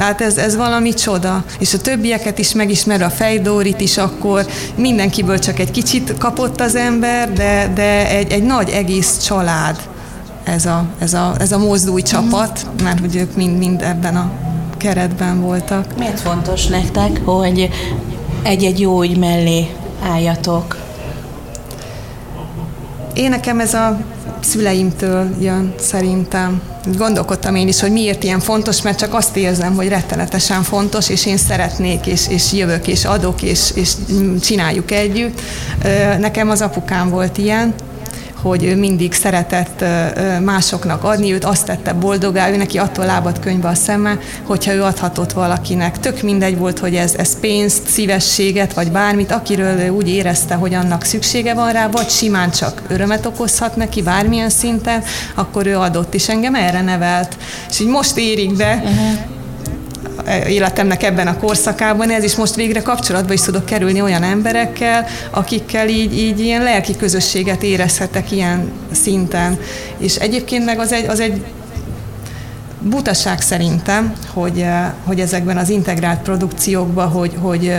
tehát 0.00 0.20
ez, 0.20 0.36
ez 0.36 0.56
valami 0.56 0.94
csoda. 0.94 1.44
És 1.58 1.74
a 1.74 1.78
többieket 1.78 2.38
is 2.38 2.52
megismer, 2.52 3.02
a 3.02 3.10
Fejdórit 3.10 3.80
is 3.80 3.98
akkor, 3.98 4.46
mindenkiből 4.76 5.38
csak 5.38 5.58
egy 5.58 5.70
kicsit 5.70 6.14
kapott 6.18 6.60
az 6.60 6.74
ember, 6.74 7.32
de, 7.32 7.72
de 7.74 8.08
egy, 8.08 8.32
egy 8.32 8.42
nagy 8.42 8.68
egész 8.68 9.18
család 9.18 9.80
ez 10.44 10.66
a, 10.66 10.84
ez 10.98 11.14
a, 11.14 11.34
ez 11.38 11.52
a 11.52 11.58
mozdúj 11.58 12.02
csapat, 12.02 12.66
mert 12.82 13.00
hogy 13.00 13.16
ők 13.16 13.36
mind, 13.36 13.58
mind 13.58 13.82
ebben 13.82 14.16
a 14.16 14.30
keretben 14.76 15.40
voltak. 15.40 15.98
Miért 15.98 16.20
fontos 16.20 16.66
nektek, 16.66 17.20
hogy 17.24 17.70
egy-egy 18.42 18.80
jó 18.80 19.02
ügy 19.02 19.18
mellé 19.18 19.70
álljatok? 20.02 20.76
Én 23.14 23.30
nekem 23.30 23.60
ez 23.60 23.74
a 23.74 24.00
szüleimtől 24.40 25.28
jön 25.40 25.74
szerintem. 25.78 26.69
Gondolkodtam 26.84 27.54
én 27.54 27.68
is, 27.68 27.80
hogy 27.80 27.92
miért 27.92 28.24
ilyen 28.24 28.40
fontos, 28.40 28.82
mert 28.82 28.98
csak 28.98 29.14
azt 29.14 29.36
érzem, 29.36 29.74
hogy 29.74 29.88
rettenetesen 29.88 30.62
fontos, 30.62 31.08
és 31.08 31.26
én 31.26 31.36
szeretnék, 31.36 32.06
és, 32.06 32.28
és 32.28 32.52
jövök, 32.52 32.86
és 32.86 33.04
adok, 33.04 33.42
és, 33.42 33.70
és 33.74 33.92
csináljuk 34.40 34.90
együtt. 34.90 35.40
Nekem 36.18 36.50
az 36.50 36.60
apukám 36.60 37.10
volt 37.10 37.38
ilyen, 37.38 37.74
hogy 38.42 38.64
ő 38.64 38.76
mindig 38.76 39.12
szeretett 39.12 39.84
másoknak 40.44 41.04
adni, 41.04 41.32
őt 41.32 41.44
azt 41.44 41.64
tette 41.66 41.92
boldogá, 41.92 42.50
ő 42.50 42.56
neki 42.56 42.78
attól 42.78 43.04
lábat 43.04 43.40
könyvbe 43.40 43.68
a 43.68 43.74
szeme, 43.74 44.18
hogyha 44.42 44.72
ő 44.72 44.82
adhatott 44.82 45.32
valakinek. 45.32 45.98
Tök 45.98 46.22
mindegy 46.22 46.58
volt, 46.58 46.78
hogy 46.78 46.94
ez, 46.94 47.14
ez 47.14 47.40
pénzt, 47.40 47.88
szívességet, 47.88 48.72
vagy 48.72 48.90
bármit, 48.90 49.30
akiről 49.32 49.78
ő 49.78 49.88
úgy 49.88 50.08
érezte, 50.08 50.54
hogy 50.54 50.74
annak 50.74 51.04
szüksége 51.04 51.54
van 51.54 51.72
rá, 51.72 51.88
vagy 51.88 52.08
simán 52.08 52.50
csak 52.50 52.82
örömet 52.88 53.26
okozhat 53.26 53.76
neki 53.76 54.02
bármilyen 54.02 54.50
szinten, 54.50 55.02
akkor 55.34 55.66
ő 55.66 55.76
adott, 55.76 56.14
és 56.14 56.28
engem 56.28 56.54
erre 56.54 56.82
nevelt. 56.82 57.36
És 57.70 57.80
így 57.80 57.88
most 57.88 58.16
érik 58.16 58.56
be, 58.56 58.82
uh-huh 58.84 59.38
életemnek 60.46 61.02
ebben 61.02 61.26
a 61.26 61.36
korszakában 61.36 62.10
ez, 62.10 62.24
és 62.24 62.36
most 62.36 62.54
végre 62.54 62.82
kapcsolatba 62.82 63.32
is 63.32 63.40
tudok 63.40 63.64
kerülni 63.64 64.02
olyan 64.02 64.22
emberekkel, 64.22 65.06
akikkel 65.30 65.88
így, 65.88 66.18
így 66.18 66.40
ilyen 66.40 66.62
lelki 66.62 66.96
közösséget 66.96 67.62
érezhetek 67.62 68.32
ilyen 68.32 68.72
szinten. 68.92 69.58
És 69.98 70.16
egyébként 70.16 70.64
meg 70.64 70.78
az 70.78 70.92
egy, 70.92 71.06
az 71.06 71.20
egy 71.20 71.44
butaság 72.80 73.40
szerintem, 73.40 74.12
hogy, 74.32 74.64
hogy 75.04 75.20
ezekben 75.20 75.56
az 75.56 75.68
integrált 75.68 76.20
produkciókban, 76.20 77.08
hogy, 77.08 77.32
hogy 77.38 77.72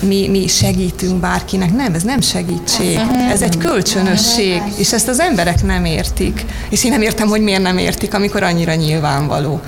mi, 0.00 0.28
mi 0.28 0.46
segítünk 0.46 1.20
bárkinek. 1.20 1.72
Nem, 1.72 1.94
ez 1.94 2.02
nem 2.02 2.20
segítség. 2.20 2.98
Ez 3.30 3.42
egy 3.42 3.58
kölcsönösség, 3.58 4.62
és 4.76 4.92
ezt 4.92 5.08
az 5.08 5.20
emberek 5.20 5.62
nem 5.62 5.84
értik. 5.84 6.44
És 6.68 6.84
én 6.84 6.90
nem 6.90 7.02
értem, 7.02 7.28
hogy 7.28 7.40
miért 7.40 7.62
nem 7.62 7.78
értik, 7.78 8.14
amikor 8.14 8.42
annyira 8.42 8.74
nyilvánvaló 8.74 9.60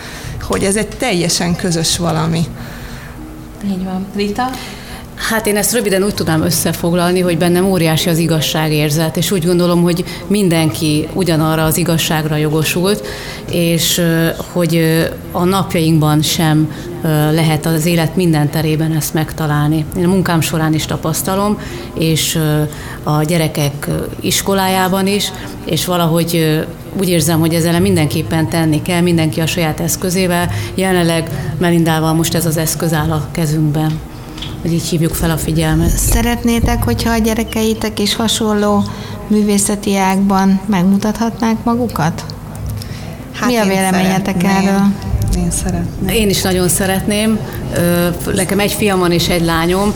hogy 0.47 0.65
ez 0.65 0.77
egy 0.77 0.89
teljesen 0.89 1.57
közös 1.57 1.99
valami. 1.99 2.45
Így 3.65 3.85
van. 3.85 4.07
Rita? 4.15 4.51
Hát 5.15 5.47
én 5.47 5.57
ezt 5.57 5.73
röviden 5.73 6.03
úgy 6.03 6.15
tudnám 6.15 6.43
összefoglalni, 6.43 7.21
hogy 7.21 7.39
bennem 7.39 7.65
óriási 7.65 8.09
az 8.09 8.19
igazságérzet, 8.19 9.17
és 9.17 9.31
úgy 9.31 9.47
gondolom, 9.47 9.83
hogy 9.83 10.05
mindenki 10.27 11.09
ugyanarra 11.13 11.65
az 11.65 11.77
igazságra 11.77 12.37
jogosult, 12.37 13.07
és 13.51 14.01
hogy 14.53 15.05
a 15.33 15.45
napjainkban 15.45 16.23
sem 16.23 16.73
lehet 17.31 17.67
az 17.67 17.87
élet 17.87 18.17
minden 18.17 18.51
terében 18.51 18.93
ezt 18.93 19.15
megtalálni. 19.15 19.85
Én 19.97 20.05
a 20.05 20.09
munkám 20.09 20.41
során 20.41 20.75
is 20.75 20.87
tapasztalom, 20.87 21.59
és 21.99 22.39
a 23.03 23.23
gyerekek 23.23 23.89
iskolájában 24.21 25.07
is, 25.07 25.33
és 25.65 25.85
valahogy 25.85 26.65
úgy 26.99 27.09
érzem, 27.09 27.41
hogy 27.41 27.55
ezzel 27.55 27.81
mindenképpen 27.81 28.49
tenni 28.49 28.83
kell, 28.83 29.01
mindenki 29.01 29.41
a 29.41 29.47
saját 29.47 29.81
eszközével. 29.81 30.51
Jelenleg 30.75 31.55
Melindával 31.59 32.13
most 32.13 32.35
ez 32.35 32.47
az 32.47 32.57
eszköz 32.57 32.93
áll 32.93 33.11
a 33.11 33.29
kezünkben 33.33 34.01
hogy 34.63 34.73
így 34.73 34.85
hívjuk 34.89 35.15
fel 35.15 35.31
a 35.31 35.37
figyelmet. 35.37 35.89
Szeretnétek, 35.89 36.83
hogyha 36.85 37.11
a 37.11 37.19
gyerekeitek 37.19 38.01
is 38.01 38.15
hasonló 38.17 38.85
művészeti 39.27 39.97
ágban 39.97 40.61
megmutathatnák 40.67 41.65
magukat? 41.65 42.25
Hát 43.33 43.49
Mi 43.49 43.57
a 43.57 43.65
véleményetek 43.65 44.37
szeretném. 44.41 44.67
erről? 44.69 44.87
Én 45.37 45.51
szeretném. 45.51 46.09
Én 46.09 46.29
is 46.29 46.43
nagyon 46.43 46.69
szeretném. 46.69 47.39
Nekem 48.35 48.59
egy 48.59 48.73
fiam 48.73 48.99
van 48.99 49.13
és 49.13 49.29
egy 49.29 49.45
lányom. 49.45 49.93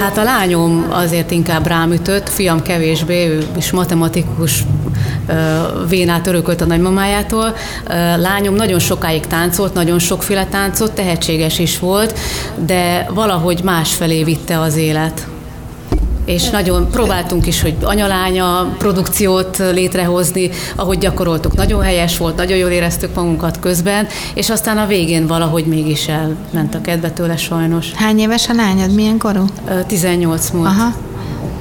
Hát 0.00 0.18
a 0.18 0.22
lányom 0.22 0.86
azért 0.90 1.30
inkább 1.30 1.66
rám 1.66 1.92
ütött, 1.92 2.28
fiam 2.28 2.62
kevésbé, 2.62 3.28
ő 3.28 3.46
is 3.56 3.70
matematikus 3.70 4.64
vénát 5.88 6.26
örökölt 6.26 6.60
a 6.60 6.64
nagymamájától. 6.64 7.54
Lányom 8.16 8.54
nagyon 8.54 8.78
sokáig 8.78 9.26
táncolt, 9.26 9.74
nagyon 9.74 9.98
sokféle 9.98 10.46
táncot, 10.46 10.92
tehetséges 10.92 11.58
is 11.58 11.78
volt, 11.78 12.18
de 12.64 13.06
valahogy 13.14 13.60
másfelé 13.62 14.24
vitte 14.24 14.60
az 14.60 14.76
élet 14.76 15.26
és 16.24 16.50
nagyon 16.50 16.90
próbáltunk 16.90 17.46
is, 17.46 17.62
hogy 17.62 17.74
anyalánya 17.82 18.74
produkciót 18.78 19.58
létrehozni, 19.58 20.50
ahogy 20.76 20.98
gyakoroltuk, 20.98 21.54
nagyon 21.54 21.82
helyes 21.82 22.18
volt, 22.18 22.36
nagyon 22.36 22.56
jól 22.56 22.70
éreztük 22.70 23.14
magunkat 23.14 23.58
közben, 23.58 24.06
és 24.34 24.50
aztán 24.50 24.78
a 24.78 24.86
végén 24.86 25.26
valahogy 25.26 25.66
mégis 25.66 26.08
elment 26.08 26.74
a 26.74 26.80
kedve 26.80 27.10
tőle 27.10 27.36
sajnos. 27.36 27.92
Hány 27.92 28.18
éves 28.18 28.48
a 28.48 28.54
lányod, 28.54 28.94
milyen 28.94 29.18
korú? 29.18 29.44
18 29.86 30.50
múlt. 30.50 30.66
Aha. 30.66 30.92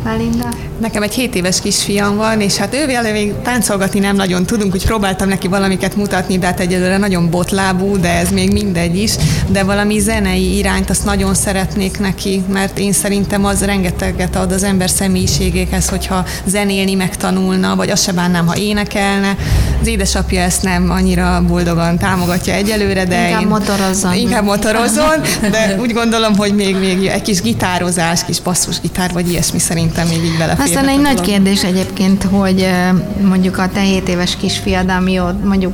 Melinda? 0.04 0.49
Nekem 0.80 1.04
egy 1.04 1.14
7 1.14 1.36
éves 1.36 1.62
kisfiam 1.62 2.16
van, 2.16 2.41
és 2.41 2.56
hát 2.56 2.74
ővel 2.74 3.12
még 3.12 3.34
táncolgatni 3.43 3.99
nem 3.99 4.16
nagyon 4.16 4.45
tudunk, 4.45 4.74
úgy 4.74 4.86
próbáltam 4.86 5.28
neki 5.28 5.47
valamiket 5.47 5.95
mutatni, 5.95 6.38
de 6.38 6.45
hát 6.45 6.60
egyelőre 6.60 6.97
nagyon 6.97 7.30
botlábú, 7.30 7.99
de 7.99 8.18
ez 8.18 8.32
még 8.32 8.51
mindegy 8.51 8.97
is, 8.97 9.12
de 9.47 9.64
valami 9.64 9.99
zenei 9.99 10.58
irányt 10.58 10.89
azt 10.89 11.06
nagyon 11.06 11.34
szeretnék 11.34 11.99
neki, 11.99 12.43
mert 12.51 12.80
én 12.80 12.91
szerintem 12.93 13.45
az 13.45 13.66
rengeteget 13.66 14.36
ad 14.36 14.51
az 14.51 14.64
ember 14.64 14.89
személyiségéhez, 14.89 15.89
hogyha 15.89 16.26
zenélni 16.45 16.93
megtanulna, 16.93 17.76
vagy 17.76 17.89
azt 17.89 18.04
se 18.04 18.12
bánnám, 18.12 18.47
ha 18.47 18.58
énekelne. 18.58 19.36
Az 19.82 19.88
édesapja 19.88 20.41
ezt 20.41 20.64
nem 20.64 20.91
annyira 20.91 21.43
boldogan 21.47 21.97
támogatja 21.97 22.54
egyelőre, 22.54 23.06
de 23.06 23.26
inkább 23.26 23.41
én, 23.41 23.47
motorozzon. 23.47 24.14
Inkább 24.14 24.43
motorozzon, 24.43 25.22
de 25.51 25.76
úgy 25.80 25.93
gondolom, 25.93 26.36
hogy 26.36 26.56
még, 26.56 26.76
még 26.76 27.06
egy 27.06 27.22
kis 27.22 27.41
gitározás, 27.41 28.26
kis 28.26 28.39
basszusgitár, 28.39 29.12
vagy 29.14 29.30
ilyesmi 29.30 29.60
szerintem 29.94 30.22
még 30.22 30.32
így 30.32 30.38
belefér. 30.38 30.66
Aztán 30.66 30.88
egy 30.88 31.00
nagy 31.00 31.22
kérdés 31.22 31.64
egyébként, 31.64 32.24
hogy 32.24 32.68
mondjuk 33.22 33.58
a 33.58 33.68
te 33.68 33.80
7 33.80 34.08
éves 34.10 34.36
kisfiad, 34.36 34.89
ami 34.89 35.20
ott 35.20 35.44
mondjuk 35.44 35.74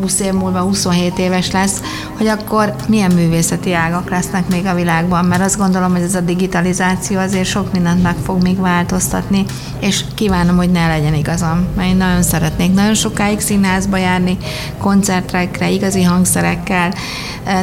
20 0.00 0.20
év 0.20 0.32
múlva 0.32 0.60
27 0.60 1.18
éves 1.18 1.50
lesz, 1.50 1.80
hogy 2.16 2.26
akkor 2.26 2.74
milyen 2.88 3.12
művészeti 3.12 3.72
ágak 3.72 4.10
lesznek 4.10 4.48
még 4.48 4.66
a 4.66 4.74
világban, 4.74 5.24
mert 5.24 5.42
azt 5.42 5.58
gondolom, 5.58 5.92
hogy 5.92 6.02
ez 6.02 6.14
a 6.14 6.20
digitalizáció 6.20 7.18
azért 7.18 7.48
sok 7.48 7.72
mindent 7.72 8.02
meg 8.02 8.16
fog 8.24 8.42
még 8.42 8.60
változtatni, 8.60 9.44
és 9.80 10.04
kívánom, 10.14 10.56
hogy 10.56 10.70
ne 10.70 10.86
legyen 10.86 11.14
igazam, 11.14 11.66
mert 11.76 11.88
én 11.88 11.96
nagyon 11.96 12.22
szeretnék 12.22 12.74
nagyon 12.74 12.94
sokáig 12.94 13.40
színházba 13.40 13.96
járni, 13.96 14.36
koncertrekre, 14.78 15.70
igazi 15.70 16.02
hangszerekkel, 16.02 16.94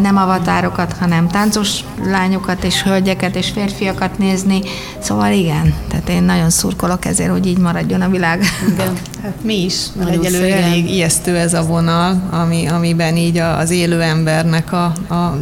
nem 0.01 0.17
avatárokat, 0.17 0.95
hanem 0.99 1.27
táncos 1.27 1.79
lányokat 2.03 2.63
és 2.63 2.83
hölgyeket 2.83 3.35
és 3.35 3.49
férfiakat 3.49 4.17
nézni, 4.17 4.61
szóval 4.99 5.31
igen, 5.31 5.73
tehát 5.87 6.09
én 6.09 6.23
nagyon 6.23 6.49
szurkolok 6.49 7.05
ezért, 7.05 7.31
hogy 7.31 7.47
így 7.47 7.57
maradjon 7.57 8.01
a 8.01 8.09
világ. 8.09 8.43
Igen. 8.67 8.93
Hát 9.23 9.43
mi 9.43 9.63
is, 9.63 9.75
mert 9.95 10.09
egyelőre 10.09 10.63
elég 10.63 10.89
ijesztő 10.89 11.35
ez 11.35 11.53
a 11.53 11.63
vonal, 11.63 12.27
ami, 12.31 12.67
amiben 12.67 13.17
így 13.17 13.37
az 13.37 13.69
élő 13.69 14.01
embernek 14.01 14.71
a, 14.71 14.83
a 15.09 15.37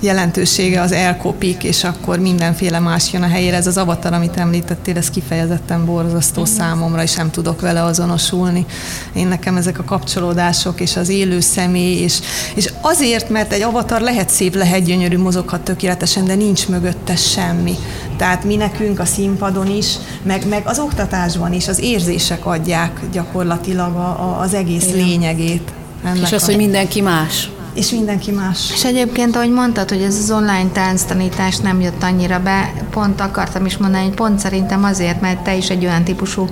jelentősége 0.00 0.80
az 0.80 0.92
elkopik, 0.92 1.64
és 1.64 1.84
akkor 1.84 2.18
mindenféle 2.18 2.78
más 2.78 3.12
jön 3.12 3.22
a 3.22 3.26
helyére. 3.26 3.56
Ez 3.56 3.66
az 3.66 3.76
avatar, 3.76 4.12
amit 4.12 4.36
említettél, 4.36 4.96
ez 4.96 5.10
kifejezetten 5.10 5.84
borzasztó 5.84 6.44
számomra, 6.44 7.02
és 7.02 7.14
nem 7.14 7.30
tudok 7.30 7.60
vele 7.60 7.84
azonosulni. 7.84 8.66
Én 9.12 9.26
nekem 9.26 9.56
ezek 9.56 9.78
a 9.78 9.84
kapcsolódások, 9.84 10.80
és 10.80 10.96
az 10.96 11.08
élő 11.08 11.40
személy, 11.40 11.96
és, 11.96 12.20
és 12.54 12.72
azért, 12.80 13.28
mert 13.28 13.52
egy 13.52 13.62
avatar 13.62 14.00
lehet 14.00 14.30
szép, 14.30 14.54
lehet 14.54 14.84
gyönyörű, 14.84 15.18
mozoghat 15.18 15.60
tökéletesen, 15.60 16.24
de 16.24 16.34
nincs 16.34 16.68
mögötte 16.68 17.16
semmi. 17.16 17.74
Tehát 18.22 18.44
mi 18.44 18.56
nekünk 18.56 18.98
a 18.98 19.04
színpadon 19.04 19.66
is, 19.66 19.94
meg, 20.22 20.48
meg 20.48 20.62
az 20.66 20.78
oktatásban 20.78 21.52
is 21.52 21.68
az 21.68 21.80
érzések 21.80 22.46
adják 22.46 23.00
gyakorlatilag 23.12 23.94
a, 23.96 24.08
a, 24.08 24.40
az 24.40 24.54
egész 24.54 24.86
Igen. 24.86 24.96
lényegét. 24.96 25.72
Ennek 26.04 26.22
és 26.22 26.32
az, 26.32 26.42
a... 26.42 26.46
hogy 26.46 26.56
mindenki 26.56 27.00
más 27.00 27.50
és 27.74 27.90
mindenki 27.90 28.30
más. 28.30 28.70
És 28.72 28.84
egyébként, 28.84 29.36
ahogy 29.36 29.50
mondtad, 29.50 29.88
hogy 29.88 30.02
ez 30.02 30.18
az 30.18 30.30
online 30.30 30.68
tánctanítás 30.72 31.56
nem 31.56 31.80
jött 31.80 32.02
annyira 32.02 32.40
be, 32.40 32.72
pont 32.90 33.20
akartam 33.20 33.66
is 33.66 33.76
mondani, 33.76 34.04
hogy 34.04 34.14
pont 34.14 34.38
szerintem 34.38 34.84
azért, 34.84 35.20
mert 35.20 35.42
te 35.42 35.56
is 35.56 35.68
egy 35.68 35.84
olyan 35.84 36.04
típusú 36.04 36.46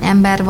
ember 0.00 0.44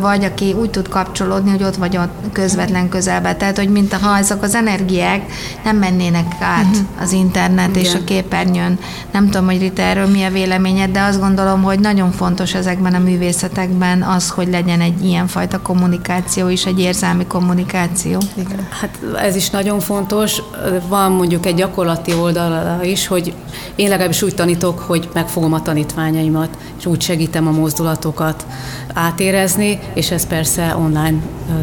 vagy, 0.00 0.24
aki 0.24 0.52
úgy 0.52 0.70
tud 0.70 0.88
kapcsolódni, 0.88 1.50
hogy 1.50 1.62
ott 1.62 1.76
vagy 1.76 1.96
ott 1.96 2.32
közvetlen 2.32 2.88
közelbe. 2.88 3.34
Tehát, 3.34 3.58
hogy 3.58 3.68
mint 3.68 3.92
ha 3.92 4.18
ezek 4.18 4.42
az 4.42 4.54
energiák 4.54 5.32
nem 5.64 5.76
mennének 5.76 6.34
át 6.40 6.64
uh-huh. 6.64 7.02
az 7.02 7.12
internet 7.12 7.68
Igen. 7.68 7.82
és 7.82 7.94
a 7.94 8.04
képernyőn. 8.04 8.78
Nem 9.12 9.24
tudom, 9.24 9.46
hogy 9.46 9.58
Rita 9.58 9.82
erről 9.82 10.06
mi 10.06 10.22
a 10.22 10.30
véleményed, 10.30 10.90
de 10.90 11.00
azt 11.00 11.20
gondolom, 11.20 11.62
hogy 11.62 11.78
nagyon 11.78 12.12
fontos 12.12 12.54
ezekben 12.54 12.94
a 12.94 12.98
művészetekben 12.98 14.02
az, 14.02 14.28
hogy 14.28 14.48
legyen 14.48 14.80
egy 14.80 15.04
ilyenfajta 15.04 15.60
kommunikáció 15.62 16.48
is, 16.48 16.64
egy 16.64 16.80
érzelmi 16.80 17.26
kommunikáció. 17.26 18.20
Igen. 18.34 18.66
Hát 18.80 18.98
ez 19.22 19.36
is 19.36 19.50
nagy 19.50 19.63
nagyon 19.64 19.80
fontos. 19.80 20.42
Van 20.88 21.12
mondjuk 21.12 21.46
egy 21.46 21.54
gyakorlati 21.54 22.14
oldala 22.14 22.82
is, 22.82 23.06
hogy 23.06 23.34
én 23.74 23.88
legalábbis 23.88 24.22
úgy 24.22 24.34
tanítok, 24.34 24.78
hogy 24.78 25.08
megfogom 25.12 25.52
a 25.52 25.62
tanítványaimat, 25.62 26.48
és 26.78 26.86
úgy 26.86 27.00
segítem 27.02 27.46
a 27.46 27.50
mozdulatokat 27.50 28.46
átérezni, 28.94 29.78
és 29.94 30.10
ez 30.10 30.26
persze 30.26 30.76
online 30.76 31.18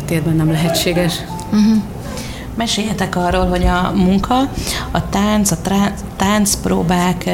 térben 0.06 0.36
nem 0.36 0.52
lehetséges. 0.52 1.14
Uh-huh. 1.52 1.84
Meséljetek 2.56 3.16
arról, 3.16 3.46
hogy 3.46 3.64
a 3.64 3.92
munka, 3.96 4.40
a 4.92 5.10
tánc, 5.10 5.52
a 5.52 5.58
trá- 5.62 6.04
táncpróbák 6.16 7.30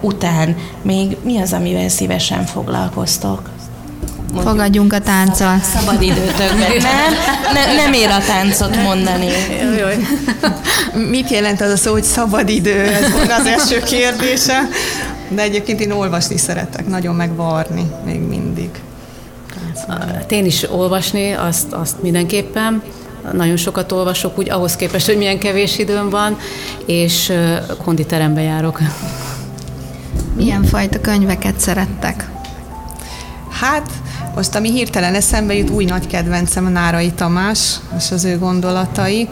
után 0.00 0.56
még 0.82 1.16
mi 1.22 1.38
az, 1.38 1.52
amivel 1.52 1.88
szívesen 1.88 2.44
foglalkoztok? 2.44 3.57
Mondjuk, 4.32 4.52
Fogadjunk 4.52 4.92
a 4.92 4.98
tánccal. 4.98 5.60
Szabad 5.62 6.02
időtökben. 6.02 6.58
Nem, 6.58 7.12
ne, 7.52 7.74
nem 7.74 7.92
ér 7.92 8.08
a 8.08 8.24
táncot 8.26 8.82
mondani. 8.82 9.26
Mit 11.10 11.30
jelent 11.30 11.60
az 11.60 11.70
a 11.70 11.76
szó, 11.76 11.92
hogy 11.92 12.04
szabad 12.04 12.48
idő? 12.48 12.80
Ez 12.80 13.12
volt 13.12 13.32
az 13.32 13.46
első 13.46 13.82
kérdése. 13.82 14.68
De 15.28 15.42
egyébként 15.42 15.80
én 15.80 15.90
olvasni 15.90 16.36
szeretek, 16.36 16.86
nagyon 16.86 17.14
megvarni 17.14 17.90
még 18.04 18.20
mindig. 18.20 18.70
Hát 19.88 20.32
én 20.32 20.44
is 20.44 20.70
olvasni, 20.70 21.32
azt, 21.32 21.72
azt 21.72 22.02
mindenképpen. 22.02 22.82
Nagyon 23.32 23.56
sokat 23.56 23.92
olvasok, 23.92 24.38
úgy 24.38 24.50
ahhoz 24.50 24.76
képest, 24.76 25.06
hogy 25.06 25.16
milyen 25.16 25.38
kevés 25.38 25.78
időm 25.78 26.10
van, 26.10 26.38
és 26.86 27.32
konditerembe 27.84 28.40
járok. 28.40 28.80
Milyen 30.36 30.64
fajta 30.64 31.00
könyveket 31.00 31.60
szerettek? 31.60 32.28
Hát, 33.50 33.90
most 34.38 34.54
ami 34.54 34.70
hirtelen 34.70 35.14
eszembe 35.14 35.54
jut, 35.54 35.70
új 35.70 35.84
nagy 35.84 36.06
kedvencem 36.06 36.66
a 36.66 36.68
Nárai 36.68 37.10
Tamás 37.10 37.76
és 37.96 38.10
az 38.10 38.24
ő 38.24 38.38
gondolatai. 38.38 39.28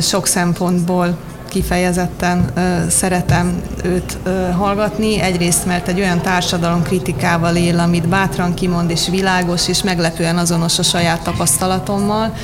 Sok 0.00 0.26
szempontból 0.26 1.18
kifejezetten 1.48 2.52
szeretem 2.88 3.62
őt 3.84 4.18
ö, 4.22 4.50
hallgatni. 4.50 5.20
Egyrészt, 5.20 5.66
mert 5.66 5.88
egy 5.88 6.00
olyan 6.00 6.20
társadalom 6.20 6.82
kritikával 6.82 7.56
él, 7.56 7.78
amit 7.78 8.08
bátran 8.08 8.54
kimond 8.54 8.90
és 8.90 9.08
világos, 9.08 9.68
és 9.68 9.82
meglepően 9.82 10.38
azonos 10.38 10.78
a 10.78 10.82
saját 10.82 11.22
tapasztalatommal. 11.22 12.34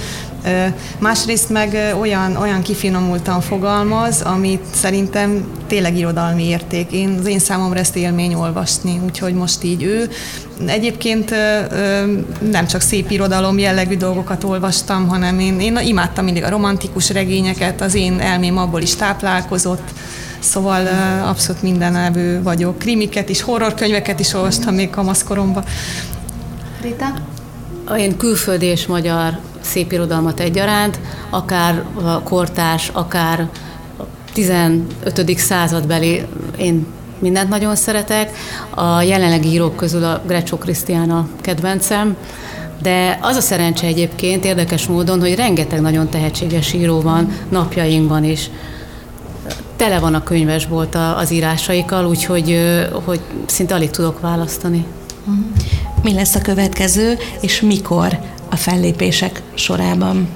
Másrészt 0.99 1.51
meg 1.51 1.95
olyan, 2.01 2.37
olyan 2.37 2.63
kifinomultan 2.63 3.41
fogalmaz, 3.41 4.23
amit 4.23 4.65
szerintem 4.75 5.47
tényleg 5.67 5.97
irodalmi 5.97 6.45
érték. 6.45 6.91
Én, 6.91 7.17
az 7.19 7.27
én 7.27 7.39
számomra 7.39 7.79
ezt 7.79 7.97
élmény 7.97 8.35
olvasni, 8.35 9.01
úgyhogy 9.05 9.35
most 9.35 9.65
így 9.65 9.83
ő. 9.83 10.11
Egyébként 10.67 11.31
nem 12.51 12.67
csak 12.67 12.81
szép 12.81 13.11
irodalom 13.11 13.59
jellegű 13.59 13.97
dolgokat 13.97 14.45
olvastam, 14.45 15.09
hanem 15.09 15.39
én, 15.39 15.61
én 15.61 15.79
imádtam 15.85 16.25
mindig 16.25 16.43
a 16.45 16.51
romantikus 16.51 17.11
regényeket, 17.11 17.81
az 17.81 17.95
én 17.95 18.21
elmém 18.21 18.59
abból 18.59 18.81
is 18.81 18.97
táplálkozott, 18.97 19.93
Szóval 20.39 20.87
abszolút 21.25 21.63
mindenevő 21.63 22.43
vagyok. 22.43 22.79
Krimiket 22.79 23.29
is, 23.29 23.43
horrorkönyveket 23.43 24.21
is 24.21 24.35
olvastam 24.35 24.75
még 24.75 24.91
kamaszkoromban. 24.91 25.65
Rita? 26.83 27.07
Én 27.97 28.17
külföldi 28.17 28.67
és 28.67 28.87
magyar 28.87 29.39
szép 29.67 29.93
irodalmat 29.93 30.41
egyaránt, 30.41 31.01
akár 31.31 31.85
a 32.03 32.23
kortás, 32.23 32.91
akár 32.93 33.49
15. 34.33 35.39
századbeli, 35.39 36.23
én 36.59 36.87
mindent 37.19 37.49
nagyon 37.49 37.77
szeretek. 37.77 38.37
A 38.71 39.03
jelenlegi 39.03 39.49
írók 39.49 39.77
közül 39.77 40.05
a 40.05 40.23
Grecsó 40.27 40.57
Krisztián 40.57 41.11
a 41.11 41.29
kedvencem, 41.41 42.17
de 42.83 43.19
az 43.23 43.37
a 43.37 43.41
szerencse 43.41 43.87
egyébként 43.87 44.45
érdekes 44.45 44.87
módon, 44.87 45.21
hogy 45.21 45.35
rengeteg 45.35 45.81
nagyon 45.81 46.09
tehetséges 46.09 46.73
író 46.73 47.01
van 47.01 47.33
napjainkban 47.49 48.25
is. 48.25 48.51
Tele 49.77 49.99
van 49.99 50.15
a 50.15 50.23
könyvesbolt 50.23 50.97
az 51.17 51.31
írásaikkal, 51.31 52.07
úgyhogy 52.07 52.59
hogy 53.05 53.21
szinte 53.47 53.75
alig 53.75 53.91
tudok 53.91 54.21
választani. 54.21 54.85
Mi 56.03 56.15
lesz 56.15 56.35
a 56.35 56.41
következő, 56.41 57.19
és 57.41 57.61
mikor 57.61 58.19
a 58.51 58.57
fellépések 58.57 59.43
sorában? 59.55 60.29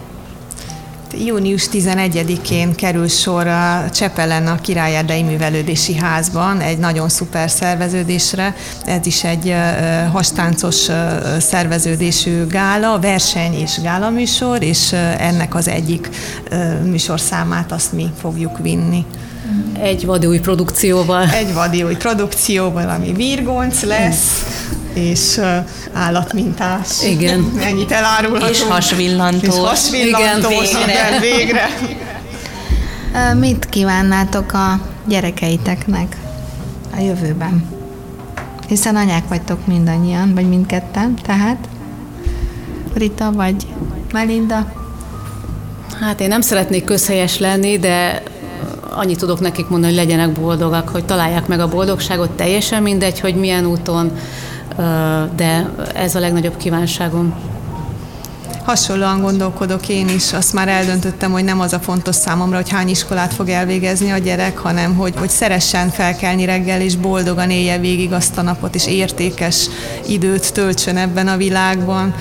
Június 1.24 1.68
11-én 1.72 2.74
kerül 2.74 3.08
sor 3.08 3.46
a 3.46 3.90
Csepelen 3.94 4.46
a 4.46 4.61
Királyerdei 4.61 5.22
Művelődési 5.22 5.96
Házban 5.96 6.61
egy 6.61 6.78
nagyon 6.78 7.08
szuper 7.08 7.50
szerveződésre. 7.50 8.54
Ez 8.84 9.06
is 9.06 9.24
egy 9.24 9.54
hastáncos 10.12 10.86
szerveződésű 11.38 12.46
gála, 12.46 12.98
verseny 12.98 13.54
és 13.54 13.80
gála 13.82 14.11
műsor, 14.11 14.62
és 14.62 14.92
ennek 15.18 15.54
az 15.54 15.68
egyik 15.68 16.08
műsorszámát 16.84 17.72
azt 17.72 17.92
mi 17.92 18.11
fogjuk 18.20 18.58
vinni. 18.58 19.04
Egy 19.82 20.06
vadi 20.06 20.26
új 20.26 20.38
produkcióval. 20.38 21.30
Egy 21.30 21.54
vadi 21.54 21.82
új 21.82 21.96
produkcióval, 21.96 22.88
ami 22.88 23.12
virgonc 23.12 23.82
lesz, 23.82 24.44
és 24.93 25.41
állatmintás. 25.93 27.03
Igen. 27.03 27.53
Ennyit 27.61 27.93
elárulhatunk. 27.93 28.55
És 28.55 28.62
hasvillantó. 28.62 29.47
És 29.47 29.57
hasvillantó. 29.57 30.51
Igen, 30.51 31.20
végre. 31.20 31.20
végre. 31.20 31.68
Mit 33.34 33.66
kívánnátok 33.68 34.53
a 34.53 34.80
gyerekeiteknek 35.07 36.16
a 36.97 37.01
jövőben? 37.01 37.68
Hiszen 38.68 38.97
anyák 38.97 39.28
vagytok 39.28 39.66
mindannyian, 39.66 40.34
vagy 40.34 40.49
mindketten, 40.49 41.14
tehát 41.22 41.68
Rita 42.95 43.32
vagy 43.32 43.66
Melinda? 44.12 44.72
Hát 46.01 46.20
én 46.20 46.28
nem 46.28 46.41
szeretnék 46.41 46.84
közhelyes 46.84 47.38
lenni, 47.38 47.78
de 47.78 48.22
annyit 48.91 49.18
tudok 49.18 49.41
nekik 49.41 49.68
mondani, 49.68 49.93
hogy 49.95 50.05
legyenek 50.05 50.32
boldogak, 50.32 50.88
hogy 50.88 51.05
találják 51.05 51.47
meg 51.47 51.61
a 51.61 51.68
boldogságot, 51.68 52.30
teljesen 52.30 52.82
mindegy, 52.82 53.20
hogy 53.20 53.34
milyen 53.34 53.66
úton, 53.66 54.12
de 55.36 55.70
ez 55.94 56.14
a 56.14 56.20
legnagyobb 56.20 56.56
kívánságom. 56.56 57.34
Hasonlóan 58.64 59.20
gondolkodok 59.20 59.88
én 59.88 60.08
is, 60.08 60.32
azt 60.32 60.52
már 60.52 60.68
eldöntöttem, 60.68 61.32
hogy 61.32 61.44
nem 61.44 61.60
az 61.60 61.72
a 61.72 61.78
fontos 61.78 62.14
számomra, 62.14 62.56
hogy 62.56 62.68
hány 62.68 62.88
iskolát 62.88 63.34
fog 63.34 63.48
elvégezni 63.48 64.10
a 64.10 64.18
gyerek, 64.18 64.58
hanem 64.58 64.94
hogy, 64.94 65.14
hogy 65.18 65.28
szeressen 65.28 65.90
felkelni 65.90 66.44
reggel, 66.44 66.80
és 66.80 66.96
boldogan 66.96 67.50
élje 67.50 67.78
végig 67.78 68.12
azt 68.12 68.38
a 68.38 68.42
napot, 68.42 68.74
és 68.74 68.86
értékes 68.86 69.68
időt 70.06 70.52
töltsön 70.52 70.96
ebben 70.96 71.28
a 71.28 71.36
világban, 71.36 72.14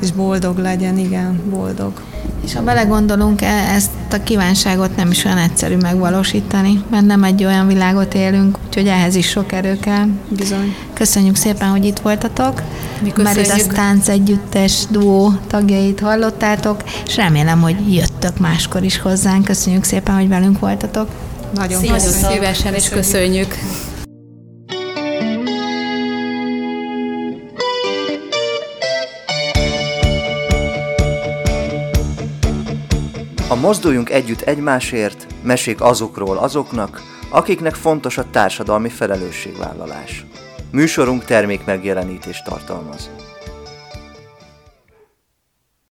és 0.00 0.12
boldog 0.12 0.58
legyen, 0.58 0.98
igen, 0.98 1.42
boldog. 1.50 2.05
És 2.46 2.54
ha 2.54 2.62
belegondolunk, 2.62 3.42
e, 3.42 3.46
ezt 3.74 3.90
a 4.12 4.22
kívánságot 4.22 4.96
nem 4.96 5.10
is 5.10 5.24
olyan 5.24 5.38
egyszerű 5.38 5.76
megvalósítani, 5.76 6.82
mert 6.90 7.06
nem 7.06 7.24
egy 7.24 7.44
olyan 7.44 7.66
világot 7.66 8.14
élünk, 8.14 8.58
úgyhogy 8.66 8.86
ehhez 8.86 9.14
is 9.14 9.28
sok 9.28 9.52
erő 9.52 9.78
kell. 9.78 10.06
Bizony. 10.28 10.74
Köszönjük 10.92 11.36
szépen, 11.36 11.68
hogy 11.68 11.84
itt 11.84 11.98
voltatok. 11.98 12.62
Mi 13.02 13.12
Mert 13.16 13.50
a 13.50 13.72
Tánc 13.72 14.08
Együttes 14.08 14.84
duó 14.90 15.32
tagjait 15.46 16.00
hallottátok, 16.00 16.82
és 17.06 17.16
remélem, 17.16 17.60
hogy 17.60 17.94
jöttök 17.94 18.38
máskor 18.38 18.82
is 18.82 18.98
hozzánk. 18.98 19.44
Köszönjük 19.44 19.84
szépen, 19.84 20.14
hogy 20.14 20.28
velünk 20.28 20.58
voltatok. 20.58 21.08
Nagyon, 21.54 21.84
nagyon 21.84 21.98
szívesen, 21.98 22.74
és 22.74 22.88
köszönjük. 22.88 23.54
A 33.48 33.54
Mozduljunk 33.54 34.10
Együtt 34.10 34.40
Egymásért 34.40 35.26
mesék 35.42 35.80
azokról 35.80 36.38
azoknak, 36.38 37.02
akiknek 37.30 37.74
fontos 37.74 38.18
a 38.18 38.30
társadalmi 38.30 38.88
felelősségvállalás. 38.88 40.26
Műsorunk 40.70 41.24
termék 41.24 41.64
megjelenítést 41.64 42.44
tartalmaz. 42.44 43.10